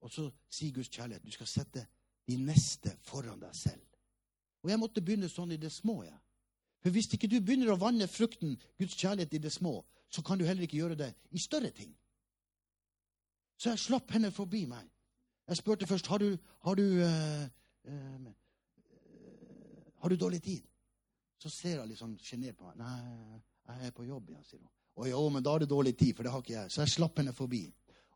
Og 0.00 0.12
så 0.12 0.26
sier 0.52 0.74
Guds 0.76 0.88
kjærlighet 0.92 1.24
du 1.24 1.32
skal 1.32 1.48
sette 1.48 1.84
de 2.28 2.36
neste 2.40 2.92
foran 3.04 3.40
deg 3.40 3.54
selv. 3.56 3.89
Og 4.62 4.70
jeg 4.70 4.80
måtte 4.80 5.02
begynne 5.04 5.28
sånn 5.28 5.52
i 5.54 5.60
det 5.60 5.72
små. 5.72 6.02
jeg. 6.04 6.18
For 6.82 6.90
hvis 6.90 7.10
ikke 7.14 7.28
du 7.28 7.40
begynner 7.40 7.72
å 7.72 7.80
vanne 7.80 8.08
frukten, 8.08 8.56
Guds 8.78 8.96
kjærlighet, 8.96 9.34
i 9.34 9.42
det 9.44 9.52
små, 9.52 9.80
så 10.10 10.22
kan 10.22 10.38
du 10.38 10.44
heller 10.44 10.64
ikke 10.64 10.80
gjøre 10.80 10.98
det 10.98 11.12
i 11.30 11.38
større 11.38 11.70
ting. 11.70 11.92
Så 13.60 13.70
jeg 13.70 13.78
slapp 13.78 14.10
henne 14.12 14.30
forbi 14.32 14.64
meg. 14.66 14.88
Jeg 15.48 15.60
spurte 15.60 15.86
først 15.86 16.06
har 16.06 16.22
du, 16.22 16.36
har 16.64 16.78
du, 16.78 16.84
uh, 17.04 17.44
uh, 17.90 18.30
har 20.00 20.08
du 20.08 20.16
dårlig 20.16 20.42
tid. 20.42 20.66
Så 21.40 21.50
ser 21.52 21.80
hun 21.80 21.88
litt 21.88 22.00
sånn 22.00 22.16
sjenert 22.22 22.56
på 22.56 22.68
meg. 22.68 22.80
Nei, 22.80 23.40
jeg 23.68 23.90
er 23.90 23.96
på 23.96 24.06
jobb, 24.08 24.30
ja, 24.32 24.40
sier 24.46 24.62
hun. 24.62 24.70
Å 25.00 25.06
jo, 25.08 25.20
men 25.32 25.44
da 25.44 25.54
er 25.54 25.64
det 25.64 25.70
dårlig 25.70 25.94
tid, 25.96 26.14
for 26.16 26.26
det 26.26 26.32
har 26.32 26.42
ikke 26.44 26.56
jeg. 26.56 26.72
Så 26.72 26.82
jeg 26.82 26.94
slapp 26.94 27.20
henne 27.20 27.32
forbi. 27.36 27.62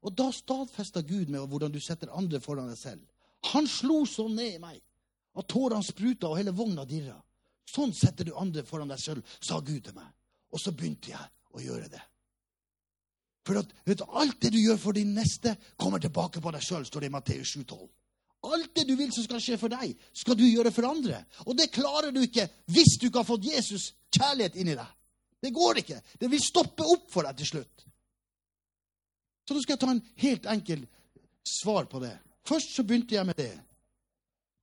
Og 0.05 0.13
da 0.17 0.29
stadfesta 0.35 1.01
Gud 1.07 1.31
med 1.33 1.45
hvordan 1.49 1.73
du 1.73 1.81
setter 1.81 2.13
andre 2.13 2.41
foran 2.45 2.69
deg 2.69 2.81
selv. 2.81 3.05
Han 3.53 3.69
slo 3.69 4.03
så 4.09 4.27
ned 4.29 4.57
i 4.57 4.61
meg 4.61 4.81
at 5.35 5.49
tårene 5.51 5.85
spruta 5.85 6.31
og 6.31 6.39
hele 6.39 6.55
vogna 6.55 6.85
dirra. 6.89 7.17
Sånn 7.69 7.95
setter 7.97 8.29
du 8.29 8.35
andre 8.39 8.63
foran 8.67 8.91
deg 8.93 9.01
selv, 9.01 9.37
sa 9.41 9.59
Gud 9.61 9.83
til 9.87 9.97
meg. 9.97 10.11
Og 10.55 10.61
så 10.63 10.75
begynte 10.75 11.11
jeg 11.11 11.31
å 11.55 11.63
gjøre 11.63 11.89
det. 11.91 12.03
For 13.45 13.61
at, 13.61 13.73
du, 13.85 14.05
alt 14.17 14.39
det 14.41 14.55
du 14.55 14.61
gjør 14.61 14.79
for 14.81 14.97
din 14.97 15.13
neste, 15.17 15.53
kommer 15.81 16.01
tilbake 16.01 16.41
på 16.41 16.53
deg 16.55 16.65
sjøl, 16.65 16.87
står 16.89 17.05
det 17.05 17.11
i 17.11 17.15
Matteus 17.15 17.57
7,12. 17.59 17.83
Alt 18.45 18.75
det 18.77 18.85
du 18.89 18.95
vil 18.97 19.13
som 19.13 19.25
skal 19.25 19.41
skje 19.41 19.59
for 19.61 19.73
deg, 19.73 19.95
skal 20.17 20.37
du 20.37 20.45
gjøre 20.45 20.73
for 20.73 20.89
andre. 20.89 21.23
Og 21.49 21.57
det 21.57 21.73
klarer 21.73 22.13
du 22.13 22.21
ikke 22.25 22.47
hvis 22.73 22.99
du 23.01 23.09
ikke 23.09 23.23
har 23.23 23.29
fått 23.29 23.49
Jesus 23.49 23.91
kjærlighet 24.13 24.57
inni 24.61 24.77
deg. 24.77 24.91
Det 25.45 25.53
går 25.53 25.81
ikke. 25.81 26.01
Det 26.21 26.31
vil 26.33 26.41
stoppe 26.41 26.87
opp 26.89 27.09
for 27.13 27.27
deg 27.29 27.41
til 27.41 27.51
slutt. 27.51 27.85
Så 29.45 29.57
nå 29.57 29.61
skal 29.61 29.75
jeg 29.75 29.83
ta 29.83 29.91
en 29.93 30.05
helt 30.25 30.47
enkel 30.55 30.85
svar 31.45 31.89
på 31.91 32.01
det. 32.01 32.15
Først 32.49 32.77
så 32.77 32.85
begynte 32.85 33.17
jeg 33.17 33.29
med 33.29 33.37
det. 33.37 33.53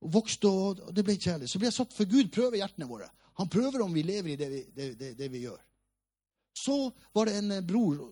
Og 0.02 0.14
vokste, 0.16 0.50
og 0.50 0.94
det 0.94 1.04
ble 1.06 1.16
kjærlig. 1.18 1.48
Så 1.50 1.60
ble 1.60 1.70
jeg 1.70 1.76
satt 1.76 1.94
for 1.94 2.08
Gud 2.10 2.32
prøver 2.34 2.58
hjertene 2.58 2.88
våre. 2.90 3.08
Han 3.40 3.50
prøver 3.50 3.84
om 3.84 3.94
vi 3.94 4.04
lever 4.04 4.34
i 4.34 4.38
det 4.40 4.48
vi, 4.50 4.62
det, 4.74 4.88
det, 4.98 5.12
det 5.18 5.28
vi 5.32 5.44
gjør. 5.46 5.60
Så 6.58 6.76
var 7.14 7.28
det 7.28 7.38
en 7.38 7.54
eh, 7.56 7.64
bror 7.64 8.10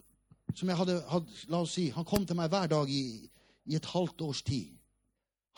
som 0.57 0.70
jeg 0.70 0.78
hadde, 0.80 0.97
hadde 1.11 1.51
La 1.53 1.61
oss 1.62 1.74
si, 1.76 1.91
han 1.95 2.07
kom 2.09 2.24
til 2.26 2.38
meg 2.38 2.51
hver 2.51 2.70
dag 2.72 2.91
i, 2.91 3.05
i 3.70 3.76
et 3.78 3.91
halvt 3.93 4.24
års 4.26 4.43
tid. 4.47 4.72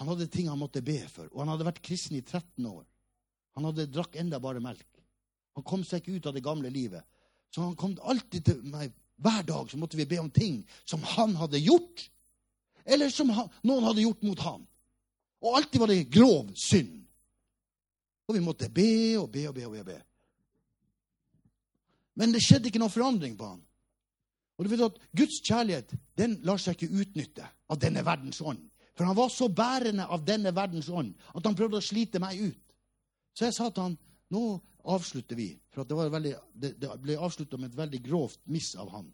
Han 0.01 0.11
hadde 0.11 0.29
ting 0.33 0.49
han 0.51 0.61
måtte 0.61 0.83
be 0.85 0.99
for, 1.09 1.29
og 1.31 1.45
han 1.45 1.53
hadde 1.53 1.69
vært 1.69 1.85
kristen 1.85 2.19
i 2.19 2.25
13 2.25 2.67
år. 2.67 2.83
Han 3.57 3.69
hadde 3.69 3.91
drakk 3.93 4.17
enda 4.21 4.41
bare 4.43 4.61
melk. 4.65 4.89
Han 5.57 5.65
kom 5.69 5.85
seg 5.85 6.01
ikke 6.01 6.17
ut 6.19 6.29
av 6.31 6.37
det 6.37 6.45
gamle 6.45 6.73
livet. 6.73 7.05
Så 7.53 7.63
han 7.65 7.77
kom 7.77 7.95
alltid 8.01 8.49
til 8.49 8.63
meg 8.73 8.93
hver 9.23 9.45
dag 9.47 9.71
så 9.71 9.79
måtte 9.79 9.99
vi 10.01 10.09
be 10.09 10.19
om 10.19 10.31
ting 10.33 10.63
som 10.89 11.03
han 11.15 11.37
hadde 11.39 11.61
gjort, 11.63 12.09
eller 12.83 13.13
som 13.13 13.31
han, 13.31 13.51
noen 13.63 13.85
hadde 13.87 14.03
gjort 14.03 14.25
mot 14.27 14.41
han. 14.43 14.65
Og 15.43 15.59
alltid 15.59 15.83
var 15.83 15.91
det 15.91 16.11
grov 16.13 16.53
synd. 16.59 16.95
Og 18.29 18.37
vi 18.37 18.43
måtte 18.45 18.71
be 18.71 19.19
og 19.19 19.29
be 19.33 19.49
og 19.49 19.55
be. 19.55 19.67
og 19.67 19.87
be. 19.87 19.99
Men 22.15 22.33
det 22.33 22.43
skjedde 22.45 22.69
ikke 22.71 22.81
noen 22.83 22.93
forandring 22.93 23.37
på 23.39 23.49
han. 23.49 23.63
Og 24.59 24.65
du 24.65 24.71
vet 24.71 24.85
at 24.85 24.99
Guds 25.17 25.41
kjærlighet 25.43 25.95
den 26.19 26.37
lar 26.47 26.61
seg 26.61 26.77
ikke 26.77 27.03
utnytte 27.03 27.47
av 27.73 27.81
denne 27.81 28.05
verdens 28.07 28.41
ånd. 28.45 28.61
For 28.95 29.09
han 29.09 29.17
var 29.17 29.33
så 29.33 29.49
bærende 29.49 30.05
av 30.05 30.25
denne 30.25 30.53
verdens 30.55 30.91
ånd 30.93 31.15
at 31.33 31.47
han 31.49 31.57
prøvde 31.57 31.81
å 31.81 31.85
slite 31.85 32.21
meg 32.23 32.39
ut. 32.43 32.61
Så 33.33 33.49
jeg 33.49 33.57
sa 33.57 33.71
til 33.71 33.89
han 33.89 33.97
nå 34.33 34.45
avslutter 34.93 35.39
vi. 35.39 35.49
For 35.73 35.89
det, 35.89 35.97
veldig, 35.97 36.35
det, 36.53 36.75
det, 36.81 36.93
ble 37.01 37.17
avslutta 37.17 37.59
med 37.61 37.73
et 37.73 37.79
veldig 37.79 38.03
grovt 38.05 38.41
miss 38.53 38.75
av 38.77 38.93
han. 38.93 39.09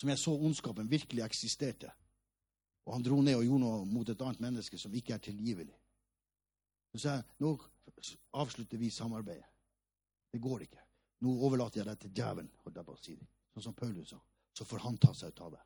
Som 0.00 0.10
jeg 0.10 0.20
så 0.20 0.34
ondskapen 0.34 0.90
virkelig 0.90 1.24
eksisterte. 1.24 1.92
Og 2.90 2.96
han 2.96 3.04
dro 3.06 3.20
ned 3.22 3.36
og 3.38 3.44
gjorde 3.46 3.62
noe 3.62 3.82
mot 3.86 4.08
et 4.10 4.22
annet 4.26 4.40
menneske 4.42 4.78
som 4.82 4.94
ikke 4.98 5.14
er 5.14 5.22
tilgivelig. 5.22 5.76
Så 6.90 6.98
sa 6.98 7.12
jeg 7.14 7.26
nå 7.38 7.52
avslutter 8.42 8.80
vi 8.80 8.88
samarbeidet. 8.90 9.46
Det 10.34 10.40
går 10.42 10.64
ikke. 10.66 10.82
Nå 11.22 11.36
overlater 11.46 11.80
jeg 11.80 11.86
deg 11.86 12.00
til 12.02 12.12
djevelen, 12.18 12.50
holdt 12.64 12.80
jeg 12.80 12.88
på 12.88 12.96
å 12.96 12.98
si 12.98 13.14
det. 13.14 13.28
Sånn 13.54 13.68
som 13.68 13.76
Paulus 13.78 14.10
sa. 14.10 14.18
Så 14.58 14.66
får 14.66 14.82
han 14.88 14.98
ta 14.98 15.12
seg 15.14 15.30
ut 15.30 15.42
av 15.46 15.54
det. 15.54 15.62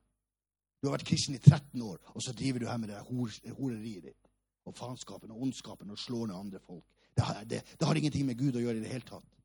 Du 0.82 0.90
har 0.90 0.98
vært 0.98 1.08
kristen 1.08 1.38
i 1.38 1.40
13 1.40 1.80
år, 1.80 1.96
og 2.12 2.20
så 2.20 2.36
driver 2.36 2.60
du 2.60 2.68
her 2.68 2.80
med 2.82 2.92
det 2.92 3.00
hor, 3.08 3.32
horeriet 3.56 4.10
ditt. 4.10 4.32
Og 4.68 4.76
faenskapen 4.76 5.32
og 5.32 5.46
ondskapen 5.46 5.96
og 5.96 6.00
slår 6.00 6.28
ned 6.28 6.36
andre 6.36 6.60
folk. 6.60 6.84
Det 7.16 7.24
har, 7.24 7.44
det, 7.48 7.62
det 7.80 7.88
har 7.88 7.96
ingenting 7.96 8.28
med 8.28 8.36
Gud 8.36 8.58
å 8.60 8.66
gjøre 8.66 8.82
i 8.82 8.84
det 8.84 8.92
hele 8.92 9.08
tatt. 9.08 9.36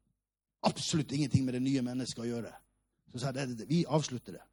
Absolutt 0.67 1.15
ingenting 1.15 1.45
med 1.47 1.55
det 1.55 1.63
nye 1.63 1.83
mennesket 1.85 2.25
å 2.25 2.27
gjøre. 2.27 2.51
Så 3.13 3.23
sa 3.23 3.31
jeg 3.35 3.69
vi 3.69 3.85
avslutter 3.87 4.35
det. 4.35 4.43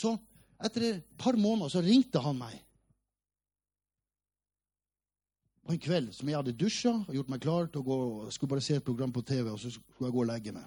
Så 0.00 0.16
etter 0.62 0.86
et 0.88 1.10
par 1.18 1.36
måneder 1.40 1.72
så 1.72 1.82
ringte 1.84 2.22
han 2.22 2.38
meg. 2.38 2.60
På 5.64 5.72
en 5.72 5.80
kveld 5.80 6.12
som 6.12 6.28
jeg 6.28 6.36
hadde 6.36 6.56
dusja 6.60 6.92
og 6.92 7.14
gjort 7.16 7.30
meg 7.32 7.42
klar 7.42 7.68
til 7.72 7.80
å 7.80 7.88
gå 7.88 7.98
skulle 8.34 8.52
bare 8.52 8.64
se 8.64 8.76
et 8.78 8.84
program 8.84 9.12
på 9.14 9.24
TV, 9.24 9.48
og 9.48 9.60
så 9.60 9.72
skulle 9.72 10.10
jeg 10.10 10.16
gå 10.16 10.24
og 10.24 10.28
legge 10.28 10.52
meg. 10.56 10.66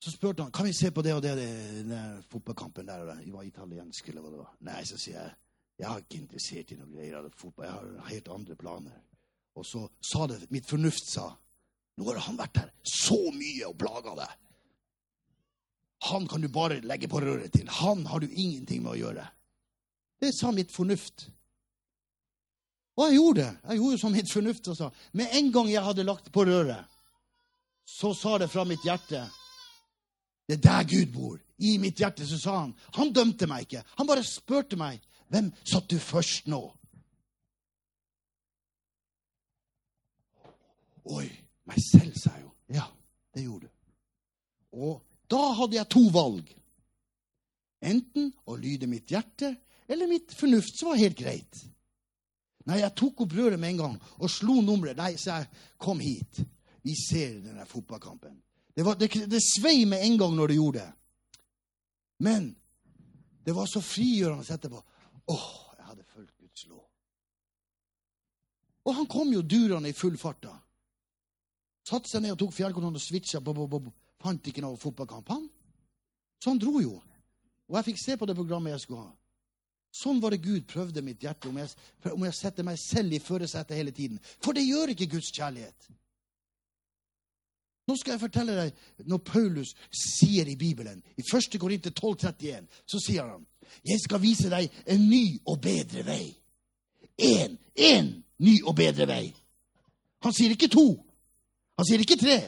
Så 0.00 0.14
spurte 0.14 0.42
han 0.42 0.52
kan 0.54 0.64
vi 0.64 0.72
se 0.74 0.88
på 0.90 1.04
det 1.04 1.12
og 1.12 1.22
det, 1.22 1.36
den 1.36 2.22
fotballkampen 2.32 2.88
der. 2.88 3.04
Det 3.20 3.32
var 3.34 3.44
italiensk, 3.44 4.08
eller 4.08 4.24
hva 4.24 4.32
det 4.32 4.40
var. 4.40 4.52
Nei, 4.66 4.82
så 4.88 4.98
sier 4.98 5.20
jeg 5.20 5.36
jeg 5.80 5.88
er 5.88 6.02
ikke 6.02 6.18
interessert 6.20 6.72
i 6.74 6.76
noe 6.76 6.90
greier 6.92 7.14
av 7.16 7.28
fotball. 7.40 7.64
Jeg 7.64 7.72
har 7.72 8.10
helt 8.10 8.26
andre 8.34 8.56
planer. 8.60 8.96
Og 9.56 9.64
så 9.64 9.86
sa 10.04 10.26
det 10.28 10.42
mitt 10.52 10.68
fornuft 10.68 11.08
sa 11.08 11.30
nå 11.96 12.06
har 12.08 12.20
han 12.24 12.38
vært 12.38 12.60
her 12.62 12.68
så 12.86 13.18
mye 13.34 13.66
og 13.68 13.76
plaga 13.80 14.14
deg. 14.22 14.36
Han 16.08 16.28
kan 16.28 16.40
du 16.40 16.48
bare 16.48 16.80
legge 16.80 17.08
på 17.08 17.20
røret 17.20 17.52
til. 17.52 17.68
Han 17.68 18.06
har 18.06 18.20
du 18.20 18.28
ingenting 18.30 18.82
med 18.82 18.94
å 18.94 19.00
gjøre. 19.00 19.26
Det 20.20 20.32
sa 20.36 20.52
mitt 20.52 20.72
fornuft. 20.72 21.28
Og 22.96 23.06
jeg 23.06 23.18
gjorde 23.18 23.42
det. 23.42 23.50
Jeg 23.68 23.80
gjorde 23.80 23.98
som 24.00 24.12
mitt 24.12 24.32
fornuft 24.32 24.70
sa. 24.76 24.88
Med 25.12 25.36
en 25.36 25.52
gang 25.52 25.68
jeg 25.72 25.84
hadde 25.84 26.06
lagt 26.08 26.32
på 26.32 26.44
røret, 26.48 26.88
så 27.84 28.14
sa 28.14 28.38
det 28.38 28.50
fra 28.52 28.64
mitt 28.64 28.84
hjerte 28.86 29.24
Det 30.46 30.56
er 30.58 30.62
der 30.62 30.84
Gud 30.88 31.12
bor. 31.14 31.38
I 31.58 31.76
mitt 31.78 32.00
hjerte 32.00 32.26
så 32.26 32.38
sa 32.38 32.56
han 32.60 32.74
Han 32.96 33.12
dømte 33.12 33.46
meg 33.46 33.66
ikke. 33.66 33.82
Han 33.98 34.06
bare 34.06 34.24
spurte 34.24 34.76
meg 34.76 35.00
hvem 35.30 35.52
satt 35.64 35.88
du 35.90 35.98
først 35.98 36.48
nå. 36.50 36.60
Oi, 41.10 41.26
meg 41.66 41.78
selv, 41.82 42.16
sa 42.18 42.34
jeg 42.36 42.44
jo. 42.44 42.50
Ja, 42.74 42.86
det 43.34 43.44
gjorde 43.44 43.68
du. 43.68 43.72
Og 44.72 44.98
da 45.30 45.42
hadde 45.60 45.78
jeg 45.78 45.90
to 45.92 46.04
valg. 46.12 46.48
Enten 47.80 48.30
å 48.50 48.56
lyde 48.60 48.88
mitt 48.90 49.10
hjerte 49.10 49.54
eller 49.90 50.10
mitt 50.10 50.34
fornuft, 50.36 50.76
som 50.76 50.92
var 50.92 51.00
helt 51.00 51.18
greit. 51.18 51.62
Nei, 52.68 52.82
jeg 52.82 52.94
tok 52.98 53.24
opp 53.24 53.34
røret 53.34 53.58
med 53.58 53.72
en 53.72 53.80
gang 53.80 53.96
og 54.20 54.30
slo 54.30 54.60
nummeret. 54.62 54.98
Nei, 54.98 55.14
sa 55.18 55.40
jeg, 55.40 55.50
kom 55.80 56.02
hit. 56.02 56.42
vi 56.82 56.94
ser 56.96 57.40
denne 57.42 57.66
fotballkampen. 57.66 58.36
Det, 58.74 58.84
var, 58.86 58.96
det, 58.96 59.08
det 59.28 59.40
svei 59.42 59.84
med 59.88 60.04
en 60.04 60.16
gang 60.20 60.36
når 60.36 60.48
det 60.48 60.56
gjorde 60.56 60.84
det. 60.84 60.92
Men 62.24 62.46
det 63.44 63.52
var 63.56 63.66
så 63.66 63.80
frigjørende 63.80 64.44
etterpå. 64.54 64.82
Åh, 65.32 65.48
jeg 65.76 65.86
hadde 65.88 66.04
fulgt 66.04 66.36
Guds 66.38 66.66
lov. 66.68 66.84
Og 68.84 68.94
han 68.96 69.08
kom 69.10 69.32
jo 69.32 69.42
durende 69.42 69.90
i 69.90 69.96
full 69.96 70.16
fart. 70.20 70.42
da. 70.44 70.54
Satte 71.88 72.08
seg 72.12 72.22
ned 72.22 72.36
og 72.36 72.40
tok 72.44 72.54
fjernkontrollen 72.54 73.00
og 73.00 73.04
switcha. 73.04 73.40
Bo, 73.40 73.54
bo, 73.56 73.66
bob. 73.66 73.90
Fant 74.20 74.50
ikke 74.50 74.64
noe 74.64 74.78
fotballkamp. 74.80 75.30
Han. 75.32 75.46
Så 76.40 76.52
han 76.52 76.60
dro 76.60 76.80
jo. 76.82 76.98
Og 77.70 77.78
jeg 77.78 77.90
fikk 77.90 78.02
se 78.02 78.16
på 78.18 78.28
det 78.28 78.36
programmet 78.36 78.74
jeg 78.74 78.84
skulle 78.84 79.06
ha. 79.06 79.14
Sånn 79.90 80.20
var 80.22 80.34
det 80.34 80.44
Gud 80.44 80.68
prøvde 80.70 81.02
mitt 81.02 81.22
hjerte, 81.24 81.50
om 81.50 81.56
jeg, 81.58 81.70
om 82.12 82.24
jeg 82.26 82.36
setter 82.38 82.66
meg 82.66 82.78
selv 82.78 83.14
i 83.14 83.22
førersetet 83.22 83.78
hele 83.78 83.94
tiden. 83.94 84.20
For 84.42 84.54
det 84.54 84.62
gjør 84.66 84.92
ikke 84.92 85.08
Guds 85.16 85.32
kjærlighet. 85.34 85.88
Nå 87.90 87.96
skal 87.98 88.14
jeg 88.14 88.22
fortelle 88.22 88.54
deg 88.54 89.06
når 89.10 89.22
Paulus 89.26 89.72
sier 89.90 90.46
i 90.46 90.54
Bibelen, 90.58 91.00
i 91.18 91.24
1. 91.24 91.56
Korinter 91.58 91.90
12,31, 91.90 92.68
så 92.86 93.00
sier 93.02 93.32
han 93.32 93.46
Jeg 93.86 93.98
skal 94.02 94.22
vise 94.22 94.50
deg 94.50 94.70
en 94.90 95.08
ny 95.10 95.40
og 95.46 95.58
bedre 95.62 96.04
vei. 96.06 96.24
Én, 97.18 97.56
én 97.74 98.12
ny 98.38 98.60
og 98.62 98.76
bedre 98.78 99.06
vei. 99.10 99.24
Han 100.22 100.34
sier 100.36 100.54
ikke 100.54 100.70
to. 100.70 100.86
Han 101.78 101.88
sier 101.88 102.02
ikke 102.04 102.18
tre. 102.20 102.38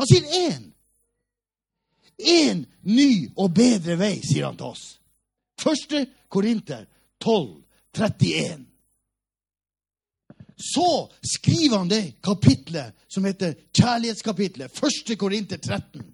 Han 0.00 0.08
sier 0.10 0.28
én. 0.48 0.69
Én 2.20 2.64
ny 2.82 3.30
og 3.36 3.54
bedre 3.54 3.96
vei, 4.00 4.16
sier 4.24 4.48
han 4.48 4.58
til 4.58 4.72
oss. 4.72 4.84
Første 5.60 6.06
Korinter 6.28 6.86
12, 7.20 7.62
31. 7.96 8.66
Så 10.60 11.08
skriver 11.24 11.78
han 11.78 11.88
det 11.88 12.20
kapitlet 12.22 12.96
som 13.08 13.24
heter 13.24 13.54
kjærlighetskapitlet. 13.72 14.72
Første 14.72 15.16
Korinter 15.16 15.56
13. 15.56 16.04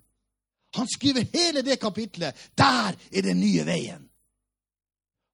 Han 0.76 0.88
skriver 0.88 1.26
hele 1.32 1.62
det 1.62 1.80
kapitlet. 1.80 2.34
Der 2.58 2.94
er 3.12 3.22
den 3.22 3.40
nye 3.40 3.66
veien. 3.66 4.04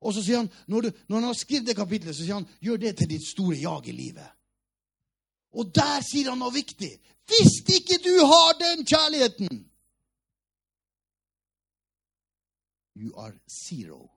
Og 0.02 0.14
så 0.14 0.22
sier 0.22 0.40
han, 0.42 0.50
når, 0.66 0.80
du, 0.80 1.02
når 1.08 1.16
han 1.16 1.28
har 1.28 1.38
skrevet 1.38 1.66
det 1.66 1.76
kapitlet, 1.78 2.16
så 2.16 2.24
sier 2.24 2.40
han 2.40 2.48
gjør 2.60 2.80
det 2.82 2.96
til 2.98 3.10
ditt 3.12 3.26
store 3.26 3.58
jag 3.60 3.88
i 3.88 3.94
livet. 3.94 4.30
Og 5.52 5.68
der 5.74 6.00
sier 6.06 6.32
han 6.32 6.40
noe 6.42 6.54
viktig. 6.54 6.90
Hvis 7.28 7.60
ikke 7.70 8.00
du 8.02 8.14
har 8.26 8.56
den 8.58 8.86
kjærligheten 8.88 9.60
You 12.96 13.16
are 13.16 13.34
zero. 13.48 14.10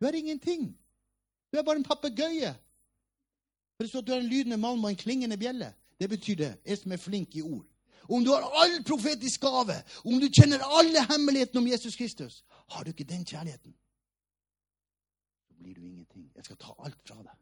Du 0.00 0.06
er 0.06 0.12
ingenting. 0.12 0.78
Du 1.52 1.58
er 1.58 1.62
bare 1.62 1.76
en 1.76 1.84
papegøye. 1.84 2.54
For 3.76 3.84
det 3.84 3.88
står 3.88 4.00
at 4.00 4.06
du 4.06 4.12
er 4.12 4.20
en 4.20 4.30
lydende 4.30 4.56
mann 4.56 4.80
med 4.80 4.90
en 4.90 4.96
klingende 4.96 5.38
bjelle. 5.38 5.74
Det 6.00 6.08
betyr 6.08 6.34
det. 6.34 6.60
Jeg 6.66 6.78
som 6.78 6.92
er 6.92 6.96
flink 6.96 7.36
i 7.36 7.42
ord. 7.42 7.66
Om 8.08 8.24
du 8.24 8.30
har 8.30 8.42
all 8.62 8.84
profetisk 8.84 9.40
gave, 9.40 9.76
om 10.04 10.18
du 10.20 10.26
kjenner 10.26 10.64
alle 10.78 11.04
hemmelighetene 11.06 11.60
om 11.60 11.68
Jesus 11.70 11.96
Kristus, 11.96 12.44
har 12.70 12.84
du 12.84 12.90
ikke 12.90 13.04
den 13.04 13.24
kjærligheten, 13.24 13.74
så 15.46 15.54
blir 15.54 15.74
du 15.74 15.84
ingenting. 15.84 16.32
Jeg 16.34 16.44
skal 16.44 16.56
ta 16.56 16.74
alt 16.78 16.98
fra 17.06 17.22
deg. 17.22 17.38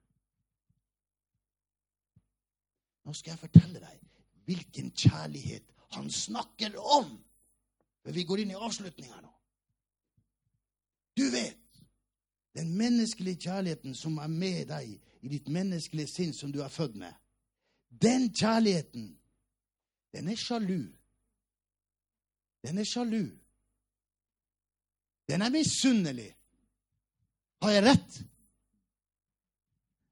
Nå 3.05 3.12
skal 3.16 3.33
jeg 3.33 3.39
fortelle 3.39 3.81
deg 3.81 4.07
hvilken 4.45 4.91
kjærlighet 4.93 5.73
han 5.97 6.11
snakker 6.11 6.77
om. 6.77 7.09
Men 8.05 8.14
vi 8.14 8.25
går 8.25 8.43
inn 8.43 8.53
i 8.53 8.59
avslutninga 8.59 9.21
nå. 9.23 9.33
Du 11.21 11.31
vet 11.31 11.57
den 12.55 12.77
menneskelige 12.77 13.37
kjærligheten 13.37 13.95
som 13.95 14.16
er 14.18 14.27
med 14.33 14.71
deg 14.71 14.95
i 15.21 15.29
ditt 15.29 15.49
menneskelige 15.53 16.09
sinn, 16.09 16.33
som 16.33 16.53
du 16.53 16.62
er 16.64 16.73
født 16.73 16.97
med. 16.97 17.12
Den 17.91 18.31
kjærligheten, 18.35 19.18
den 20.16 20.29
er 20.29 20.39
sjalu. 20.41 20.87
Den 22.64 22.79
er 22.79 22.89
sjalu. 22.89 23.27
Den 25.29 25.43
er 25.43 25.53
misunnelig. 25.53 26.31
Har 27.62 27.71
jeg 27.71 27.85
rett? 27.85 28.23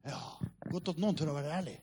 Ja, 0.05 0.21
godt 0.71 0.93
at 0.93 1.01
noen 1.01 1.17
tør 1.17 1.33
å 1.33 1.39
være 1.39 1.57
ærlig. 1.57 1.79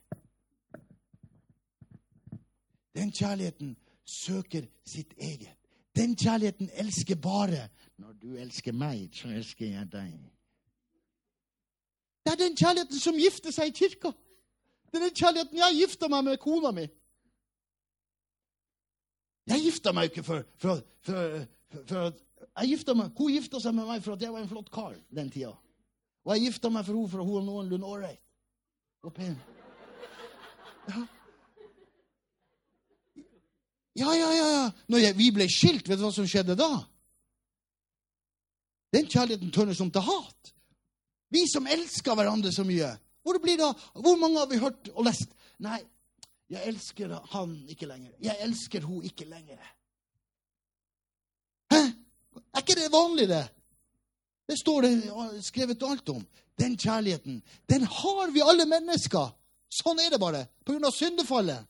Den 2.94 3.10
kjærligheten 3.12 3.74
søker 4.06 4.70
sitt 4.86 5.18
eget. 5.18 5.56
Den 5.96 6.14
kjærligheten 6.16 6.70
elsker 6.78 7.18
bare 7.20 7.68
når 7.98 8.12
du 8.12 8.36
elsker 8.36 8.72
meg, 8.76 9.08
så 9.16 9.28
elsker 9.32 9.66
jeg 9.66 9.88
deg. 9.92 10.12
Det 12.26 12.32
er 12.32 12.40
den 12.40 12.56
kjærligheten 12.58 13.00
som 13.00 13.18
gifter 13.18 13.54
seg 13.54 13.70
i 13.70 13.76
kirka. 13.76 14.12
Det 14.90 14.98
er 14.98 15.06
den 15.06 15.16
kjærligheten 15.16 15.60
jeg 15.62 15.80
gifta 15.80 16.08
meg 16.10 16.24
med 16.26 16.40
kona 16.42 16.72
mi. 16.74 16.86
Jeg 19.46 19.62
gifta 19.62 19.92
meg 19.94 20.10
ikke 20.10 20.24
for, 20.26 20.46
for, 20.58 20.82
for, 21.06 21.44
for 21.86 22.08
jeg 22.56 22.96
meg, 22.98 23.12
Hun 23.14 23.32
gifta 23.32 23.60
seg 23.62 23.76
med 23.76 23.86
meg 23.86 24.02
for 24.02 24.16
at 24.16 24.22
jeg 24.22 24.32
var 24.34 24.42
en 24.42 24.50
flott 24.50 24.72
kar 24.74 24.96
den 25.14 25.30
tida. 25.30 25.52
Og 26.26 26.34
jeg 26.34 26.48
gifta 26.48 26.70
meg 26.70 26.86
for 26.86 26.96
henne 26.96 27.12
for 27.12 27.22
at 27.22 27.28
hun 27.28 27.38
var 27.38 27.46
noenlunde 27.46 27.86
ålreit 27.86 28.22
og 29.06 29.14
pen. 29.14 29.36
Ja. 30.90 31.04
Ja, 33.96 34.12
ja, 34.12 34.30
ja. 34.34 34.70
Når 34.92 34.98
jeg, 34.98 35.16
vi 35.16 35.30
ble 35.32 35.46
skilt, 35.48 35.86
vet 35.88 35.96
du 36.00 36.04
hva 36.04 36.12
som 36.12 36.26
skjedde 36.28 36.58
da? 36.58 36.68
Den 38.94 39.08
kjærligheten 39.10 39.50
tørnes 39.52 39.80
om 39.80 39.90
til 39.90 40.04
hat. 40.06 40.52
Vi 41.30 41.42
som 41.50 41.66
elsker 41.66 42.14
hverandre 42.14 42.52
så 42.54 42.64
mye. 42.64 42.92
Hvor, 43.26 43.38
blir 43.42 43.58
det, 43.58 43.72
hvor 43.94 44.16
mange 44.20 44.38
har 44.38 44.46
vi 44.46 44.60
hørt 44.62 44.90
og 44.94 45.08
lest? 45.08 45.32
Nei, 45.58 45.80
jeg 46.52 46.68
elsker 46.70 47.10
han 47.32 47.56
ikke 47.68 47.88
lenger. 47.90 48.12
Jeg 48.22 48.38
elsker 48.46 48.86
hun 48.86 49.04
ikke 49.04 49.26
lenger. 49.26 49.58
Hæ? 51.72 51.82
Er 52.54 52.62
ikke 52.62 52.78
det 52.78 52.92
vanlig, 52.92 53.28
det? 53.28 53.44
Det 54.46 54.58
står 54.60 54.86
det 54.86 54.92
skrevet 55.44 55.82
alt 55.82 56.08
om. 56.08 56.26
Den 56.58 56.76
kjærligheten, 56.78 57.42
den 57.68 57.82
har 57.82 58.30
vi 58.32 58.44
alle 58.44 58.66
mennesker. 58.70 59.32
Sånn 59.68 59.98
er 60.00 60.14
det 60.14 60.20
bare. 60.22 60.46
På 60.64 60.72
grunn 60.72 60.86
av 60.86 60.94
syndefallet. 60.94 61.66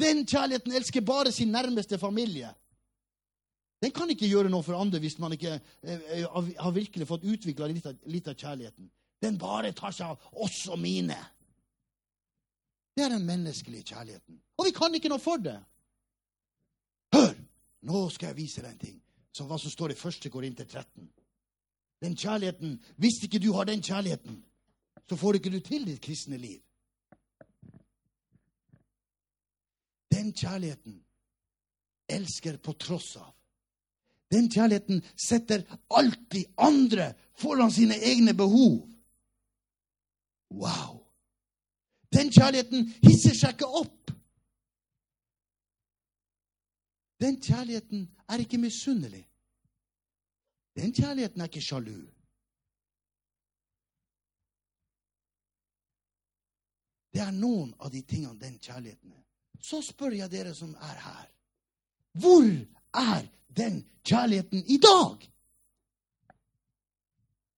Den 0.00 0.26
kjærligheten 0.26 0.74
elsker 0.74 1.04
bare 1.06 1.32
sin 1.32 1.52
nærmeste 1.52 1.98
familie. 1.98 2.50
Den 3.82 3.90
kan 3.90 4.10
ikke 4.10 4.30
gjøre 4.30 4.50
noe 4.52 4.62
for 4.62 4.78
andre 4.78 5.00
hvis 5.02 5.18
man 5.18 5.34
ikke 5.34 5.56
eh, 5.58 6.26
har 6.26 6.74
virkelig 6.74 7.08
fått 7.08 7.24
utvikla 7.26 7.66
litt 7.66 8.28
av 8.30 8.36
kjærligheten. 8.38 8.90
Den 9.22 9.38
bare 9.38 9.72
tar 9.74 9.94
seg 9.94 10.12
av 10.12 10.42
oss 10.44 10.64
og 10.70 10.78
mine. 10.82 11.18
Det 12.94 13.04
er 13.04 13.14
den 13.14 13.26
menneskelige 13.26 13.94
kjærligheten. 13.94 14.38
Og 14.58 14.68
vi 14.68 14.74
kan 14.76 14.94
ikke 14.94 15.10
noe 15.10 15.22
for 15.22 15.42
det. 15.42 15.58
Hør! 17.14 17.34
Nå 17.82 18.04
skal 18.14 18.30
jeg 18.30 18.38
vise 18.38 18.62
deg 18.62 18.76
en 18.76 18.78
ting, 18.78 18.98
som 19.34 19.48
hva 19.50 19.58
som 19.58 19.72
står 19.72 19.94
i 19.94 19.98
1. 19.98 20.30
Korinter 20.30 20.68
13. 20.68 21.08
Den 22.02 22.14
kjærligheten, 22.18 22.76
Hvis 22.96 23.22
ikke 23.26 23.42
du 23.42 23.52
har 23.56 23.66
den 23.66 23.82
kjærligheten, 23.82 24.44
så 25.08 25.16
får 25.16 25.34
ikke 25.34 25.50
du 25.50 25.60
til 25.60 25.86
ditt 25.86 26.02
kristne 26.02 26.38
liv. 26.38 26.60
Den 30.12 30.30
kjærligheten 30.32 31.00
elsker 32.08 32.56
på 32.62 32.72
tross 32.78 33.16
av. 33.16 33.32
Den 34.32 34.48
kjærligheten 34.50 35.02
setter 35.28 35.64
alltid 35.90 36.44
andre 36.56 37.12
foran 37.36 37.70
sine 37.70 37.94
egne 37.94 38.34
behov. 38.34 38.88
Wow! 40.50 41.02
Den 42.12 42.32
kjærligheten 42.32 42.88
hisser 43.04 43.36
seg 43.36 43.54
ikke 43.56 43.68
opp. 43.82 44.12
Den 47.20 47.38
kjærligheten 47.40 48.08
er 48.28 48.42
ikke 48.42 48.58
misunnelig. 48.58 49.22
Den 50.76 50.92
kjærligheten 50.92 51.40
er 51.40 51.44
ikke 51.50 51.64
sjalu. 51.64 52.00
Det 57.12 57.20
er 57.20 57.32
noen 57.36 57.74
av 57.78 57.92
de 57.92 58.00
tingene 58.08 58.40
den 58.40 58.56
kjærligheten 58.58 59.12
er. 59.12 59.24
Så 59.62 59.82
spør 59.84 60.16
jeg 60.16 60.30
dere 60.32 60.54
som 60.56 60.72
er 60.74 60.98
her. 61.04 61.26
Hvor 62.12 62.48
er 62.98 63.28
den 63.56 63.82
kjærligheten 64.04 64.64
i 64.66 64.76
dag? 64.76 65.16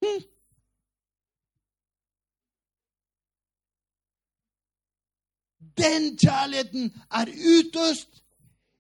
Hm? 0.02 0.22
Den 5.78 6.18
kjærligheten 6.18 7.02
er 7.10 7.26
utøst 7.54 8.22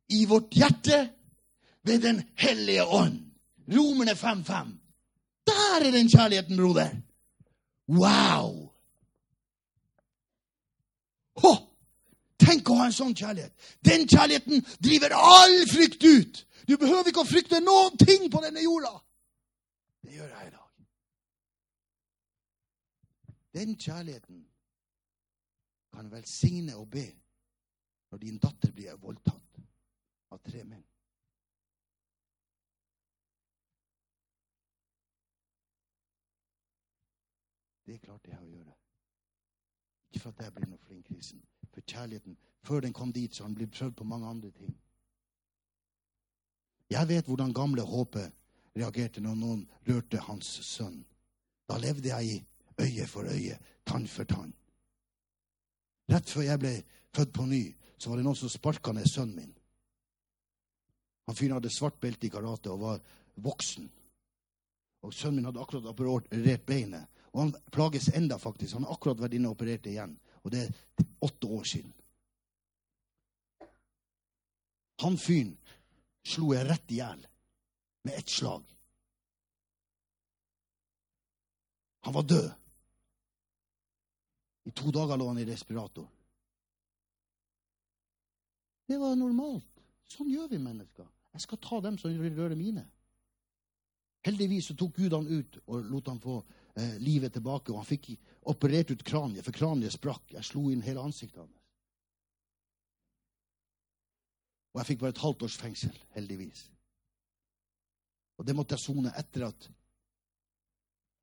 i 0.08 0.24
vårt 0.24 0.50
hjerte 0.52 1.10
ved 1.84 2.02
Den 2.02 2.22
hellige 2.36 2.84
ånd. 2.84 3.20
Romerne 3.68 4.10
5.5. 4.10 4.54
Der 5.46 5.64
er 5.76 5.90
den 5.90 6.08
kjærligheten, 6.08 6.56
broder. 6.56 6.90
Wow! 7.88 8.53
Tenk 12.54 12.70
å 12.70 12.74
ha 12.78 12.84
en 12.86 12.94
sånn 12.94 13.14
kjærlighet. 13.18 13.54
Den 13.82 14.04
kjærligheten 14.06 14.60
driver 14.78 15.14
all 15.18 15.56
frykt 15.66 16.04
ut. 16.06 16.42
Du 16.68 16.76
behøver 16.78 17.10
ikke 17.10 17.24
å 17.24 17.26
frykte 17.26 17.58
noen 17.60 17.96
ting 17.98 18.28
på 18.30 18.42
denne 18.44 18.62
jorda. 18.62 18.92
Det 20.04 20.14
gjør 20.14 20.28
jeg 20.30 20.46
i 20.46 20.52
dag. 20.54 20.60
Den 23.58 23.74
kjærligheten 23.74 24.44
kan 25.94 26.10
velsigne 26.12 26.76
og 26.78 26.88
be 26.90 27.06
når 28.12 28.22
din 28.22 28.38
datter 28.38 28.70
blir 28.74 28.94
voldtatt 29.02 29.58
av 30.30 30.38
tre 30.46 30.62
menn. 30.62 30.84
Det 37.84 37.98
klarte 38.00 38.30
jeg 38.30 38.38
å 38.38 38.46
gjøre. 38.46 38.78
Ikke 40.14 40.22
for 40.22 40.30
at 40.30 40.46
jeg 40.46 40.54
blir 40.54 40.70
noe 40.70 40.86
flink 40.86 41.10
kristen. 41.10 41.42
For 41.84 41.96
kjærligheten, 41.96 42.36
før 42.62 42.80
den 42.80 42.92
kom 42.92 43.12
dit, 43.12 43.34
så 43.34 43.44
han 43.44 43.54
ble 43.54 43.66
prøvd 43.66 43.92
på 43.92 44.04
mange 44.04 44.26
andre 44.26 44.50
ting. 44.50 44.76
Jeg 46.90 47.08
vet 47.08 47.26
hvordan 47.26 47.52
gamle 47.52 47.82
Håpet 47.82 48.32
reagerte 48.76 49.20
når 49.20 49.34
noen 49.34 49.66
rørte 49.88 50.18
hans 50.18 50.46
sønn. 50.64 51.04
Da 51.68 51.76
levde 51.78 52.08
jeg 52.08 52.24
i 52.24 52.44
øye 52.80 53.06
for 53.06 53.28
øye, 53.28 53.58
tann 53.86 54.06
for 54.06 54.24
tann. 54.24 54.52
Rett 56.08 56.30
før 56.30 56.42
jeg 56.42 56.58
ble 56.58 56.72
født 57.16 57.32
på 57.32 57.46
ny, 57.46 57.74
så 57.98 58.10
var 58.10 58.16
det 58.16 58.24
noen 58.24 58.36
som 58.36 58.48
sparka 58.48 58.92
ned 58.92 59.08
sønnen 59.08 59.36
min. 59.36 59.54
Han 61.26 61.36
fyren 61.36 61.56
hadde 61.56 61.72
svart 61.72 62.00
belte 62.00 62.26
i 62.26 62.30
karate 62.32 62.72
og 62.72 62.80
var 62.80 63.00
voksen. 63.36 63.88
Og 65.04 65.12
Sønnen 65.14 65.36
min 65.36 65.48
hadde 65.48 65.60
akkurat 65.60 65.86
operert 65.88 66.66
beinet. 66.66 67.08
Og 67.32 67.40
han 67.40 67.54
plages 67.72 68.08
enda 68.08 68.36
faktisk. 68.38 68.74
Han 68.74 68.84
har 68.84 68.92
akkurat 68.92 69.20
vært 69.20 69.36
inne 69.36 69.48
og 69.48 69.56
operert 69.56 69.86
igjen. 69.88 70.18
Og 70.44 70.52
det 70.52 70.64
er 70.64 71.06
åtte 71.24 71.46
år 71.46 71.64
siden. 71.68 71.92
Han 75.04 75.16
fyren 75.20 75.54
slo 76.24 76.52
jeg 76.54 76.68
rett 76.68 76.92
i 76.92 77.00
hjel 77.00 77.24
med 78.04 78.18
ett 78.18 78.30
slag. 78.30 78.64
Han 82.04 82.14
var 82.14 82.28
død. 82.28 82.50
I 84.64 84.72
to 84.72 84.92
dager 84.92 85.16
lå 85.20 85.28
han 85.28 85.40
i 85.40 85.46
respirator. 85.48 86.08
Det 88.88 88.96
var 89.00 89.16
normalt. 89.16 89.68
Sånn 90.08 90.28
gjør 90.28 90.50
vi 90.52 90.60
mennesker. 90.60 91.08
Jeg 91.34 91.44
skal 91.44 91.60
ta 91.64 91.80
dem 91.84 91.96
som 91.98 92.12
vil 92.12 92.36
røre 92.36 92.56
mine. 92.56 92.84
Heldigvis 94.24 94.70
så 94.70 94.76
tok 94.76 94.96
Gud 94.96 95.16
han 95.16 95.28
ut 95.28 95.58
og 95.66 95.88
lot 95.90 96.08
han 96.08 96.20
få 96.20 96.38
eh, 96.76 96.96
livet 96.98 97.32
tilbake. 97.32 97.72
Og 97.72 97.80
han 97.80 97.88
fikk 97.88 98.12
operert 98.50 98.90
ut 98.90 99.04
kraniet, 99.06 99.44
for 99.44 99.56
kraniet 99.56 99.94
sprakk. 99.94 100.32
Jeg 100.34 100.46
slo 100.46 100.68
inn 100.70 100.84
hele 100.84 101.02
ansiktet 101.02 101.42
hans. 101.42 101.60
Og 104.74 104.80
jeg 104.80 104.90
fikk 104.90 105.02
bare 105.04 105.14
et 105.14 105.22
halvt 105.22 105.44
års 105.46 105.56
fengsel, 105.58 105.98
heldigvis. 106.16 106.64
Og 108.38 108.46
det 108.46 108.56
måtte 108.58 108.74
jeg 108.74 108.82
sone 108.82 109.12
etter 109.14 109.46
at 109.46 109.68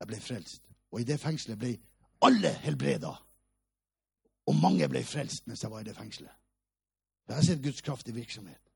jeg 0.00 0.08
ble 0.08 0.20
frelst. 0.24 0.70
Og 0.92 1.02
i 1.02 1.08
det 1.08 1.18
fengselet 1.20 1.60
ble 1.60 1.74
alle 2.24 2.54
helbreda. 2.64 3.12
Og 4.48 4.56
mange 4.56 4.88
ble 4.88 5.02
frelst 5.06 5.46
mens 5.46 5.62
jeg 5.62 5.70
var 5.70 5.84
i 5.84 5.88
det 5.88 5.96
fengselet. 5.96 6.32
Jeg 7.28 7.36
har 7.36 7.44
sett 7.46 7.62
Guds 7.62 7.84
kraft 7.84 8.08
i 8.08 8.14
virksomhet. 8.16 8.72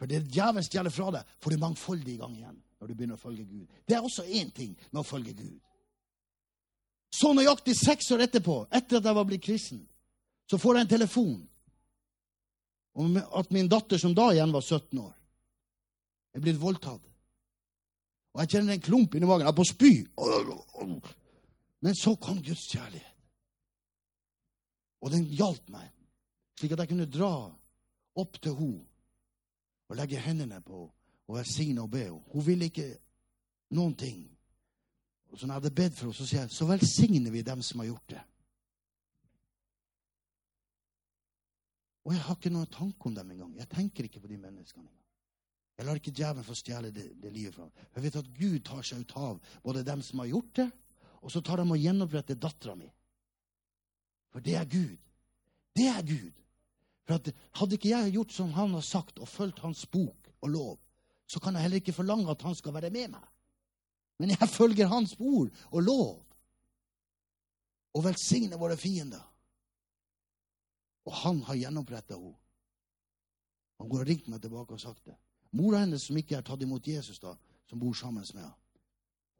For 0.00 0.10
det 0.10 0.24
djevelen 0.32 0.64
stjeler 0.64 0.92
fra 0.92 1.10
deg, 1.14 1.30
får 1.40 1.54
du 1.54 1.62
mangfoldig 1.62 2.18
gang 2.20 2.34
igjen 2.36 2.58
når 2.80 2.88
du 2.88 2.94
begynner 2.94 3.18
å 3.18 3.20
følge 3.20 3.44
Gud. 3.44 3.68
Det 3.86 3.96
er 3.96 4.04
også 4.04 4.24
én 4.24 4.50
ting 4.56 4.72
med 4.90 5.02
å 5.02 5.06
følge 5.06 5.34
Gud. 5.36 5.58
Så 7.12 7.32
nøyaktig 7.34 7.74
seks 7.76 8.08
år 8.14 8.24
etterpå, 8.24 8.62
etter 8.72 8.98
at 8.98 9.08
jeg 9.08 9.18
var 9.18 9.26
blitt 9.28 9.44
kristen, 9.44 9.82
så 10.48 10.58
får 10.58 10.76
jeg 10.76 10.86
en 10.86 10.92
telefon 10.94 11.38
om 13.00 13.18
at 13.20 13.50
min 13.54 13.68
datter, 13.70 14.00
som 14.00 14.14
da 14.16 14.30
igjen 14.32 14.52
var 14.54 14.64
17 14.64 14.98
år, 14.98 15.12
er 16.34 16.42
blitt 16.42 16.60
voldtatt. 16.62 17.02
Og 18.30 18.42
jeg 18.42 18.52
kjenner 18.54 18.76
en 18.76 18.84
klump 18.84 19.14
inni 19.14 19.26
magen. 19.26 19.44
Jeg 19.46 19.52
er 19.52 19.58
på 19.58 19.66
spy. 19.66 19.92
Men 21.82 21.96
så 21.98 22.14
kom 22.22 22.38
Guds 22.44 22.68
kjærlighet. 22.70 23.06
Og 25.00 25.10
den 25.10 25.24
hjalp 25.34 25.64
meg, 25.72 25.88
slik 26.60 26.74
at 26.76 26.84
jeg 26.84 26.92
kunne 26.92 27.08
dra 27.10 27.32
opp 28.20 28.38
til 28.38 28.54
henne 28.54 28.86
og 29.90 29.98
legge 29.98 30.20
hendene 30.22 30.60
på 30.62 30.84
henne 30.84 30.99
og 31.30 31.36
velsigne 31.38 31.82
og 31.84 31.90
be. 31.90 32.08
Hun 32.10 32.46
ville 32.46 32.66
ikke 32.70 32.88
noen 33.78 33.94
ting. 33.94 34.24
Og 35.30 35.38
så 35.38 35.46
når 35.46 35.54
jeg 35.54 35.62
hadde 35.62 35.78
bedt 35.78 35.94
for 35.94 36.08
henne, 36.08 36.18
så 36.18 36.26
sier 36.26 36.42
jeg 36.42 36.54
så 36.54 36.66
velsigner 36.66 37.30
vi 37.30 37.46
dem 37.46 37.62
som 37.62 37.82
har 37.82 37.92
gjort 37.92 38.14
det. 38.16 38.22
Og 42.08 42.16
jeg 42.16 42.24
har 42.24 42.38
ikke 42.38 42.50
noen 42.50 42.72
tanke 42.72 43.06
om 43.06 43.14
dem 43.14 43.30
engang. 43.30 43.52
Jeg 43.60 43.70
tenker 43.70 44.08
ikke 44.08 44.22
på 44.24 44.30
de 44.30 44.40
menneskene 44.40 44.88
engang. 44.88 44.96
Jeg 45.78 45.86
lar 45.86 45.96
ikke 45.96 46.12
djevelen 46.12 46.44
få 46.44 46.54
stjele 46.58 46.90
det, 46.92 47.06
det 47.22 47.30
livet 47.32 47.54
fra 47.54 47.64
meg. 47.64 47.86
Jeg 47.94 48.02
vet 48.04 48.16
at 48.20 48.32
Gud 48.36 48.58
tar 48.66 48.82
seg 48.84 49.04
ut 49.04 49.14
av 49.16 49.38
både 49.64 49.84
dem 49.86 50.02
som 50.04 50.20
har 50.20 50.28
gjort 50.28 50.50
det, 50.58 50.66
og 51.20 51.32
så 51.32 51.40
tar 51.44 51.60
de 51.60 51.64
og 51.64 51.80
gjenoppretter 51.80 52.36
dattera 52.36 52.74
mi. 52.76 52.90
For 54.34 54.44
det 54.44 54.58
er 54.58 54.68
Gud. 54.68 54.98
Det 55.76 55.86
er 55.88 56.02
Gud. 56.04 56.34
For 57.06 57.16
at, 57.16 57.30
Hadde 57.56 57.78
ikke 57.78 57.94
jeg 57.94 58.12
gjort 58.12 58.34
som 58.34 58.52
han 58.58 58.74
har 58.76 58.84
sagt, 58.84 59.22
og 59.22 59.28
fulgt 59.28 59.62
hans 59.64 59.86
bok 59.86 60.28
og 60.40 60.52
lov, 60.52 60.76
så 61.30 61.38
kan 61.38 61.54
jeg 61.54 61.62
heller 61.62 61.78
ikke 61.78 61.94
forlange 61.94 62.30
at 62.30 62.42
han 62.42 62.56
skal 62.58 62.74
være 62.74 62.90
med 62.90 63.12
meg. 63.14 63.26
Men 64.18 64.34
jeg 64.34 64.48
følger 64.50 64.90
hans 64.90 65.14
ord 65.18 65.50
og 65.70 65.82
lov. 65.82 66.16
Og 67.94 68.04
velsigner 68.04 68.58
våre 68.58 68.76
fiender. 68.76 69.22
Og 71.06 71.14
han 71.22 71.42
har 71.46 71.58
gjenoppretta 71.60 72.18
henne. 72.18 72.34
Han 73.80 73.88
går 73.88 74.02
og 74.02 74.10
ringt 74.10 74.26
meg 74.28 74.42
tilbake 74.42 74.74
og 74.76 74.80
sagt 74.82 75.06
det. 75.06 75.14
Mora 75.56 75.80
hennes, 75.80 76.02
som 76.04 76.18
ikke 76.18 76.36
har 76.36 76.44
tatt 76.44 76.62
imot 76.62 76.86
Jesus, 76.86 77.18
da, 77.18 77.32
som 77.70 77.80
bor 77.80 77.94
sammen 77.96 78.26
med 78.34 78.42
henne, 78.42 78.56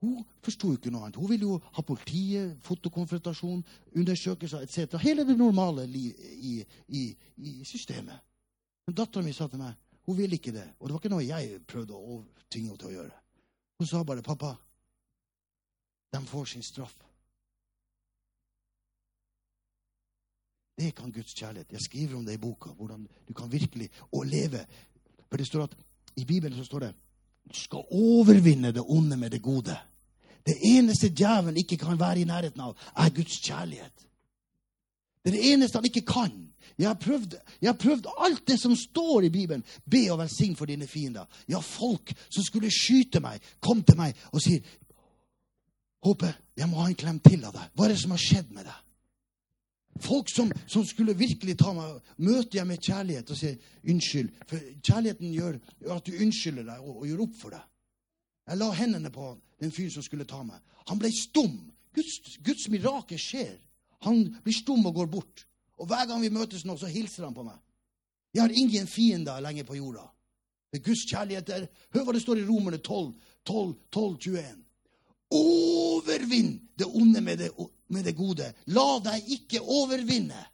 hun 0.00 0.22
forsto 0.40 0.70
ikke 0.72 0.88
noe 0.88 1.04
annet. 1.04 1.18
Hun 1.20 1.28
ville 1.28 1.44
jo 1.44 1.58
ha 1.60 1.82
politiet, 1.84 2.54
fotokonfrontasjon, 2.64 3.60
undersøkelser 4.00 4.64
etc. 4.64 4.96
Hele 5.02 5.26
det 5.28 5.36
normale 5.36 5.84
i, 5.84 6.64
i, 6.88 7.02
i 7.36 7.52
systemet. 7.68 8.16
Men 8.86 8.96
dattera 8.96 9.26
mi 9.26 9.34
sa 9.36 9.50
til 9.50 9.60
meg 9.60 9.76
hun 10.10 10.18
ville 10.18 10.36
ikke 10.36 10.52
det. 10.52 10.66
Og 10.80 10.88
det 10.88 10.94
var 10.94 11.00
ikke 11.00 11.12
noe 11.12 11.26
jeg 11.26 11.60
prøvde 11.70 11.94
å 11.94 12.16
tvinge 12.50 12.72
henne 12.72 12.80
til 12.82 12.88
å 12.88 12.96
gjøre. 12.96 13.12
Hun 13.78 13.86
sa 13.86 14.02
bare 14.04 14.22
'Pappa, 14.22 14.56
de 16.12 16.26
får 16.26 16.44
sin 16.44 16.62
straff'. 16.62 17.06
Det 20.78 20.94
kan 20.94 21.12
Guds 21.12 21.34
kjærlighet. 21.34 21.72
Jeg 21.72 21.80
skriver 21.80 22.16
om 22.16 22.24
det 22.24 22.34
i 22.34 22.38
boka. 22.38 22.70
Hvordan 22.70 23.08
du 23.28 23.34
kan 23.34 23.52
virkelig 23.52 23.90
å 24.12 24.22
leve. 24.22 24.66
For 25.28 25.36
det 25.36 25.46
står 25.46 25.62
at 25.62 25.76
i 26.16 26.24
Bibelen 26.24 26.58
så 26.58 26.64
står 26.64 26.80
det 26.80 26.94
du 27.50 27.54
skal 27.54 27.84
overvinne 27.90 28.72
det 28.72 28.82
onde 28.88 29.16
med 29.16 29.30
det 29.30 29.42
gode. 29.42 29.76
Det 30.46 30.56
eneste 30.62 31.08
djevelen 31.08 31.56
ikke 31.56 31.76
kan 31.76 31.98
være 31.98 32.20
i 32.20 32.24
nærheten 32.24 32.60
av, 32.60 32.76
er 32.96 33.10
Guds 33.10 33.40
kjærlighet. 33.40 34.06
Det 35.20 35.30
er 35.30 35.36
det 35.36 35.52
eneste 35.52 35.78
han 35.78 35.88
ikke 35.88 36.06
kan. 36.08 36.36
Jeg 36.78 36.88
har, 36.88 36.96
prøvd, 36.96 37.34
jeg 37.60 37.68
har 37.68 37.76
prøvd 37.76 38.06
alt 38.24 38.46
det 38.48 38.56
som 38.60 38.76
står 38.76 39.26
i 39.28 39.32
Bibelen. 39.32 39.64
Be 39.90 40.06
og 40.12 40.18
velsign 40.18 40.56
for 40.56 40.64
dine 40.64 40.86
fiender. 40.86 41.26
Ja, 41.48 41.60
folk 41.60 42.12
som 42.30 42.44
skulle 42.44 42.70
skyte 42.72 43.20
meg, 43.20 43.42
kom 43.60 43.82
til 43.84 43.98
meg 44.00 44.16
og 44.32 44.42
sier 44.44 44.64
Håpe, 46.00 46.30
jeg 46.56 46.64
må 46.64 46.78
ha 46.80 46.86
en 46.88 46.96
klem 46.96 47.18
til 47.20 47.42
av 47.44 47.52
deg. 47.52 47.72
Hva 47.76 47.84
er 47.84 47.92
det 47.92 48.00
som 48.00 48.14
har 48.14 48.22
skjedd 48.22 48.54
med 48.56 48.64
deg? 48.64 48.78
Folk 50.00 50.30
som, 50.32 50.48
som, 50.64 50.84
skulle 50.88 51.12
virkelig 51.18 51.58
ta 51.60 51.74
meg, 51.76 51.98
møter 52.16 52.56
jeg 52.56 52.68
med 52.70 52.80
kjærlighet 52.80 53.32
og 53.34 53.36
sier 53.36 53.58
unnskyld. 53.84 54.30
For 54.48 54.70
kjærligheten 54.80 55.34
gjør 55.34 55.58
at 55.96 56.06
du 56.06 56.14
unnskylder 56.16 56.70
deg 56.70 56.86
og, 56.86 57.02
og 57.02 57.04
gjør 57.10 57.24
opp 57.26 57.34
for 57.36 57.52
deg. 57.52 57.66
Jeg 58.48 58.60
la 58.62 58.70
hendene 58.78 59.12
på 59.12 59.26
den 59.60 59.74
fyren 59.76 59.92
som 59.92 60.06
skulle 60.06 60.24
ta 60.30 60.40
meg. 60.46 60.62
Han 60.88 61.02
ble 61.02 61.12
stum. 61.12 61.58
Guds, 61.94 62.38
Guds 62.46 62.70
mirakel 62.72 63.20
skjer. 63.20 63.58
Han 64.06 64.22
blir 64.44 64.56
stum 64.56 64.86
og 64.86 64.94
går 64.96 65.10
bort. 65.12 65.44
Og 65.80 65.88
hver 65.88 66.06
gang 66.08 66.22
vi 66.22 66.32
møtes 66.32 66.64
nå, 66.68 66.76
så 66.76 66.88
hilser 66.90 67.26
han 67.28 67.36
på 67.36 67.44
meg. 67.44 67.58
Jeg 68.34 68.42
har 68.44 68.54
ingen 68.54 68.86
fiender 68.86 69.40
lenger 69.42 69.66
på 69.68 69.76
jorda. 69.78 70.04
Er 70.72 70.82
Guds 70.84 71.02
kjærlighet 71.10 71.46
der. 71.46 71.66
Hør 71.94 72.06
hva 72.06 72.14
det 72.14 72.22
står 72.22 72.40
i 72.40 72.46
Romerne 72.46 72.78
12, 72.78 73.14
12, 73.48 73.72
12 73.90 74.18
21. 74.26 74.58
Overvinn 75.30 76.52
det 76.78 76.86
onde 76.86 77.20
med 77.20 77.38
det, 77.38 77.50
med 77.88 78.04
det 78.06 78.16
gode. 78.18 78.52
La 78.74 78.98
deg 79.02 79.32
ikke 79.36 79.62
overvinne 79.62 80.44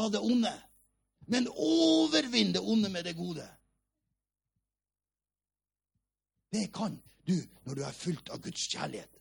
av 0.00 0.10
det 0.12 0.20
onde, 0.24 0.52
men 1.30 1.48
overvinn 1.48 2.52
det 2.52 2.60
onde 2.60 2.90
med 2.92 3.04
det 3.04 3.14
gode. 3.16 3.46
Det 6.52 6.68
kan 6.72 6.96
du 7.26 7.36
når 7.64 7.74
du 7.74 7.82
er 7.84 7.96
fylt 7.96 8.30
av 8.30 8.42
Guds 8.44 8.68
kjærlighet. 8.70 9.13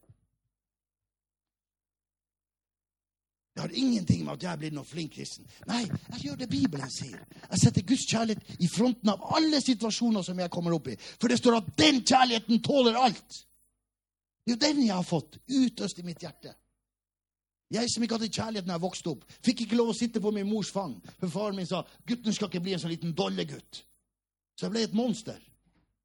Det 3.54 3.62
har 3.62 3.76
ingenting 3.78 4.24
med 4.26 4.34
at 4.34 4.43
jeg 4.43 4.51
er 4.51 4.60
blitt 4.64 4.74
noen 4.74 4.88
flink 4.89 5.14
kristen. 5.14 5.45
Nei, 5.70 5.84
jeg 6.16 6.24
gjør 6.24 6.39
det 6.41 6.49
Bibelen 6.49 6.89
sier. 6.89 7.20
Jeg 7.51 7.62
setter 7.62 7.86
Guds 7.86 8.08
kjærlighet 8.10 8.64
i 8.66 8.70
fronten 8.72 9.12
av 9.14 9.22
alle 9.38 9.62
situasjoner 9.62 10.26
som 10.26 10.41
jeg 10.41 10.51
kommer 10.54 10.74
opp 10.74 10.89
i. 10.89 10.97
For 11.22 11.30
det 11.30 11.38
står 11.38 11.60
at 11.60 11.70
den 11.78 12.01
kjærligheten 12.01 12.64
tåler 12.66 12.97
alt. 12.97 13.43
Det 14.43 14.56
er 14.56 14.58
jo 14.58 14.64
den 14.66 14.82
jeg 14.88 14.95
har 14.95 15.06
fått 15.06 15.38
utøst 15.45 16.01
i 16.01 16.08
mitt 16.08 16.26
hjerte. 16.26 16.56
Jeg 17.74 17.89
som 17.89 18.04
ikke 18.06 18.18
hadde 18.18 18.34
kjærlighet 18.34 18.68
når 18.68 18.76
jeg 18.76 18.86
vokste 18.88 19.14
opp, 19.14 19.24
fikk 19.45 19.64
ikke 19.64 19.78
lov 19.78 19.93
å 19.93 19.97
sitte 19.97 20.22
på 20.22 20.34
min 20.34 20.49
mors 20.49 20.74
fang. 20.74 20.97
For 21.22 21.30
faren 21.32 21.58
min 21.58 21.70
sa 21.70 21.84
gutten 22.10 22.34
skal 22.34 22.49
ikke 22.49 22.62
bli 22.66 22.74
en 22.74 22.82
sånn 22.82 22.93
liten 22.93 23.14
dollegutt. 23.18 23.84
Så 24.58 24.66
jeg 24.66 24.74
ble 24.74 24.84
et 24.88 24.97
monster. 24.97 25.39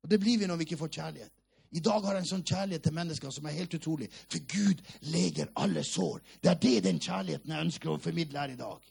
Og 0.05 0.13
det 0.13 0.21
blir 0.21 0.39
vi 0.41 0.49
når 0.49 0.61
vi 0.61 0.69
ikke 0.69 0.81
får 0.85 0.95
kjærlighet. 1.01 1.33
I 1.71 1.81
dag 1.85 2.05
har 2.05 2.17
jeg 2.17 2.25
en 2.25 2.31
sånn 2.31 2.47
kjærlighet 2.49 2.87
til 2.87 2.95
mennesker 2.97 3.33
som 3.35 3.47
er 3.47 3.59
helt 3.59 3.75
utrolig. 3.77 4.09
For 4.33 4.41
Gud 4.49 4.81
leger 5.13 5.51
alle 5.61 5.83
sår. 5.85 6.23
Det 6.41 6.53
er 6.53 6.63
det 6.63 6.77
den 6.87 7.01
kjærligheten 7.03 7.53
jeg 7.53 7.67
ønsker 7.67 7.93
å 7.93 8.01
formidle 8.01 8.41
her 8.41 8.55
i 8.55 8.61
dag. 8.61 8.87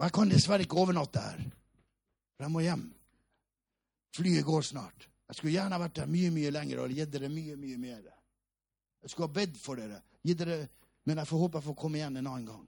Og 0.00 0.06
jeg 0.06 0.16
kan 0.16 0.32
dessverre 0.32 0.64
ikke 0.64 0.80
overnatte 0.80 1.20
her, 1.20 1.40
for 2.32 2.46
jeg 2.46 2.52
må 2.54 2.62
hjem. 2.64 2.86
Flyet 4.16 4.46
går 4.48 4.62
snart. 4.64 5.10
Jeg 5.28 5.36
skulle 5.36 5.52
gjerne 5.52 5.78
vært 5.82 5.98
der 6.00 6.08
mye 6.08 6.30
mye 6.32 6.52
lenger 6.56 6.80
og 6.80 6.94
gitt 6.96 7.12
dere 7.12 7.28
mye 7.28 7.58
mye 7.60 7.76
mer. 7.78 8.06
Jeg 9.04 9.12
skulle 9.12 9.28
ha 9.28 9.34
bedt 9.36 9.60
for 9.60 9.76
dere, 9.76 10.00
dere, 10.24 10.56
men 11.04 11.20
jeg 11.20 11.28
får 11.28 11.42
håpe 11.44 11.60
jeg 11.60 11.68
får 11.68 11.76
komme 11.84 12.00
igjen 12.00 12.16
en 12.16 12.30
annen 12.32 12.48
gang. 12.48 12.64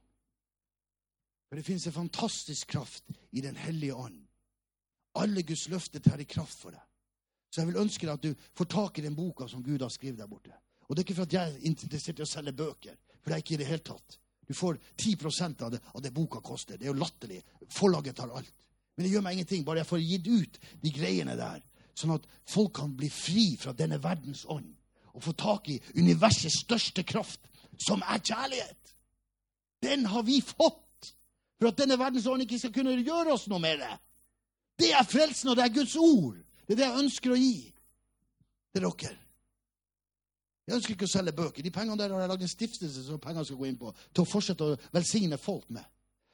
For 1.52 1.60
det 1.60 1.66
finnes 1.66 1.84
en 1.86 1.92
fantastisk 1.92 2.70
kraft 2.72 3.04
i 3.36 3.42
Den 3.44 3.56
hellige 3.60 3.92
ånd. 3.92 4.22
Alle 5.20 5.42
Guds 5.44 5.66
løfter 5.68 6.00
tar 6.00 6.20
i 6.20 6.24
kraft 6.24 6.56
for 6.56 6.72
deg. 6.72 6.80
Så 7.52 7.60
jeg 7.60 7.68
vil 7.68 7.82
ønske 7.82 8.06
deg 8.08 8.12
at 8.14 8.22
du 8.24 8.46
får 8.56 8.68
tak 8.72 8.98
i 8.98 9.02
den 9.04 9.12
boka 9.12 9.44
som 9.44 9.60
Gud 9.60 9.82
har 9.84 9.90
skrevet 9.92 10.16
der 10.16 10.30
borte. 10.30 10.54
Og 10.88 10.96
det 10.96 11.02
er 11.02 11.04
ikke 11.04 11.16
for 11.18 11.28
at 11.28 11.34
jeg 11.36 11.50
er 11.50 11.66
interessert 11.68 12.22
i 12.22 12.24
å 12.24 12.28
selge 12.30 12.54
bøker, 12.56 12.94
for 13.20 13.28
det 13.28 13.34
er 13.36 13.42
ikke 13.44 13.54
i 13.58 13.58
det 13.60 13.66
hele 13.68 13.84
tatt. 13.84 14.16
Du 14.48 14.54
får 14.56 14.78
10% 14.96 15.64
av 15.66 15.74
det, 15.74 15.80
av 15.92 16.00
det 16.00 16.14
boka 16.16 16.40
koster. 16.40 16.78
Det 16.80 16.86
er 16.86 16.94
jo 16.94 17.02
latterlig. 17.02 17.42
Forlaget 17.68 18.16
tar 18.16 18.32
alt. 18.32 18.48
Men 18.96 19.04
det 19.04 19.10
gjør 19.12 19.24
meg 19.26 19.36
ingenting, 19.36 19.66
bare 19.66 19.82
jeg 19.82 19.90
får 19.90 20.04
gitt 20.06 20.30
ut 20.32 20.56
de 20.80 20.92
greiene 20.96 21.34
der, 21.36 21.60
sånn 21.92 22.14
at 22.16 22.28
folk 22.48 22.72
kan 22.78 22.94
bli 22.96 23.10
fri 23.12 23.44
fra 23.60 23.74
denne 23.76 23.98
verdens 24.00 24.46
ånd 24.48 24.72
og 25.12 25.20
få 25.26 25.36
tak 25.36 25.68
i 25.68 25.76
universets 26.00 26.62
største 26.64 27.04
kraft, 27.04 27.44
som 27.76 28.00
er 28.08 28.24
kjærlighet. 28.24 28.94
Den 29.84 30.08
har 30.08 30.24
vi 30.24 30.40
fått 30.40 30.80
for 31.62 31.70
at 31.70 31.78
denne 31.78 31.98
verdens 31.98 32.26
ikke 32.26 32.58
skal 32.58 32.72
kunne 32.74 32.96
gjøre 32.98 33.36
oss 33.36 33.46
noe 33.50 33.62
med 33.62 33.78
det. 33.78 33.92
Det 34.82 34.90
er 34.98 35.06
frelsen, 35.06 35.52
og 35.52 35.58
det 35.58 35.64
er 35.64 35.74
Guds 35.76 35.94
ord. 35.96 36.40
Det 36.66 36.74
er 36.74 36.80
det 36.80 36.88
jeg 36.88 37.02
ønsker 37.04 37.34
å 37.34 37.38
gi 37.38 37.58
til 38.72 38.82
dere. 38.82 39.18
Jeg 40.66 40.78
ønsker 40.78 40.94
ikke 40.94 41.06
å 41.06 41.12
selge 41.12 41.34
bøker. 41.36 41.62
De 41.62 41.70
pengene 41.74 41.98
der 42.00 42.14
har 42.14 42.24
jeg 42.24 42.30
lagd 42.32 42.44
en 42.46 42.50
stiftelse 42.50 43.04
som 43.06 43.20
pengene 43.22 43.46
skal 43.46 43.60
gå 43.60 43.68
inn 43.68 43.78
på, 43.78 43.92
til 44.10 44.24
å 44.24 44.30
fortsette 44.30 44.66
å 44.66 44.78
velsigne 44.94 45.38
folk 45.38 45.68
med. 45.74 45.86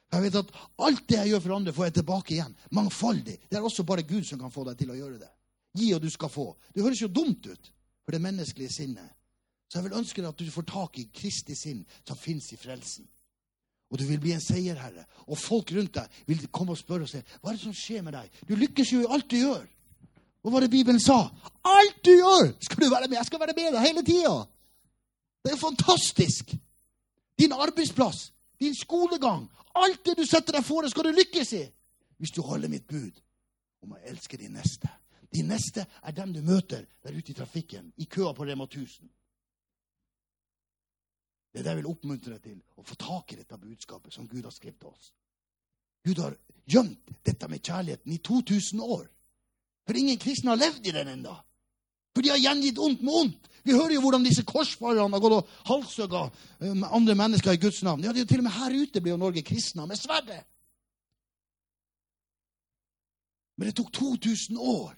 Jeg 0.09 0.25
vet 0.25 0.39
at 0.39 0.55
Alt 0.81 1.05
det 1.09 1.19
jeg 1.19 1.33
gjør 1.33 1.43
for 1.43 1.55
andre, 1.59 1.75
får 1.77 1.89
jeg 1.89 1.95
tilbake 1.99 2.33
igjen. 2.33 2.57
Mangfoldig. 2.73 3.37
Det 3.45 3.59
er 3.59 3.69
også 3.69 3.85
bare 3.85 4.07
Gud 4.09 4.25
som 4.25 4.41
kan 4.41 4.53
få 4.53 4.65
deg 4.65 4.81
til 4.81 4.93
å 4.93 4.97
gjøre 4.97 5.21
det. 5.21 5.29
Gi, 5.77 5.91
og 5.93 6.01
du 6.01 6.09
skal 6.09 6.33
få. 6.33 6.47
Det 6.73 6.81
høres 6.81 7.03
jo 7.03 7.11
dumt 7.13 7.45
ut 7.45 7.71
for 8.01 8.17
det 8.17 8.23
menneskelige 8.23 8.73
sinnet. 8.73 9.13
Så 9.69 9.77
jeg 9.77 9.85
vil 9.85 9.99
ønske 10.01 10.23
deg 10.23 10.31
at 10.31 10.41
du 10.41 10.49
får 10.49 10.65
tak 10.71 10.97
i 10.97 11.09
Kristi 11.13 11.53
sinn 11.57 11.83
som 12.01 12.17
fins 12.17 12.49
i 12.55 12.57
frelsen. 12.57 13.05
Og 13.89 13.97
du 13.97 14.05
vil 14.05 14.21
bli 14.21 14.35
en 14.35 14.43
seierherre. 14.43 15.05
Og 15.29 15.37
folk 15.37 15.71
rundt 15.73 15.95
deg 15.97 16.21
vil 16.29 16.47
komme 16.53 16.75
og 16.75 16.79
spørre 16.81 17.07
og 17.07 17.11
si 17.11 17.21
hva 17.21 17.51
er 17.51 17.57
det 17.57 17.63
som 17.63 17.75
skjer 17.75 18.05
med 18.05 18.15
deg. 18.17 18.41
Du 18.45 18.55
lykkes 18.57 18.93
jo 18.93 19.03
i 19.03 19.09
alt 19.09 19.29
du 19.29 19.37
gjør. 19.39 19.65
Hva 20.41 20.53
var 20.53 20.63
det 20.63 20.71
Bibelen 20.71 21.01
sa? 21.03 21.19
Alt 21.67 21.99
du 22.05 22.13
gjør, 22.13 22.53
skal 22.63 22.83
du 22.83 22.89
være 22.89 23.09
med. 23.09 23.17
Jeg 23.17 23.27
skal 23.27 23.41
være 23.41 23.55
med 23.57 23.73
deg 23.75 23.87
hele 23.87 24.03
tida. 24.05 24.35
Det 25.43 25.53
er 25.53 25.61
fantastisk. 25.61 26.53
Din 27.39 27.55
arbeidsplass, 27.55 28.29
din 28.59 28.75
skolegang, 28.75 29.47
alt 29.75 30.05
det 30.05 30.17
du 30.19 30.25
setter 30.27 30.57
deg 30.57 30.65
for, 30.67 30.87
skal 30.91 31.09
du 31.09 31.17
lykkes 31.17 31.53
i. 31.59 31.65
Hvis 32.19 32.33
du 32.35 32.41
holder 32.43 32.71
mitt 32.71 32.87
bud 32.87 33.21
om 33.83 33.95
å 33.95 34.01
elske 34.11 34.37
din 34.39 34.57
neste. 34.57 34.89
De 35.29 35.43
neste 35.45 35.85
er 36.03 36.15
dem 36.15 36.33
du 36.33 36.41
møter 36.43 36.83
der 37.03 37.15
ute 37.15 37.31
i 37.31 37.37
trafikken, 37.37 37.93
i 37.97 38.07
køa 38.09 38.33
på 38.33 38.47
Rema 38.47 38.65
1000. 38.67 39.07
Det 41.49 41.59
er 41.59 41.65
det 41.65 41.73
jeg 41.73 41.81
vil 41.81 41.89
oppmuntre 41.89 42.35
deg 42.35 42.43
til, 42.45 42.57
å 42.77 42.85
få 42.85 42.95
tak 42.99 43.33
i 43.33 43.39
dette 43.39 43.57
budskapet 43.57 44.13
som 44.13 44.27
Gud 44.29 44.45
har 44.45 44.53
skrevet 44.53 44.79
til 44.81 44.91
oss. 44.91 45.11
Gud 46.05 46.21
har 46.21 46.35
gjemt 46.69 47.13
dette 47.25 47.49
med 47.49 47.63
kjærligheten 47.65 48.13
i 48.13 48.19
2000 48.23 48.83
år. 48.85 49.07
For 49.87 49.97
ingen 49.97 50.19
kristne 50.21 50.53
har 50.53 50.61
levd 50.61 50.87
i 50.87 50.93
den 50.93 51.09
enda. 51.15 51.39
For 52.13 52.25
de 52.25 52.31
har 52.33 52.41
gjengitt 52.41 52.77
ondt 52.81 53.01
med 53.01 53.17
ondt. 53.23 53.49
Vi 53.65 53.75
hører 53.75 53.95
jo 53.95 54.03
hvordan 54.03 54.23
disse 54.23 54.45
korsfarerne 54.47 55.17
har 55.17 55.23
gått 55.23 55.35
og 55.35 55.49
halshugga 55.67 56.21
um, 56.61 56.85
andre 56.85 57.15
mennesker 57.17 57.57
i 57.57 57.61
Guds 57.61 57.81
navn. 57.83 58.05
Ja, 58.05 58.13
det 58.13 58.21
er 58.21 58.27
jo 58.27 58.31
til 58.31 58.43
og 58.43 58.47
med 58.47 58.55
her 58.55 58.77
ute 58.77 59.01
blir 59.01 59.13
jo 59.15 59.19
Norge 59.21 59.43
kristna 59.45 59.85
med 59.89 59.99
sverdet. 59.99 60.39
Men 63.57 63.67
det 63.67 63.75
tok 63.75 63.91
2000 63.93 64.57
år 64.57 64.95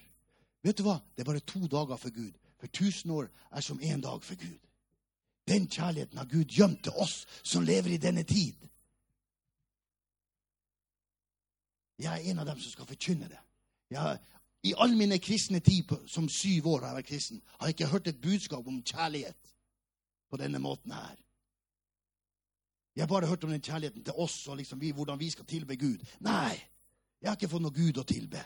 Vet 0.62 0.78
du 0.78 0.84
hva? 0.86 1.00
Det 1.10 1.24
er 1.24 1.26
bare 1.26 1.42
to 1.42 1.66
dager 1.66 1.98
for 1.98 2.14
Gud. 2.14 2.36
For 2.60 2.70
1000 2.70 3.10
år 3.10 3.24
er 3.50 3.64
som 3.66 3.80
én 3.82 3.98
dag 3.98 4.22
for 4.22 4.38
Gud. 4.38 4.60
Den 5.52 5.68
kjærligheten 5.68 6.18
har 6.18 6.28
Gud 6.30 6.44
gjemt 6.48 6.84
til 6.84 6.92
oss 6.96 7.26
som 7.44 7.64
lever 7.64 7.92
i 7.92 8.00
denne 8.00 8.22
tid. 8.24 8.56
Jeg 12.00 12.12
er 12.12 12.30
en 12.30 12.38
av 12.38 12.46
dem 12.48 12.60
som 12.60 12.72
skal 12.72 12.88
forkynne 12.88 13.28
det. 13.28 13.40
Jeg, 13.92 14.18
I 14.64 14.72
all 14.80 14.96
mine 14.96 15.18
kristne 15.18 15.60
tid 15.60 15.92
som 16.08 16.28
syv 16.28 16.70
år 16.72 16.80
har 16.80 16.88
jeg 16.88 17.00
vært 17.02 17.10
kristen, 17.10 17.42
har 17.58 17.68
jeg 17.68 17.76
ikke 17.76 17.90
hørt 17.92 18.08
et 18.08 18.22
budskap 18.22 18.66
om 18.66 18.80
kjærlighet 18.82 19.52
på 20.30 20.40
denne 20.40 20.58
måten 20.58 20.94
her. 20.96 21.18
Jeg 22.96 23.02
har 23.02 23.12
bare 23.12 23.28
hørt 23.28 23.44
om 23.44 23.50
den 23.50 23.62
kjærligheten 23.62 24.04
til 24.04 24.24
oss 24.24 24.46
og 24.48 24.56
liksom 24.56 24.80
vi, 24.80 24.90
hvordan 24.90 25.20
vi 25.20 25.30
skal 25.30 25.46
tilbe 25.46 25.76
Gud. 25.76 26.00
Nei, 26.20 26.56
jeg 27.20 27.30
har 27.30 27.36
ikke 27.36 27.52
fått 27.52 27.64
noe 27.64 27.76
Gud 27.76 28.00
å 28.00 28.08
tilbe. 28.08 28.40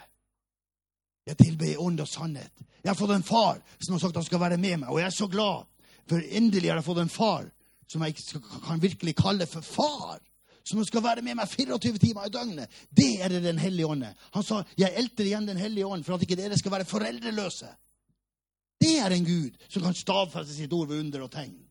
Jeg 1.26 1.38
tilber 1.38 1.70
i 1.70 1.78
ånd 1.78 2.02
og 2.02 2.08
sannhet. 2.08 2.66
Jeg 2.82 2.90
har 2.90 2.98
fått 2.98 3.14
en 3.14 3.26
far 3.26 3.62
som 3.78 3.94
har 3.94 4.02
sagt 4.02 4.18
han 4.18 4.26
skal 4.26 4.42
være 4.42 4.58
med 4.58 4.82
meg, 4.82 4.90
og 4.90 5.00
jeg 5.00 5.06
er 5.06 5.16
så 5.16 5.30
glad. 5.30 5.66
For 6.06 6.22
endelig 6.22 6.70
har 6.70 6.80
jeg 6.80 6.86
fått 6.86 7.02
en 7.02 7.12
far 7.12 7.50
som 7.90 8.02
jeg 8.02 8.16
kan 8.66 8.82
virkelig 8.82 9.14
kalle 9.18 9.46
for 9.46 9.62
far. 9.62 10.20
Som 10.66 10.82
skal 10.84 11.04
være 11.04 11.22
med 11.22 11.38
meg 11.38 11.48
24 11.48 11.98
timer 12.02 12.26
i 12.26 12.32
døgnet. 12.34 12.70
Det 12.90 13.20
er 13.22 13.30
det 13.30 13.42
Den 13.44 13.58
hellige 13.58 13.86
ånd. 13.86 14.04
Han 14.34 14.42
sa, 14.42 14.64
'Jeg 14.76 14.92
elter 14.96 15.24
igjen 15.24 15.46
Den 15.46 15.56
hellige 15.56 15.86
ånd 15.86 16.04
for 16.04 16.14
at 16.14 16.22
ikke 16.22 16.36
dere 16.36 16.58
skal 16.58 16.72
være 16.72 16.84
foreldreløse'. 16.84 17.74
Det 18.80 18.98
er 18.98 19.10
en 19.10 19.24
Gud 19.24 19.50
som 19.68 19.82
kan 19.82 19.94
stavfeste 19.94 20.54
sitt 20.54 20.72
ord 20.72 20.88
ved 20.88 21.00
under 21.00 21.22
og 21.22 21.30
tegn. 21.30 21.66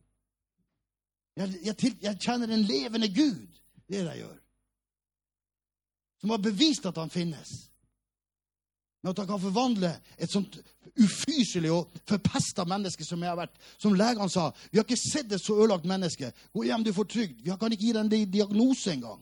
Jeg, 1.36 1.52
jeg, 1.64 1.96
jeg 2.02 2.18
kjenner 2.20 2.48
en 2.48 2.62
levende 2.62 3.08
Gud. 3.08 3.46
Det 3.88 3.98
er 3.98 4.02
det 4.02 4.10
jeg 4.10 4.24
gjør. 4.24 4.38
Som 6.20 6.30
har 6.30 6.38
bevist 6.38 6.86
at 6.86 6.96
han 6.96 7.10
finnes. 7.10 7.70
Men 9.02 9.12
at 9.12 9.18
han 9.22 9.28
kan 9.28 9.40
forvandle 9.40 9.92
et 10.18 10.32
sånt 10.32 10.56
ufyselig 10.96 11.70
og 11.72 11.92
forpesta 12.08 12.64
menneske 12.68 13.04
som 13.04 13.22
jeg 13.22 13.30
har 13.30 13.38
vært. 13.38 13.58
Som 13.78 13.94
legene 13.98 14.28
sa, 14.32 14.48
vi 14.72 14.80
har 14.80 14.86
ikke 14.86 14.98
sett 14.98 15.32
et 15.32 15.42
så 15.42 15.58
ødelagt 15.58 15.86
menneske. 15.88 16.32
Gå 16.54 16.64
hjem, 16.66 16.84
du 16.86 16.92
får 16.96 17.10
trygd. 17.12 17.42
Vi 17.44 17.56
kan 17.60 17.72
ikke 17.72 17.84
gi 17.84 17.94
deg 17.94 18.04
en 18.06 18.32
diagnose 18.32 18.94
engang. 18.94 19.20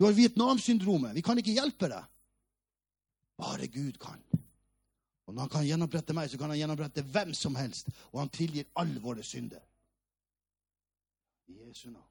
Du 0.00 0.06
har 0.06 0.16
Vietnam-syndromet. 0.16 1.14
Vi 1.14 1.24
kan 1.24 1.38
ikke 1.38 1.54
hjelpe 1.54 1.90
deg. 1.92 2.10
Bare 3.40 3.70
Gud 3.72 3.98
kan. 4.00 4.20
Og 5.26 5.34
når 5.34 5.46
han 5.46 5.52
kan 5.52 5.66
gjenopprette 5.68 6.16
meg, 6.16 6.30
så 6.30 6.38
kan 6.40 6.50
han 6.50 6.58
gjenopprette 6.58 7.04
hvem 7.06 7.34
som 7.36 7.54
helst. 7.54 7.92
Og 8.10 8.22
han 8.24 8.32
tilgir 8.34 8.68
alle 8.80 9.00
våre 9.00 9.22
synder. 9.22 9.62
I 11.48 11.60
Jesu 11.62 11.90
navn. 11.90 12.06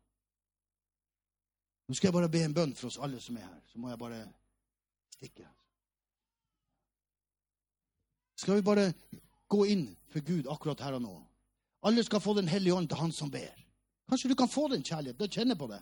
Nå 1.90 1.98
skal 1.98 2.08
jeg 2.08 2.16
bare 2.16 2.30
be 2.32 2.44
en 2.46 2.54
bønn 2.54 2.76
for 2.78 2.88
oss 2.88 3.00
alle 3.02 3.20
som 3.22 3.38
er 3.38 3.48
her. 3.48 3.62
Så 3.68 3.82
må 3.82 3.90
jeg 3.90 4.00
bare 4.00 4.22
stikke 5.18 5.48
skal 8.40 8.60
vi 8.60 8.66
bare 8.66 8.92
gå 9.52 9.66
inn 9.68 9.88
for 10.14 10.24
Gud 10.26 10.48
akkurat 10.52 10.82
her 10.86 10.98
og 10.98 11.04
nå. 11.04 11.16
Alle 11.84 12.04
skal 12.04 12.22
få 12.24 12.34
Den 12.34 12.48
hellige 12.48 12.74
ånd 12.74 12.90
til 12.90 12.98
Han 12.98 13.12
som 13.12 13.32
ber. 13.32 13.56
Kanskje 14.10 14.30
du 14.30 14.36
kan 14.36 14.50
få 14.50 14.68
den 14.68 14.84
kjærligheten 14.84 15.24
og 15.24 15.32
kjenne 15.32 15.56
på 15.56 15.68
det. 15.68 15.80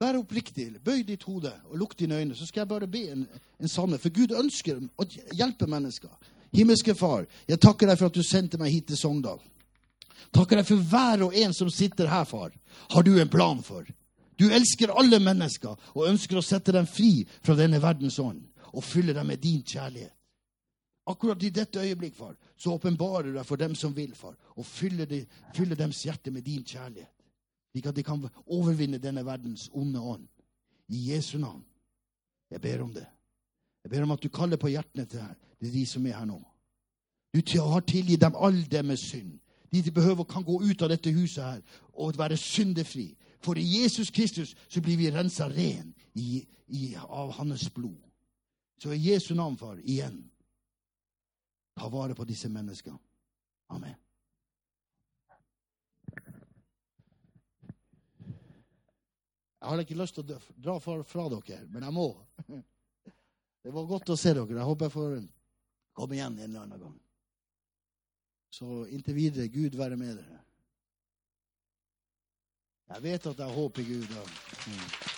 Vær 0.00 0.16
oppriktig. 0.16 0.70
Bøy 0.84 1.02
ditt 1.04 1.26
hode 1.28 1.52
og 1.68 1.76
lukk 1.76 1.98
dine 1.98 2.16
øyne, 2.16 2.36
så 2.36 2.46
skal 2.46 2.60
jeg 2.60 2.68
bare 2.68 2.88
be 2.88 3.02
en, 3.12 3.26
en 3.60 3.68
sannhet. 3.68 4.00
For 4.00 4.12
Gud 4.14 4.32
ønsker 4.32 4.78
å 4.96 5.06
hjelpe 5.36 5.68
mennesker. 5.68 6.12
Himmelske 6.56 6.94
Far, 6.94 7.26
jeg 7.48 7.60
takker 7.60 7.90
deg 7.90 7.98
for 7.98 8.08
at 8.08 8.16
du 8.16 8.22
sendte 8.26 8.58
meg 8.58 8.72
hit 8.72 8.88
til 8.88 8.98
Sogndal. 8.98 9.42
Takker 10.34 10.60
deg 10.60 10.68
for 10.68 10.88
hver 10.92 11.26
og 11.26 11.36
en 11.36 11.52
som 11.54 11.70
sitter 11.70 12.08
her, 12.10 12.24
far. 12.24 12.54
Har 12.90 13.02
du 13.02 13.12
en 13.20 13.28
plan 13.28 13.60
for? 13.62 13.84
Du 14.40 14.48
elsker 14.48 14.92
alle 14.96 15.20
mennesker 15.20 15.76
og 15.94 16.08
ønsker 16.08 16.38
å 16.38 16.44
sette 16.44 16.72
dem 16.72 16.88
fri 16.88 17.26
fra 17.44 17.56
denne 17.58 17.80
verdens 17.82 18.18
ånd 18.22 18.40
og 18.70 18.86
fylle 18.86 19.12
dem 19.12 19.28
med 19.28 19.42
din 19.42 19.60
kjærlighet. 19.66 20.14
Akkurat 21.06 21.42
i 21.42 21.50
dette 21.50 21.80
øyeblikk, 21.80 22.14
far, 22.14 22.36
så 22.56 22.74
åpenbarer 22.76 23.30
du 23.30 23.32
deg 23.34 23.46
for 23.46 23.56
dem 23.56 23.74
som 23.74 23.94
vil, 23.96 24.12
far, 24.14 24.36
og 24.56 24.66
fyller, 24.66 25.08
de, 25.08 25.24
fyller 25.56 25.76
deres 25.76 26.02
hjerte 26.04 26.30
med 26.30 26.42
din 26.42 26.64
kjærlighet, 26.64 27.14
slik 27.72 27.86
at 27.86 27.96
de 27.96 28.04
kan 28.04 28.28
overvinne 28.46 28.98
denne 28.98 29.24
verdens 29.26 29.70
onde 29.72 30.00
ånd. 30.00 30.28
I 30.90 31.12
Jesu 31.12 31.38
navn. 31.38 31.64
Jeg 32.50 32.60
ber 32.60 32.82
om 32.82 32.94
det. 32.94 33.06
Jeg 33.84 33.90
ber 33.90 34.02
om 34.02 34.10
at 34.10 34.22
du 34.22 34.28
kaller 34.28 34.56
på 34.56 34.68
hjertene 34.68 35.06
til 35.06 35.22
her, 35.22 35.36
er 35.60 35.72
de 35.72 35.86
som 35.86 36.06
er 36.06 36.18
her 36.18 36.26
nå. 36.26 36.40
Du 37.34 37.40
har 37.62 37.80
tilgitt 37.86 38.20
dem 38.20 38.34
all 38.34 38.58
deres 38.70 39.00
synd. 39.00 39.38
De 39.70 39.90
behøver 39.90 40.24
kan 40.24 40.44
gå 40.44 40.60
ut 40.62 40.82
av 40.82 40.90
dette 40.90 41.12
huset 41.14 41.44
her 41.44 41.60
og 41.92 42.18
være 42.18 42.36
syndefri. 42.36 43.14
For 43.40 43.54
i 43.56 43.82
Jesus 43.82 44.10
Kristus 44.10 44.56
så 44.68 44.80
blir 44.80 44.98
vi 44.98 45.10
rensa 45.10 45.46
ren 45.48 45.94
i, 46.14 46.42
i, 46.66 46.94
av 47.08 47.30
hans 47.38 47.70
blod. 47.70 48.00
Så 48.82 48.90
i 48.92 49.12
Jesu 49.12 49.34
navn, 49.34 49.56
far, 49.56 49.78
igjen. 49.84 50.24
Ta 51.80 51.88
vare 51.88 52.14
på 52.14 52.24
disse 52.28 52.48
menneskene. 52.52 52.98
Amen. 53.72 53.94
Jeg 59.60 59.68
har 59.68 59.80
ikke 59.80 59.96
lyst 59.96 60.18
til 60.18 60.24
å 60.28 60.40
dra 60.60 60.74
fra, 60.80 61.24
dere, 61.32 61.62
men 61.72 61.86
jeg 61.86 61.96
må. 61.96 62.04
Det 63.64 63.72
var 63.72 63.88
godt 63.88 64.12
å 64.12 64.16
se 64.16 64.34
dere. 64.36 64.58
Jeg 64.58 64.68
håper 64.68 64.88
jeg 64.88 64.92
får 64.92 65.16
komme 65.96 66.16
igjen 66.16 66.36
en 66.36 66.44
eller 66.50 66.66
annen 66.66 66.84
gang. 66.84 66.98
Så 68.52 68.82
inntil 68.92 69.16
videre, 69.16 69.48
Gud 69.52 69.76
være 69.80 69.96
med 70.00 70.20
dere. 70.20 70.40
Jeg 72.90 73.06
vet 73.06 73.30
at 73.32 73.40
jeg 73.40 73.56
håper 73.56 73.88
Gud. 73.88 74.16
Ja. 74.18 74.26
Mm. 74.68 75.09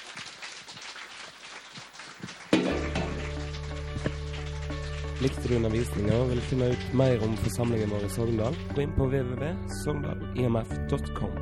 Likte 5.22 5.48
du 5.48 5.54
undervisninga 5.54 6.16
og 6.18 6.30
vil 6.32 6.40
finne 6.48 6.66
ut 6.72 6.94
mer 6.98 7.20
om 7.22 7.36
forsamlingen 7.44 7.92
vår 7.94 8.04
i 8.08 8.10
Sogndal, 8.10 8.54
gå 8.74 8.80
inn 8.82 8.96
på 8.96 9.04
www.sogndal.imf.com. 9.06 11.32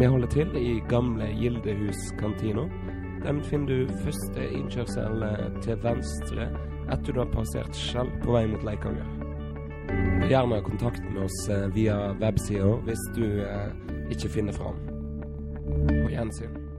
Vi 0.00 0.06
holder 0.08 0.30
til 0.32 0.48
i 0.56 0.80
gamle 0.88 1.26
Gildehus-kantina. 1.36 2.64
Den 3.26 3.44
finner 3.44 3.68
du 3.68 3.84
første 4.06 4.40
innkjørsel 4.56 5.14
til 5.60 5.76
venstre 5.84 6.48
etter 6.90 7.12
du 7.12 7.20
har 7.20 7.28
passert 7.34 7.76
Skjell 7.76 8.08
på 8.24 8.32
vei 8.38 8.46
mot 8.48 8.64
Leikanger. 8.64 9.04
Gjerne 10.30 10.64
kontakt 10.64 11.04
med 11.10 11.22
oss 11.26 11.48
eh, 11.50 11.66
via 11.74 12.12
websida 12.22 12.70
hvis 12.86 13.02
du 13.16 13.26
eh, 13.44 13.70
ikke 14.14 14.28
finner 14.38 14.54
fram. 14.56 14.76
På 15.90 16.08
gjensyn. 16.08 16.69